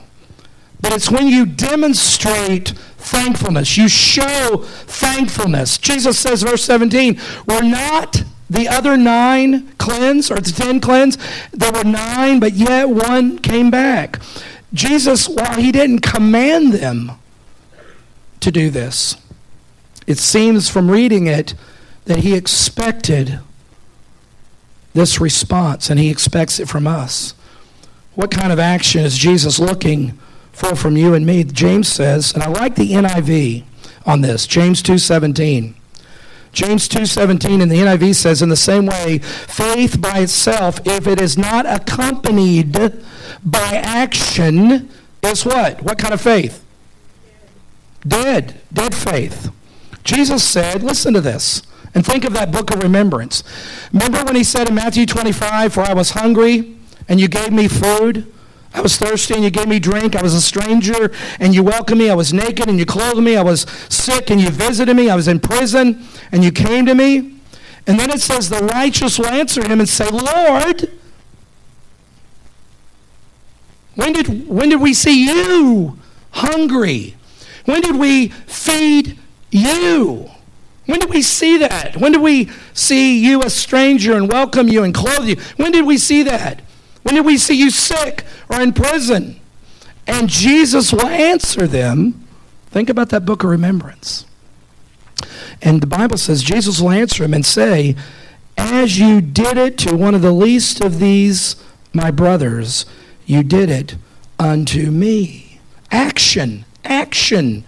but 0.82 0.94
it's 0.94 1.12
when 1.12 1.28
you 1.28 1.46
demonstrate 1.46 2.70
thankfulness, 2.98 3.78
you 3.78 3.88
show 3.88 4.64
thankfulness. 4.64 5.78
Jesus 5.78 6.18
says, 6.18 6.44
verse 6.44 6.64
17, 6.64 7.20
we're 7.48 7.62
not 7.62 8.24
the 8.50 8.68
other 8.68 8.98
nine 8.98 9.72
cleansed, 9.78 10.32
or 10.32 10.36
the 10.36 10.52
ten 10.52 10.80
cleansed. 10.80 11.20
There 11.52 11.72
were 11.72 11.84
nine, 11.84 12.40
but 12.40 12.54
yet 12.54 12.90
one 12.90 13.38
came 13.40 13.70
back. 13.70 14.20
Jesus, 14.74 15.30
while 15.30 15.56
he 15.56 15.72
didn't 15.72 16.00
command 16.00 16.74
them 16.74 17.12
to 18.40 18.52
do 18.52 18.70
this, 18.70 19.18
it 20.08 20.18
seems 20.18 20.70
from 20.70 20.90
reading 20.90 21.28
it 21.28 21.54
that 22.06 22.20
he 22.20 22.36
expected 22.36 23.40
this 24.94 25.22
response, 25.22 25.90
and 25.90 26.00
he 26.00 26.10
expects 26.10 26.60
it 26.60 26.68
from 26.68 26.88
us. 26.88 27.36
What 28.16 28.32
kind 28.32 28.52
of 28.52 28.60
action 28.60 29.06
is 29.06 29.18
Jesus 29.18 29.60
looking 29.60 30.18
for 30.52 30.76
from 30.76 30.98
you 30.98 31.14
and 31.14 31.26
me? 31.26 31.44
James 31.44 31.88
says, 31.88 32.34
and 32.34 32.42
I 32.42 32.48
like 32.48 32.76
the 32.76 32.92
NIV 32.92 33.64
on 34.06 34.22
this, 34.22 34.48
James 34.48 34.82
2:17. 34.82 35.76
James 36.52 36.90
2:17 36.90 37.62
in 37.62 37.70
the 37.70 37.78
NIV 37.80 38.16
says 38.16 38.42
in 38.42 38.50
the 38.50 38.56
same 38.56 38.88
way 38.88 39.20
faith 39.20 40.02
by 40.02 40.20
itself 40.20 40.80
if 40.86 41.06
it 41.06 41.22
is 41.22 41.38
not 41.38 41.68
accompanied 41.68 42.74
by 43.44 43.76
action 43.84 44.90
is 45.22 45.46
what? 45.46 45.84
What 45.84 46.00
kind 46.00 46.14
of 46.14 46.22
faith? 46.22 46.64
Dead, 48.08 48.62
dead 48.72 48.96
faith. 48.96 49.52
Jesus 50.04 50.44
said, 50.44 50.84
listen 50.84 51.14
to 51.14 51.22
this 51.22 51.62
and 51.94 52.06
think 52.06 52.24
of 52.24 52.34
that 52.34 52.52
book 52.52 52.72
of 52.72 52.82
remembrance. 52.82 53.44
Remember 53.92 54.24
when 54.24 54.36
he 54.36 54.44
said 54.44 54.70
in 54.70 54.76
Matthew 54.76 55.06
25, 55.06 55.74
For 55.74 55.82
I 55.82 55.94
was 55.94 56.12
hungry 56.12 56.78
and 57.08 57.20
you 57.20 57.28
gave 57.28 57.52
me 57.52 57.68
food? 57.68 58.32
I 58.74 58.82
was 58.82 58.98
thirsty 58.98 59.34
and 59.34 59.44
you 59.44 59.50
gave 59.50 59.68
me 59.68 59.80
drink. 59.80 60.16
I 60.16 60.22
was 60.22 60.36
a 60.36 60.42
stranger 60.42 61.12
and 61.40 61.56
you 61.56 61.64
welcomed 61.64 62.00
me. 62.00 62.10
I 62.10 62.16
was 62.16 62.32
naked 62.32 62.70
and 62.70 62.78
you 62.78 62.86
clothed 62.86 63.22
me. 63.22 63.36
I 63.36 63.42
was 63.42 63.62
sick 63.90 64.30
and 64.30 64.40
you 64.40 64.50
visited 64.50 64.96
me. 64.96 65.10
I 65.10 65.16
was 65.16 65.28
in 65.28 65.40
prison 65.40 66.06
and 66.32 66.44
you 66.44 66.52
came 66.52 66.86
to 66.86 66.94
me. 66.94 67.40
And 67.88 68.00
then 68.00 68.12
it 68.12 68.22
says, 68.22 68.50
The 68.50 68.64
righteous 68.66 69.18
will 69.18 69.28
answer 69.28 69.68
him 69.68 69.80
and 69.80 69.90
say, 69.90 70.08
Lord, 70.10 70.92
when 73.96 74.14
did, 74.14 74.48
when 74.48 74.70
did 74.70 74.80
we 74.80 74.94
see 74.94 75.26
you 75.26 75.98
hungry? 76.32 77.16
When 77.70 77.82
did 77.82 77.98
we 77.98 78.30
feed 78.30 79.20
you? 79.52 80.28
When 80.88 81.00
did 81.00 81.12
we 81.12 81.22
see 81.22 81.60
that? 81.60 81.98
When 81.98 82.14
did 82.14 82.22
we 82.24 82.50
see 82.74 83.24
you 83.24 83.44
a 83.44 83.50
stranger 83.52 84.18
and 84.18 84.28
welcome 84.28 84.70
you 84.70 84.84
and 84.84 84.92
clothe 84.92 85.28
you? 85.28 85.36
When 85.58 85.72
did 85.72 85.86
we 85.86 86.00
see 86.00 86.24
that? 86.24 86.62
When 87.04 87.14
did 87.14 87.28
we 87.28 87.38
see 87.38 87.54
you 87.54 87.70
sick 87.70 88.26
or 88.50 88.60
in 88.60 88.74
prison? 88.74 89.40
And 90.08 90.30
Jesus 90.30 90.92
will 90.92 91.06
answer 91.06 91.68
them. 91.68 92.28
Think 92.72 92.90
about 92.90 93.10
that 93.10 93.24
book 93.24 93.44
of 93.44 93.52
remembrance. 93.52 94.26
And 95.62 95.80
the 95.80 95.86
Bible 95.86 96.18
says 96.18 96.42
Jesus 96.42 96.82
will 96.82 96.90
answer 96.90 97.24
him 97.24 97.36
and 97.36 97.46
say, 97.46 97.96
As 98.58 98.98
you 98.98 99.22
did 99.22 99.60
it 99.60 99.78
to 99.80 99.96
one 99.96 100.16
of 100.16 100.24
the 100.24 100.32
least 100.32 100.84
of 100.84 100.98
these, 100.98 101.56
my 101.94 102.10
brothers, 102.10 102.88
you 103.28 103.44
did 103.44 103.70
it 103.70 103.96
unto 104.40 104.90
me. 104.90 105.60
Action, 105.92 106.66
action. 106.84 107.64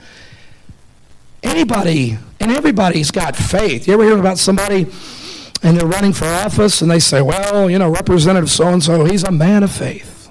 Anybody 1.44 2.18
and 2.40 2.52
everybody's 2.52 3.12
got 3.12 3.36
faith. 3.36 3.88
You 3.88 3.94
ever 3.94 4.04
hear 4.04 4.18
about 4.18 4.38
somebody 4.38 4.88
and 5.64 5.78
they're 5.78 5.88
running 5.88 6.14
for 6.14 6.26
office 6.26 6.82
and 6.82 6.90
they 6.90 7.00
say, 7.00 7.22
well, 7.22 7.70
you 7.70 7.80
know, 7.80 7.90
Representative 7.90 8.50
so 8.50 8.68
and 8.68 8.84
so, 8.84 9.06
he's 9.06 9.24
a 9.24 9.32
man 9.32 9.64
of 9.64 9.72
faith. 9.72 10.30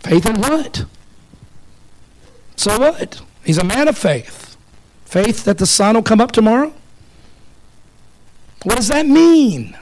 Faith 0.00 0.26
in 0.26 0.40
what? 0.40 0.84
So 2.56 2.78
what? 2.78 3.20
He's 3.44 3.58
a 3.58 3.64
man 3.64 3.88
of 3.88 3.96
faith. 3.96 4.56
Faith 5.04 5.44
that 5.44 5.58
the 5.58 5.66
sun 5.66 5.94
will 5.94 6.02
come 6.02 6.20
up 6.20 6.32
tomorrow? 6.32 6.72
What 8.64 8.76
does 8.76 8.88
that 8.88 9.06
mean? 9.06 9.76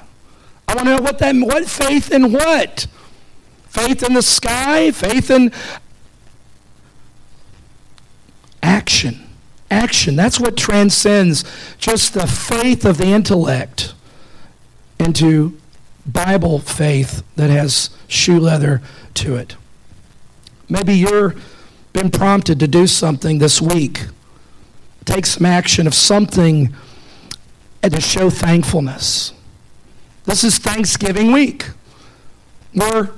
I 0.68 0.74
want 0.74 0.88
to 0.88 0.96
know 0.96 1.02
what 1.02 1.18
that 1.18 1.34
what 1.36 1.66
faith 1.66 2.10
in 2.10 2.32
what? 2.32 2.86
Faith 3.68 4.02
in 4.02 4.14
the 4.14 4.22
sky, 4.22 4.90
faith 4.90 5.30
in 5.30 5.52
action 8.62 9.22
action. 9.72 10.14
That's 10.14 10.38
what 10.38 10.56
transcends 10.56 11.44
just 11.78 12.14
the 12.14 12.26
faith 12.26 12.84
of 12.84 12.98
the 12.98 13.06
intellect 13.06 13.94
into 14.98 15.58
Bible 16.06 16.58
faith 16.58 17.24
that 17.36 17.50
has 17.50 17.90
shoe 18.06 18.38
leather 18.38 18.82
to 19.14 19.36
it. 19.36 19.56
Maybe 20.68 20.94
you're 20.94 21.34
been 21.92 22.10
prompted 22.10 22.60
to 22.60 22.68
do 22.68 22.86
something 22.86 23.38
this 23.38 23.60
week. 23.60 24.06
Take 25.04 25.26
some 25.26 25.44
action 25.44 25.86
of 25.86 25.94
something 25.94 26.74
and 27.82 27.92
to 27.92 28.00
show 28.00 28.30
thankfulness. 28.30 29.32
This 30.24 30.44
is 30.44 30.58
Thanksgiving 30.58 31.32
week. 31.32 31.68
We're 32.74 33.10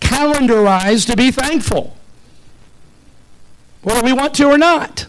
calendarized 0.00 1.06
to 1.06 1.16
be 1.16 1.30
thankful. 1.30 1.96
Whether 3.82 4.02
we 4.02 4.12
want 4.12 4.34
to 4.34 4.46
or 4.46 4.58
not. 4.58 5.06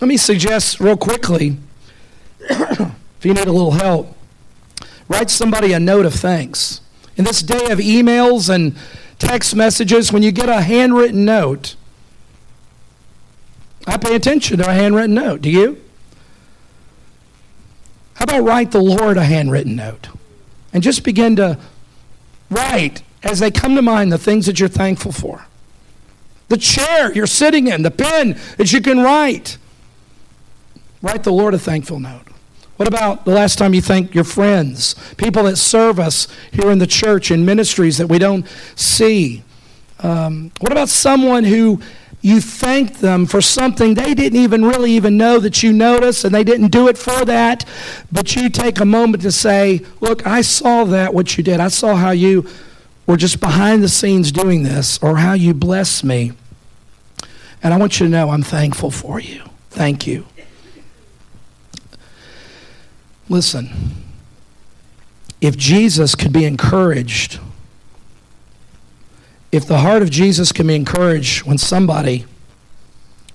Let 0.00 0.08
me 0.08 0.16
suggest 0.16 0.78
real 0.78 0.96
quickly 0.96 1.56
if 2.40 3.24
you 3.24 3.34
need 3.34 3.46
a 3.46 3.52
little 3.52 3.72
help, 3.72 4.16
write 5.08 5.28
somebody 5.28 5.72
a 5.72 5.80
note 5.80 6.06
of 6.06 6.14
thanks. 6.14 6.80
In 7.16 7.24
this 7.24 7.42
day 7.42 7.70
of 7.70 7.80
emails 7.80 8.48
and 8.48 8.76
text 9.18 9.56
messages, 9.56 10.12
when 10.12 10.22
you 10.22 10.30
get 10.30 10.48
a 10.48 10.60
handwritten 10.62 11.24
note, 11.24 11.74
I 13.86 13.96
pay 13.96 14.14
attention 14.14 14.58
to 14.58 14.68
a 14.68 14.72
handwritten 14.72 15.14
note. 15.14 15.42
Do 15.42 15.50
you? 15.50 15.82
How 18.14 18.24
about 18.24 18.44
write 18.44 18.70
the 18.70 18.80
Lord 18.80 19.16
a 19.16 19.24
handwritten 19.24 19.74
note? 19.74 20.08
And 20.72 20.82
just 20.82 21.02
begin 21.02 21.34
to 21.36 21.58
write 22.50 23.02
as 23.22 23.40
they 23.40 23.50
come 23.50 23.74
to 23.74 23.82
mind 23.82 24.12
the 24.12 24.18
things 24.18 24.46
that 24.46 24.60
you're 24.60 24.68
thankful 24.68 25.12
for. 25.12 25.46
The 26.48 26.56
chair 26.56 27.12
you're 27.12 27.26
sitting 27.26 27.66
in, 27.66 27.82
the 27.82 27.90
pen 27.90 28.38
that 28.56 28.72
you 28.72 28.80
can 28.80 29.00
write. 29.00 29.58
Write 31.02 31.22
the 31.22 31.32
Lord 31.32 31.54
a 31.54 31.58
thankful 31.58 32.00
note. 32.00 32.24
What 32.76 32.88
about 32.88 33.24
the 33.24 33.32
last 33.32 33.58
time 33.58 33.74
you 33.74 33.82
thanked 33.82 34.14
your 34.14 34.24
friends, 34.24 34.94
people 35.16 35.42
that 35.44 35.56
serve 35.56 35.98
us 35.98 36.28
here 36.52 36.70
in 36.70 36.78
the 36.78 36.86
church, 36.86 37.30
in 37.30 37.44
ministries 37.44 37.98
that 37.98 38.06
we 38.06 38.18
don't 38.18 38.46
see? 38.76 39.42
Um, 39.98 40.52
what 40.60 40.70
about 40.70 40.88
someone 40.88 41.42
who 41.42 41.80
you 42.20 42.40
thanked 42.40 43.00
them 43.00 43.26
for 43.26 43.40
something 43.40 43.94
they 43.94 44.14
didn't 44.14 44.38
even 44.38 44.64
really 44.64 44.92
even 44.92 45.16
know 45.16 45.38
that 45.40 45.62
you 45.62 45.72
noticed 45.72 46.24
and 46.24 46.34
they 46.34 46.44
didn't 46.44 46.68
do 46.68 46.88
it 46.88 46.96
for 46.96 47.24
that, 47.24 47.64
but 48.10 48.34
you 48.36 48.48
take 48.48 48.80
a 48.80 48.84
moment 48.84 49.22
to 49.24 49.32
say, 49.32 49.80
Look, 50.00 50.26
I 50.26 50.40
saw 50.40 50.84
that, 50.84 51.12
what 51.12 51.36
you 51.36 51.44
did. 51.44 51.60
I 51.60 51.68
saw 51.68 51.94
how 51.94 52.10
you 52.10 52.48
were 53.08 53.16
just 53.16 53.40
behind 53.40 53.82
the 53.82 53.88
scenes 53.88 54.30
doing 54.30 54.62
this, 54.64 54.98
or 55.02 55.16
how 55.16 55.32
you 55.32 55.54
blessed 55.54 56.04
me. 56.04 56.30
And 57.62 57.72
I 57.72 57.78
want 57.78 57.98
you 57.98 58.06
to 58.06 58.12
know 58.12 58.28
I'm 58.28 58.42
thankful 58.42 58.90
for 58.90 59.18
you. 59.18 59.42
Thank 59.70 60.06
you. 60.06 60.26
Listen, 63.30 63.70
if 65.40 65.56
Jesus 65.56 66.14
could 66.14 66.34
be 66.34 66.44
encouraged, 66.44 67.40
if 69.50 69.66
the 69.66 69.78
heart 69.78 70.02
of 70.02 70.10
Jesus 70.10 70.52
can 70.52 70.66
be 70.66 70.74
encouraged 70.74 71.44
when 71.44 71.56
somebody 71.56 72.26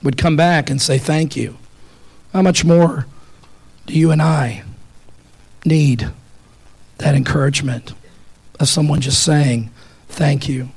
would 0.04 0.18
come 0.18 0.38
back 0.38 0.70
and 0.70 0.80
say 0.80 1.00
thank 1.00 1.36
you, 1.36 1.58
how 2.32 2.44
much 2.44 2.64
more 2.64 3.08
do 3.88 3.98
you 3.98 4.12
and 4.12 4.22
I 4.22 4.64
need 5.66 6.12
that 7.00 7.16
encouragement 7.16 7.94
of 8.60 8.68
someone 8.68 9.02
just 9.02 9.24
saying 9.24 9.70
thank 10.08 10.48
you? 10.48 10.70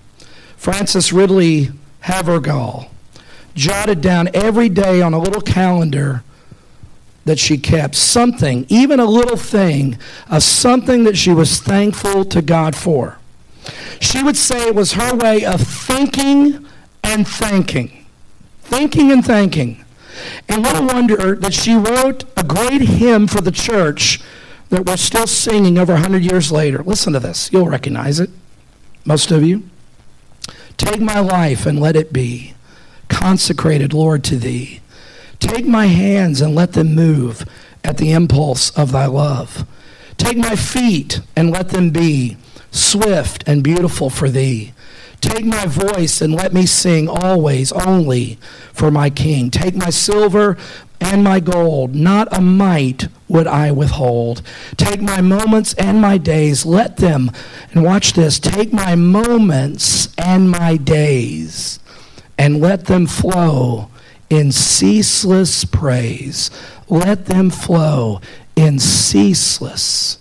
Frances 0.57 1.13
Ridley 1.13 1.71
Havergal 2.05 2.89
jotted 3.55 4.01
down 4.01 4.29
every 4.35 4.69
day 4.69 5.03
on 5.03 5.15
a 5.15 5.19
little 5.19 5.41
calendar 5.41 6.23
that 7.25 7.39
she 7.39 7.59
kept 7.59 7.95
something, 7.97 8.65
even 8.69 9.01
a 9.01 9.05
little 9.05 9.37
thing, 9.37 9.99
a 10.31 10.41
something 10.41 11.05
that 11.05 11.17
she 11.17 11.33
was 11.33 11.59
thankful 11.59 12.25
to 12.25 12.41
God 12.41 12.77
for. 12.77 13.19
She 14.01 14.23
would 14.23 14.37
say 14.37 14.69
it 14.69 14.75
was 14.75 14.93
her 14.93 15.15
way 15.15 15.45
of 15.45 15.61
thinking 15.61 16.67
and 17.03 17.27
thanking. 17.27 18.07
Thinking 18.61 19.11
and 19.11 19.25
thanking. 19.25 19.85
And 20.49 20.65
what 20.65 20.81
a 20.81 20.83
wonder 20.83 21.35
that 21.35 21.53
she 21.53 21.75
wrote 21.75 22.25
a 22.37 22.45
great 22.45 22.83
hymn 22.83 23.27
for 23.27 23.41
the 23.41 23.51
church 23.51 24.21
that 24.71 24.87
we're 24.87 24.97
still 24.97 25.27
singing 25.27 25.79
over 25.79 25.93
100 25.93 26.23
years 26.23 26.51
later. 26.51 26.83
Listen 26.83 27.13
to 27.13 27.21
this. 27.21 27.51
You'll 27.53 27.69
recognize 27.69 28.21
it, 28.21 28.31
most 29.05 29.31
of 29.31 29.43
you. 29.43 29.69
Take 30.77 31.01
my 31.01 31.21
life 31.21 31.67
and 31.67 31.81
let 31.81 31.97
it 31.97 32.13
be 32.13 32.55
consecrated, 33.09 33.93
Lord, 33.93 34.25
to 34.25 34.37
thee. 34.37 34.81
Take 35.39 35.67
my 35.67 35.87
hands 35.87 36.41
and 36.41 36.55
let 36.55 36.73
them 36.73 36.95
move 36.95 37.45
at 37.85 37.99
the 37.99 38.13
impulse 38.13 38.71
of 38.71 38.93
thy 38.93 39.07
love. 39.07 39.67
Take 40.17 40.37
my 40.37 40.57
feet 40.57 41.21
and 41.37 41.51
let 41.51 41.71
them 41.71 41.91
be 41.91 42.37
swift 42.71 43.45
and 43.47 43.63
beautiful 43.63 44.11
for 44.11 44.29
thee. 44.29 44.73
Take 45.21 45.45
my 45.45 45.67
voice 45.67 46.21
and 46.21 46.35
let 46.35 46.53
me 46.53 46.67
sing 46.67 47.09
always 47.09 47.73
only 47.73 48.39
for 48.73 48.91
my 48.91 49.11
King. 49.11 49.51
Take 49.51 49.75
my 49.75 49.91
silver 49.91 50.57
and 51.01 51.23
my 51.23 51.41
gold, 51.41 51.95
not 51.95 52.29
a 52.37 52.41
mite 52.41 53.09
would 53.29 53.47
I 53.47 53.71
withhold. 53.71 54.43
Take 54.77 55.01
my 55.01 55.21
moments 55.21 55.75
and 55.75 56.01
my 56.01 56.19
days, 56.19 56.65
let 56.65 56.97
them, 56.97 57.31
and 57.73 57.85
watch 57.85 58.15
this, 58.15 58.39
take 58.39 58.73
my 58.73 58.95
moments 58.95 60.15
and 60.17 60.51
my 60.51 60.77
days, 60.77 61.81
and 62.39 62.61
let 62.61 62.87
them 62.87 63.07
flow 63.07 63.91
in 64.31 64.53
ceaseless 64.53 65.65
praise. 65.65 66.51
Let 66.89 67.27
them 67.27 67.51
flow 67.51 68.21
in 68.55 68.79
ceaseless 68.79 70.19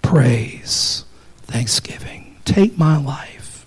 praise. 0.00 1.04
Thanksgiving. 1.42 2.36
Take 2.44 2.78
my 2.78 2.96
life. 2.96 3.66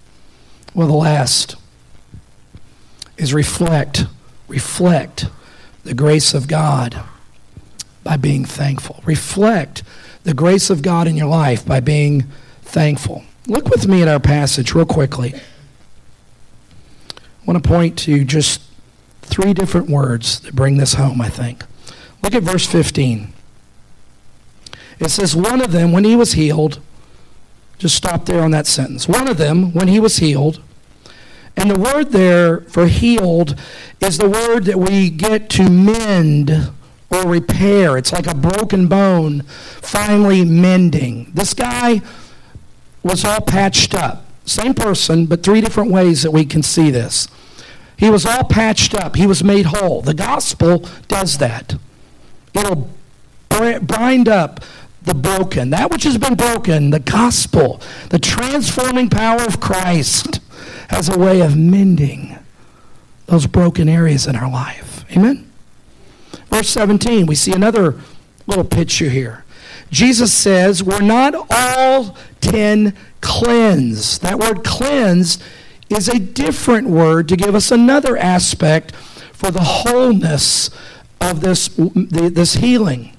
Well, 0.73 0.87
the 0.87 0.93
last 0.93 1.55
is 3.17 3.33
reflect, 3.33 4.05
reflect 4.47 5.27
the 5.85 5.93
grace 5.93 6.33
of 6.33 6.47
God 6.47 6.99
by 8.03 8.17
being 8.17 8.43
thankful. 8.43 9.01
Reflect 9.05 9.83
the 10.23 10.33
grace 10.33 10.69
of 10.69 10.81
God 10.81 11.07
in 11.07 11.15
your 11.15 11.27
life 11.27 11.65
by 11.65 11.79
being 11.79 12.25
thankful. 12.63 13.23
Look 13.47 13.69
with 13.69 13.87
me 13.87 14.01
at 14.01 14.07
our 14.07 14.19
passage 14.19 14.73
real 14.73 14.87
quickly. 14.87 15.35
I 15.35 17.21
want 17.45 17.63
to 17.63 17.69
point 17.69 17.97
to 17.99 18.25
just 18.25 18.61
three 19.21 19.53
different 19.53 19.89
words 19.89 20.39
that 20.41 20.55
bring 20.55 20.77
this 20.77 20.95
home, 20.95 21.21
I 21.21 21.29
think. 21.29 21.63
Look 22.23 22.33
at 22.33 22.41
verse 22.41 22.65
15. 22.65 23.31
It 24.99 25.09
says, 25.09 25.35
One 25.35 25.61
of 25.61 25.71
them, 25.71 25.91
when 25.91 26.03
he 26.03 26.15
was 26.15 26.33
healed, 26.33 26.81
just 27.77 27.95
stop 27.95 28.25
there 28.25 28.41
on 28.41 28.49
that 28.51 28.65
sentence. 28.65 29.07
One 29.07 29.27
of 29.27 29.37
them, 29.37 29.71
when 29.73 29.87
he 29.87 29.99
was 29.99 30.17
healed, 30.17 30.61
and 31.57 31.71
the 31.71 31.79
word 31.79 32.11
there 32.11 32.61
for 32.61 32.87
healed 32.87 33.59
is 34.01 34.17
the 34.17 34.29
word 34.29 34.65
that 34.65 34.77
we 34.77 35.09
get 35.09 35.49
to 35.51 35.69
mend 35.69 36.71
or 37.09 37.27
repair. 37.27 37.97
It's 37.97 38.11
like 38.11 38.27
a 38.27 38.35
broken 38.35 38.87
bone 38.87 39.41
finally 39.41 40.43
mending. 40.43 41.31
This 41.33 41.53
guy 41.53 42.01
was 43.03 43.23
all 43.23 43.41
patched 43.41 43.93
up. 43.93 44.25
Same 44.45 44.73
person, 44.73 45.25
but 45.25 45.43
three 45.43 45.61
different 45.61 45.91
ways 45.91 46.23
that 46.23 46.31
we 46.31 46.45
can 46.45 46.61
see 46.61 46.91
this. 46.91 47.27
He 47.97 48.09
was 48.09 48.25
all 48.25 48.43
patched 48.43 48.93
up. 48.93 49.15
He 49.15 49.25
was 49.25 49.43
made 49.43 49.67
whole. 49.67 50.01
The 50.01 50.13
gospel 50.13 50.87
does 51.07 51.37
that. 51.37 51.75
It'll 52.53 52.89
bind 53.49 54.27
up 54.27 54.59
the 55.03 55.13
broken, 55.13 55.69
that 55.69 55.91
which 55.91 56.03
has 56.03 56.17
been 56.17 56.35
broken, 56.35 56.89
the 56.89 56.99
gospel, 56.99 57.79
the 58.09 58.19
transforming 58.19 59.09
power 59.09 59.41
of 59.41 59.59
Christ 59.59 60.39
has 60.89 61.09
a 61.09 61.17
way 61.17 61.41
of 61.41 61.57
mending 61.57 62.37
those 63.27 63.47
broken 63.47 63.89
areas 63.89 64.27
in 64.27 64.35
our 64.35 64.49
life. 64.49 65.05
Amen? 65.11 65.51
Verse 66.49 66.69
17, 66.69 67.25
we 67.25 67.35
see 67.35 67.53
another 67.53 67.99
little 68.47 68.63
picture 68.63 69.09
here. 69.09 69.43
Jesus 69.89 70.33
says, 70.33 70.83
We're 70.83 71.01
not 71.01 71.33
all 71.49 72.17
ten 72.41 72.95
cleansed. 73.21 74.21
That 74.21 74.39
word 74.39 74.63
cleanse 74.63 75.39
is 75.89 76.07
a 76.07 76.19
different 76.19 76.87
word 76.87 77.29
to 77.29 77.35
give 77.35 77.55
us 77.55 77.71
another 77.71 78.17
aspect 78.17 78.95
for 78.95 79.51
the 79.51 79.61
wholeness 79.61 80.69
of 81.21 81.41
this, 81.41 81.69
this 81.77 82.55
healing. 82.55 83.15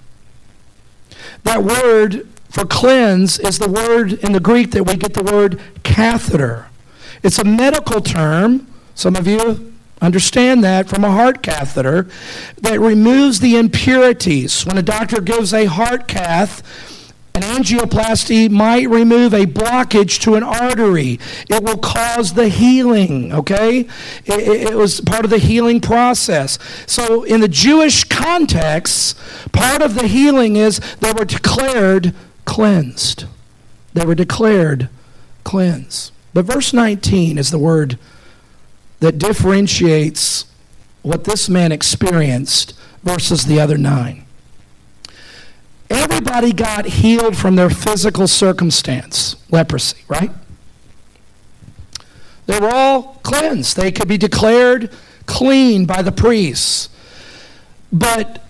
That 1.45 1.62
word 1.62 2.29
for 2.51 2.64
cleanse 2.64 3.39
is 3.39 3.59
the 3.59 3.69
word 3.69 4.12
in 4.14 4.33
the 4.33 4.41
Greek 4.41 4.73
that 4.73 4.85
we 4.85 4.97
get 4.97 5.14
the 5.14 5.23
word 5.23 5.61
catheter. 5.83 6.67
It's 7.23 7.39
a 7.39 7.45
medical 7.45 8.01
term. 8.01 8.67
Some 8.95 9.17
of 9.17 9.27
you 9.27 9.75
understand 10.01 10.62
that 10.64 10.89
from 10.89 11.05
a 11.05 11.11
heart 11.11 11.43
catheter 11.43 12.07
that 12.59 12.81
removes 12.81 13.41
the 13.41 13.57
impurities. 13.57 14.64
When 14.67 14.79
a 14.79 14.83
doctor 14.83 15.21
gives 15.21 15.55
a 15.55 15.67
heart 15.67 16.07
cath, 16.07 16.62
an 17.37 17.43
angioplasty 17.43 18.49
might 18.49 18.89
remove 18.89 19.35
a 19.35 19.45
blockage 19.45 20.19
to 20.21 20.37
an 20.37 20.43
artery. 20.43 21.21
It 21.51 21.62
will 21.62 21.77
cause 21.77 22.33
the 22.33 22.49
healing, 22.49 23.31
okay? 23.31 23.81
It, 24.25 24.71
it, 24.71 24.75
was 24.75 25.03
part 25.03 25.27
of 25.27 25.31
the 25.31 25.37
healing 25.39 25.83
process. 25.83 26.59
So, 26.87 27.25
in 27.25 27.43
the 27.43 27.49
Jewish 27.49 28.05
context, 28.05 29.19
part 29.53 29.83
of 29.83 29.97
the 29.97 30.07
healing 30.07 30.57
is 30.57 30.81
they 31.01 31.12
were 31.12 31.27
declared 31.27 32.14
cleansed. 32.47 33.27
They 33.93 34.07
were 34.07 34.14
declared 34.14 34.89
cleansed. 35.45 36.12
But 36.37 36.45
verse 36.45 36.74
19 36.74 37.39
is 37.39 37.51
the 37.51 37.59
word 37.59 37.99
that 39.01 39.16
differentiates 39.16 40.45
what 41.01 41.24
this 41.24 41.49
man 41.49 41.72
experienced 41.72 42.74
versus 43.03 43.47
the 43.47 43.59
other 43.59 43.78
nine. 43.78 44.26
Everybody 45.89 46.53
got 46.53 46.84
healed 46.84 47.39
from 47.39 47.57
their 47.57 47.70
physical 47.70 48.28
circumstance, 48.28 49.37
leprosy, 49.51 50.05
right? 50.09 50.30
They 52.45 52.61
were 52.61 52.68
all 52.68 53.18
cleansed. 53.22 53.78
They 53.78 53.91
could 53.91 54.07
be 54.07 54.18
declared 54.18 54.91
clean 55.24 55.87
by 55.87 56.03
the 56.03 56.12
priests. 56.12 56.91
But 57.91 58.45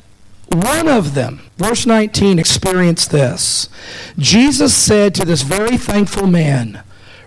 one 0.51 0.89
of 0.89 1.15
them, 1.15 1.41
verse 1.57 1.87
19, 1.87 2.41
experienced 2.41 3.13
this. 3.13 3.69
Jesus 4.19 4.75
said 4.75 5.15
to 5.15 5.25
this 5.25 5.43
very 5.43 5.77
thankful 5.77 6.27
man, 6.27 6.83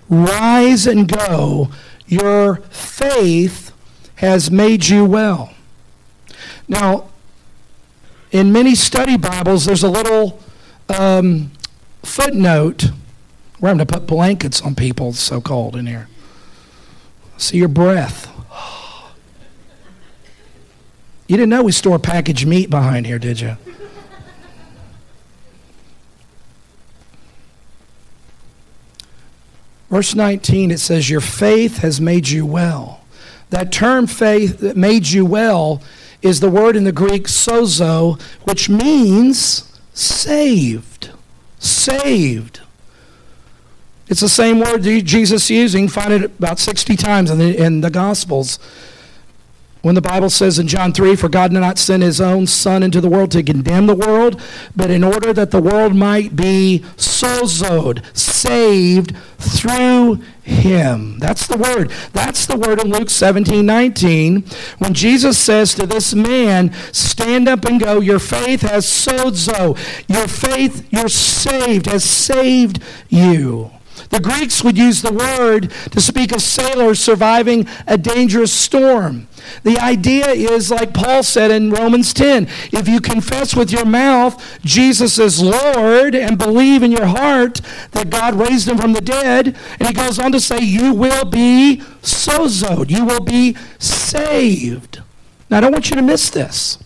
Rise 0.09 0.87
and 0.87 1.07
go, 1.07 1.69
your 2.07 2.57
faith 2.69 3.71
has 4.15 4.49
made 4.49 4.87
you 4.87 5.05
well. 5.05 5.53
Now, 6.67 7.09
in 8.31 8.51
many 8.51 8.75
study 8.75 9.17
Bibles, 9.17 9.65
there's 9.65 9.83
a 9.83 9.89
little 9.89 10.39
um, 10.89 11.51
footnote. 12.03 12.85
We're 13.59 13.69
having 13.69 13.85
to 13.85 13.91
put 13.91 14.07
blankets 14.07 14.61
on 14.61 14.75
people, 14.75 15.13
so 15.13 15.41
cold 15.41 15.75
in 15.75 15.85
here. 15.85 16.07
See 17.37 17.57
your 17.57 17.67
breath. 17.67 18.27
You 21.27 21.37
didn't 21.37 21.49
know 21.49 21.61
we 21.61 21.71
store 21.71 21.99
packaged 21.99 22.47
meat 22.47 22.71
behind 22.71 23.05
here, 23.05 23.19
did 23.19 23.39
you? 23.39 23.57
Verse 29.89 30.13
19, 30.13 30.71
it 30.71 30.79
says, 30.79 31.09
Your 31.09 31.21
faith 31.21 31.79
has 31.79 31.99
made 31.99 32.29
you 32.29 32.45
well. 32.45 33.03
That 33.49 33.71
term 33.71 34.05
faith 34.05 34.59
that 34.59 34.77
made 34.77 35.07
you 35.07 35.25
well 35.25 35.81
is 36.21 36.39
the 36.39 36.49
word 36.49 36.75
in 36.75 36.83
the 36.83 36.91
Greek 36.91 37.23
sozo, 37.23 38.21
which 38.43 38.69
means 38.69 39.79
saved. 39.93 41.11
Saved. 41.57 42.61
It's 44.07 44.21
the 44.21 44.29
same 44.29 44.59
word 44.59 44.81
Jesus 44.81 45.49
using, 45.49 45.87
find 45.87 46.13
it 46.13 46.23
about 46.23 46.59
60 46.59 46.95
times 46.95 47.29
in 47.29 47.37
the, 47.37 47.55
in 47.55 47.81
the 47.81 47.91
Gospels. 47.91 48.57
When 49.81 49.95
the 49.95 50.01
Bible 50.01 50.29
says 50.29 50.59
in 50.59 50.67
John 50.67 50.91
3, 50.91 51.15
For 51.15 51.29
God 51.29 51.51
did 51.51 51.59
not 51.59 51.77
send 51.77 52.03
his 52.03 52.19
own 52.19 52.47
Son 52.47 52.83
into 52.83 52.99
the 52.99 53.07
world 53.07 53.31
to 53.31 53.41
condemn 53.41 53.87
the 53.87 53.95
world, 53.95 54.41
but 54.75 54.91
in 54.91 55.05
order 55.05 55.31
that 55.31 55.51
the 55.51 55.61
world 55.61 55.95
might 55.95 56.35
be 56.35 56.83
sozoed, 56.97 58.03
saved 58.15 59.15
through 59.37 60.15
him. 60.43 61.17
That's 61.19 61.47
the 61.47 61.57
word. 61.57 61.91
That's 62.11 62.45
the 62.45 62.57
word 62.57 62.83
in 62.83 62.91
Luke 62.91 63.09
17, 63.09 63.65
19. 63.65 64.43
When 64.79 64.93
Jesus 64.93 65.37
says 65.37 65.73
to 65.75 65.85
this 65.85 66.13
man, 66.13 66.73
Stand 66.91 67.47
up 67.47 67.63
and 67.63 67.79
go, 67.79 68.01
your 68.01 68.19
faith 68.19 68.61
has 68.63 68.85
sozo. 68.85 69.77
Your 70.09 70.27
faith, 70.27 70.87
you're 70.91 71.07
saved, 71.07 71.85
has 71.85 72.03
saved 72.03 72.83
you. 73.07 73.71
The 74.09 74.19
Greeks 74.19 74.63
would 74.63 74.77
use 74.77 75.01
the 75.01 75.13
word 75.13 75.71
to 75.91 76.01
speak 76.01 76.33
of 76.33 76.41
sailors 76.41 76.99
surviving 76.99 77.67
a 77.87 77.97
dangerous 77.97 78.51
storm. 78.51 79.28
The 79.63 79.77
idea 79.77 80.27
is, 80.29 80.71
like 80.71 80.93
Paul 80.93 81.23
said 81.23 81.51
in 81.51 81.71
Romans 81.71 82.13
10, 82.13 82.47
if 82.71 82.87
you 82.87 83.01
confess 83.01 83.55
with 83.55 83.71
your 83.71 83.85
mouth 83.85 84.59
Jesus 84.63 85.17
is 85.19 85.41
Lord 85.41 86.15
and 86.15 86.37
believe 86.37 86.83
in 86.83 86.91
your 86.91 87.05
heart 87.05 87.61
that 87.91 88.09
God 88.09 88.35
raised 88.35 88.67
him 88.67 88.77
from 88.77 88.93
the 88.93 89.01
dead, 89.01 89.57
and 89.79 89.87
he 89.87 89.93
goes 89.93 90.19
on 90.19 90.31
to 90.31 90.39
say, 90.39 90.59
you 90.59 90.93
will 90.93 91.25
be 91.25 91.81
sozoed, 92.01 92.89
you 92.89 93.05
will 93.05 93.23
be 93.23 93.55
saved. 93.77 95.01
Now, 95.49 95.57
I 95.57 95.61
don't 95.61 95.71
want 95.71 95.89
you 95.89 95.95
to 95.95 96.01
miss 96.01 96.29
this. 96.29 96.77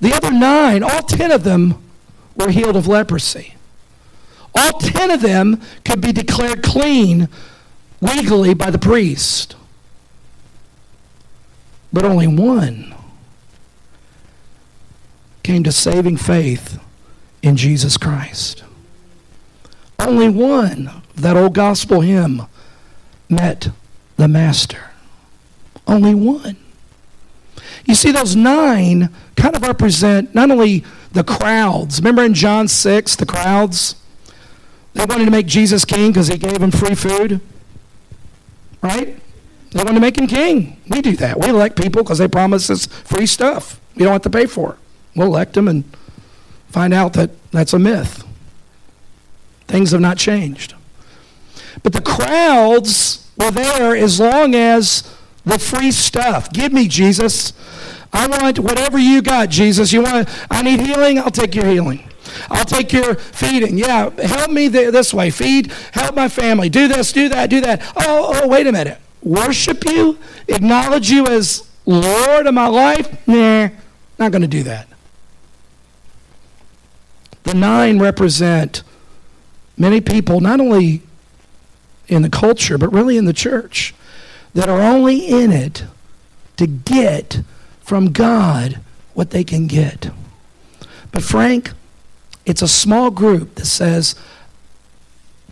The 0.00 0.14
other 0.14 0.32
nine, 0.32 0.82
all 0.82 1.02
ten 1.02 1.30
of 1.30 1.44
them, 1.44 1.82
were 2.36 2.50
healed 2.50 2.76
of 2.76 2.86
leprosy. 2.88 3.54
All 4.54 4.78
ten 4.78 5.10
of 5.10 5.22
them 5.22 5.60
could 5.84 6.00
be 6.00 6.12
declared 6.12 6.62
clean 6.62 7.28
legally 8.00 8.54
by 8.54 8.70
the 8.70 8.78
priest. 8.78 9.56
But 11.94 12.04
only 12.04 12.26
one 12.26 12.92
came 15.44 15.62
to 15.62 15.70
saving 15.70 16.16
faith 16.16 16.80
in 17.40 17.56
Jesus 17.56 17.96
Christ. 17.96 18.64
Only 20.00 20.28
one, 20.28 20.90
that 21.14 21.36
old 21.36 21.54
gospel 21.54 22.00
hymn, 22.00 22.46
met 23.28 23.68
the 24.16 24.26
Master. 24.26 24.90
Only 25.86 26.16
one. 26.16 26.56
You 27.84 27.94
see, 27.94 28.10
those 28.10 28.34
nine 28.34 29.10
kind 29.36 29.54
of 29.54 29.62
represent 29.62 30.34
not 30.34 30.50
only 30.50 30.82
the 31.12 31.22
crowds. 31.22 32.00
Remember 32.00 32.24
in 32.24 32.34
John 32.34 32.66
6, 32.66 33.14
the 33.14 33.24
crowds? 33.26 33.94
They 34.94 35.04
wanted 35.04 35.26
to 35.26 35.30
make 35.30 35.46
Jesus 35.46 35.84
king 35.84 36.10
because 36.10 36.26
he 36.26 36.38
gave 36.38 36.58
them 36.58 36.72
free 36.72 36.96
food. 36.96 37.40
Right? 38.82 39.20
They 39.74 39.82
wanted 39.82 39.94
to 39.94 40.00
make 40.00 40.16
him 40.16 40.28
king. 40.28 40.80
We 40.88 41.02
do 41.02 41.16
that. 41.16 41.40
We 41.40 41.48
elect 41.48 41.76
people 41.76 42.04
because 42.04 42.18
they 42.18 42.28
promise 42.28 42.70
us 42.70 42.86
free 42.86 43.26
stuff. 43.26 43.80
We 43.96 44.04
don't 44.04 44.12
have 44.12 44.22
to 44.22 44.30
pay 44.30 44.46
for 44.46 44.74
it. 44.74 44.78
We'll 45.16 45.26
elect 45.26 45.54
them 45.54 45.66
and 45.66 45.82
find 46.68 46.94
out 46.94 47.14
that 47.14 47.30
that's 47.50 47.72
a 47.72 47.78
myth. 47.80 48.24
Things 49.66 49.90
have 49.90 50.00
not 50.00 50.16
changed. 50.16 50.74
But 51.82 51.92
the 51.92 52.00
crowds 52.00 53.28
were 53.36 53.50
there 53.50 53.96
as 53.96 54.20
long 54.20 54.54
as 54.54 55.02
the 55.44 55.58
free 55.58 55.90
stuff. 55.90 56.52
Give 56.52 56.72
me, 56.72 56.86
Jesus. 56.86 57.52
I 58.12 58.28
want 58.28 58.60
whatever 58.60 58.96
you 58.96 59.22
got, 59.22 59.48
Jesus. 59.48 59.92
You 59.92 60.02
want 60.02 60.28
I 60.52 60.62
need 60.62 60.80
healing? 60.80 61.18
I'll 61.18 61.32
take 61.32 61.52
your 61.52 61.66
healing. 61.66 62.08
I'll 62.48 62.64
take 62.64 62.92
your 62.92 63.16
feeding. 63.16 63.76
Yeah, 63.76 64.10
help 64.22 64.52
me 64.52 64.68
th- 64.70 64.92
this 64.92 65.12
way. 65.12 65.30
Feed, 65.30 65.72
help 65.92 66.14
my 66.14 66.28
family. 66.28 66.68
Do 66.68 66.86
this, 66.86 67.12
do 67.12 67.28
that, 67.30 67.50
do 67.50 67.60
that. 67.62 67.82
Oh, 67.96 68.40
oh, 68.42 68.48
wait 68.48 68.68
a 68.68 68.72
minute. 68.72 69.00
Worship 69.24 69.84
you? 69.86 70.18
Acknowledge 70.46 71.10
you 71.10 71.26
as 71.26 71.68
Lord 71.86 72.46
of 72.46 72.54
my 72.54 72.68
life? 72.68 73.26
Nah, 73.26 73.70
not 74.18 74.30
going 74.30 74.42
to 74.42 74.48
do 74.48 74.62
that. 74.64 74.86
The 77.44 77.54
nine 77.54 77.98
represent 77.98 78.82
many 79.76 80.00
people, 80.00 80.40
not 80.40 80.60
only 80.60 81.02
in 82.06 82.22
the 82.22 82.30
culture, 82.30 82.78
but 82.78 82.92
really 82.92 83.16
in 83.16 83.24
the 83.24 83.32
church, 83.32 83.94
that 84.52 84.68
are 84.68 84.80
only 84.80 85.26
in 85.26 85.50
it 85.50 85.84
to 86.58 86.66
get 86.66 87.40
from 87.80 88.12
God 88.12 88.78
what 89.14 89.30
they 89.30 89.42
can 89.42 89.66
get. 89.66 90.10
But, 91.12 91.22
Frank, 91.22 91.72
it's 92.44 92.62
a 92.62 92.68
small 92.68 93.10
group 93.10 93.54
that 93.56 93.66
says, 93.66 94.14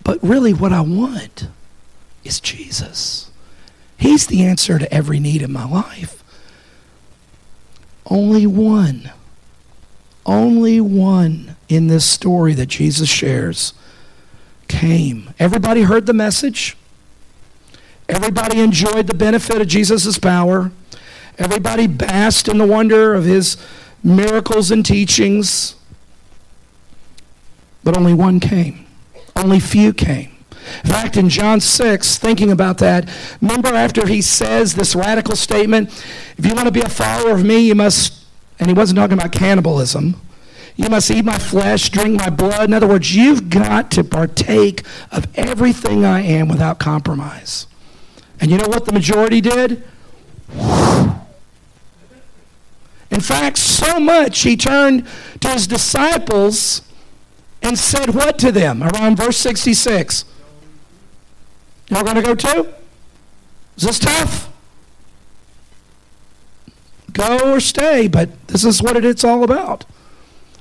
but 0.05 0.23
really 0.23 0.53
what 0.53 0.73
I 0.73 0.83
want 0.83 1.49
is 2.25 2.41
Jesus. 2.41 3.32
He's 4.03 4.27
the 4.27 4.43
answer 4.45 4.81
to 4.81 4.93
every 4.93 5.21
need 5.21 5.43
in 5.43 5.53
my 5.53 5.65
life. 5.65 6.25
Only 8.05 8.49
one, 8.49 9.13
only 10.27 10.81
one 10.81 11.55
in 11.69 11.87
this 11.87 12.05
story 12.05 12.53
that 12.55 12.67
Jesus 12.67 13.09
shares 13.09 13.75
came. 14.67 15.33
Everybody 15.39 15.83
heard 15.83 16.07
the 16.07 16.13
message. 16.13 16.77
Everybody 18.09 18.59
enjoyed 18.59 19.07
the 19.07 19.15
benefit 19.15 19.61
of 19.61 19.69
Jesus' 19.69 20.19
power. 20.19 20.73
Everybody 21.39 21.87
basked 21.87 22.49
in 22.49 22.59
the 22.59 22.67
wonder 22.67 23.15
of 23.15 23.25
his 23.25 23.57
miracles 24.03 24.73
and 24.73 24.85
teachings. 24.85 25.77
But 27.85 27.97
only 27.97 28.15
one 28.15 28.41
came. 28.41 28.85
Only 29.37 29.61
few 29.61 29.93
came. 29.93 30.32
In 30.85 30.91
fact, 30.91 31.17
in 31.17 31.29
John 31.29 31.61
6, 31.61 32.19
thinking 32.19 32.51
about 32.51 32.79
that, 32.79 33.09
remember 33.41 33.69
after 33.69 34.07
he 34.07 34.23
says 34.23 34.75
this 34.75 34.95
radical 34.95 35.37
statement, 35.37 35.91
if 36.37 36.47
you 36.47 36.55
want 36.55 36.67
to 36.67 36.73
be 36.73 36.81
a 36.81 36.89
follower 36.89 37.33
of 37.33 37.45
me, 37.45 37.59
you 37.59 37.75
must, 37.75 38.25
and 38.59 38.69
he 38.69 38.75
wasn't 38.75 38.99
talking 38.99 39.19
about 39.19 39.33
cannibalism, 39.33 40.21
you 40.77 40.89
must 40.89 41.11
eat 41.11 41.25
my 41.25 41.39
flesh, 41.39 41.91
drink 41.91 42.19
my 42.19 42.31
blood. 42.31 42.69
In 42.69 42.75
other 42.75 42.87
words, 42.87 43.15
you've 43.15 43.51
got 43.51 43.91
to 43.93 44.05
partake 44.05 44.83
of 45.11 45.27
everything 45.37 46.05
I 46.05 46.21
am 46.21 46.49
without 46.49 46.79
compromise. 46.79 47.67
And 48.41 48.51
you 48.51 48.57
know 48.57 48.69
what 48.69 48.87
the 48.87 48.93
majority 48.93 49.41
did? 49.41 49.85
In 53.11 53.21
fact, 53.21 53.59
so 53.59 54.01
much 54.01 54.41
he 54.41 54.57
turned 54.57 55.07
to 55.41 55.49
his 55.51 55.67
disciples 55.67 56.83
and 57.63 57.79
said 57.79 58.15
what 58.15 58.39
to 58.39 58.51
them? 58.51 58.83
Around 58.83 59.17
verse 59.17 59.37
66. 59.37 60.25
Y'all 61.93 62.05
going 62.05 62.17
to 62.17 62.23
go 62.23 62.35
too? 62.35 62.73
Is 63.77 63.83
this 63.83 63.99
tough? 63.99 64.51
Go 67.13 67.53
or 67.53 67.61
stay, 67.61 68.09
but 68.09 68.49
this 68.49 68.65
is 68.65 68.83
what 68.83 68.97
it's 69.05 69.25
all 69.25 69.45
about. 69.45 69.85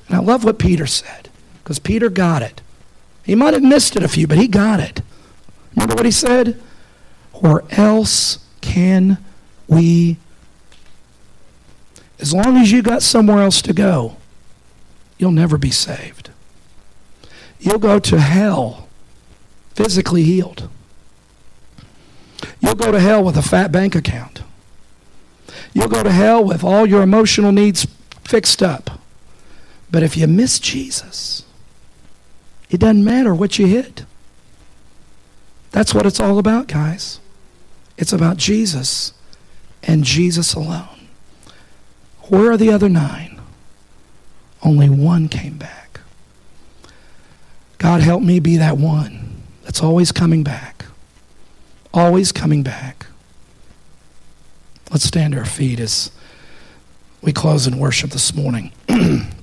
And 0.09 0.17
I 0.17 0.19
love 0.19 0.43
what 0.43 0.59
Peter 0.59 0.85
said 0.85 1.29
because 1.63 1.79
Peter 1.79 2.09
got 2.09 2.41
it. 2.41 2.59
He 3.23 3.33
might 3.33 3.53
have 3.53 3.63
missed 3.63 3.95
it 3.95 4.03
a 4.03 4.09
few, 4.09 4.27
but 4.27 4.37
he 4.37 4.49
got 4.49 4.81
it. 4.81 5.01
Remember 5.73 5.95
what 5.95 6.03
he 6.05 6.11
said? 6.11 6.61
Or 7.31 7.63
else 7.71 8.45
can 8.59 9.17
we 9.69 10.17
as 12.19 12.33
long 12.33 12.57
as 12.57 12.73
you 12.73 12.81
got 12.81 13.01
somewhere 13.01 13.41
else 13.41 13.61
to 13.61 13.73
go, 13.73 14.17
you'll 15.17 15.31
never 15.31 15.57
be 15.57 15.71
saved. 15.71 16.29
You'll 17.57 17.79
go 17.79 17.99
to 17.99 18.19
hell 18.19 18.89
physically 19.75 20.23
healed. 20.23 20.69
You'll 22.71 22.85
go 22.85 22.91
to 22.93 23.01
hell 23.01 23.21
with 23.21 23.35
a 23.35 23.41
fat 23.41 23.69
bank 23.69 23.95
account. 23.95 24.43
You'll 25.73 25.89
go 25.89 26.03
to 26.03 26.09
hell 26.09 26.41
with 26.41 26.63
all 26.63 26.85
your 26.85 27.01
emotional 27.01 27.51
needs 27.51 27.85
fixed 28.23 28.63
up. 28.63 29.01
But 29.91 30.03
if 30.03 30.15
you 30.15 30.25
miss 30.25 30.57
Jesus, 30.57 31.43
it 32.69 32.79
doesn't 32.79 33.03
matter 33.03 33.35
what 33.35 33.59
you 33.59 33.67
hit. 33.67 34.05
That's 35.71 35.93
what 35.93 36.05
it's 36.05 36.21
all 36.21 36.39
about, 36.39 36.67
guys. 36.67 37.19
It's 37.97 38.13
about 38.13 38.37
Jesus 38.37 39.13
and 39.83 40.05
Jesus 40.05 40.53
alone. 40.53 41.07
Where 42.29 42.53
are 42.53 42.57
the 42.57 42.71
other 42.71 42.87
nine? 42.87 43.41
Only 44.63 44.89
one 44.89 45.27
came 45.27 45.57
back. 45.57 45.99
God, 47.79 47.99
help 47.99 48.23
me 48.23 48.39
be 48.39 48.55
that 48.55 48.77
one 48.77 49.41
that's 49.65 49.83
always 49.83 50.13
coming 50.13 50.41
back. 50.41 50.70
Always 51.93 52.31
coming 52.31 52.63
back. 52.63 53.05
Let's 54.91 55.03
stand 55.03 55.35
our 55.35 55.45
feet 55.45 55.79
as 55.79 56.11
we 57.21 57.33
close 57.33 57.67
in 57.67 57.77
worship 57.77 58.11
this 58.11 58.33
morning. 58.33 58.71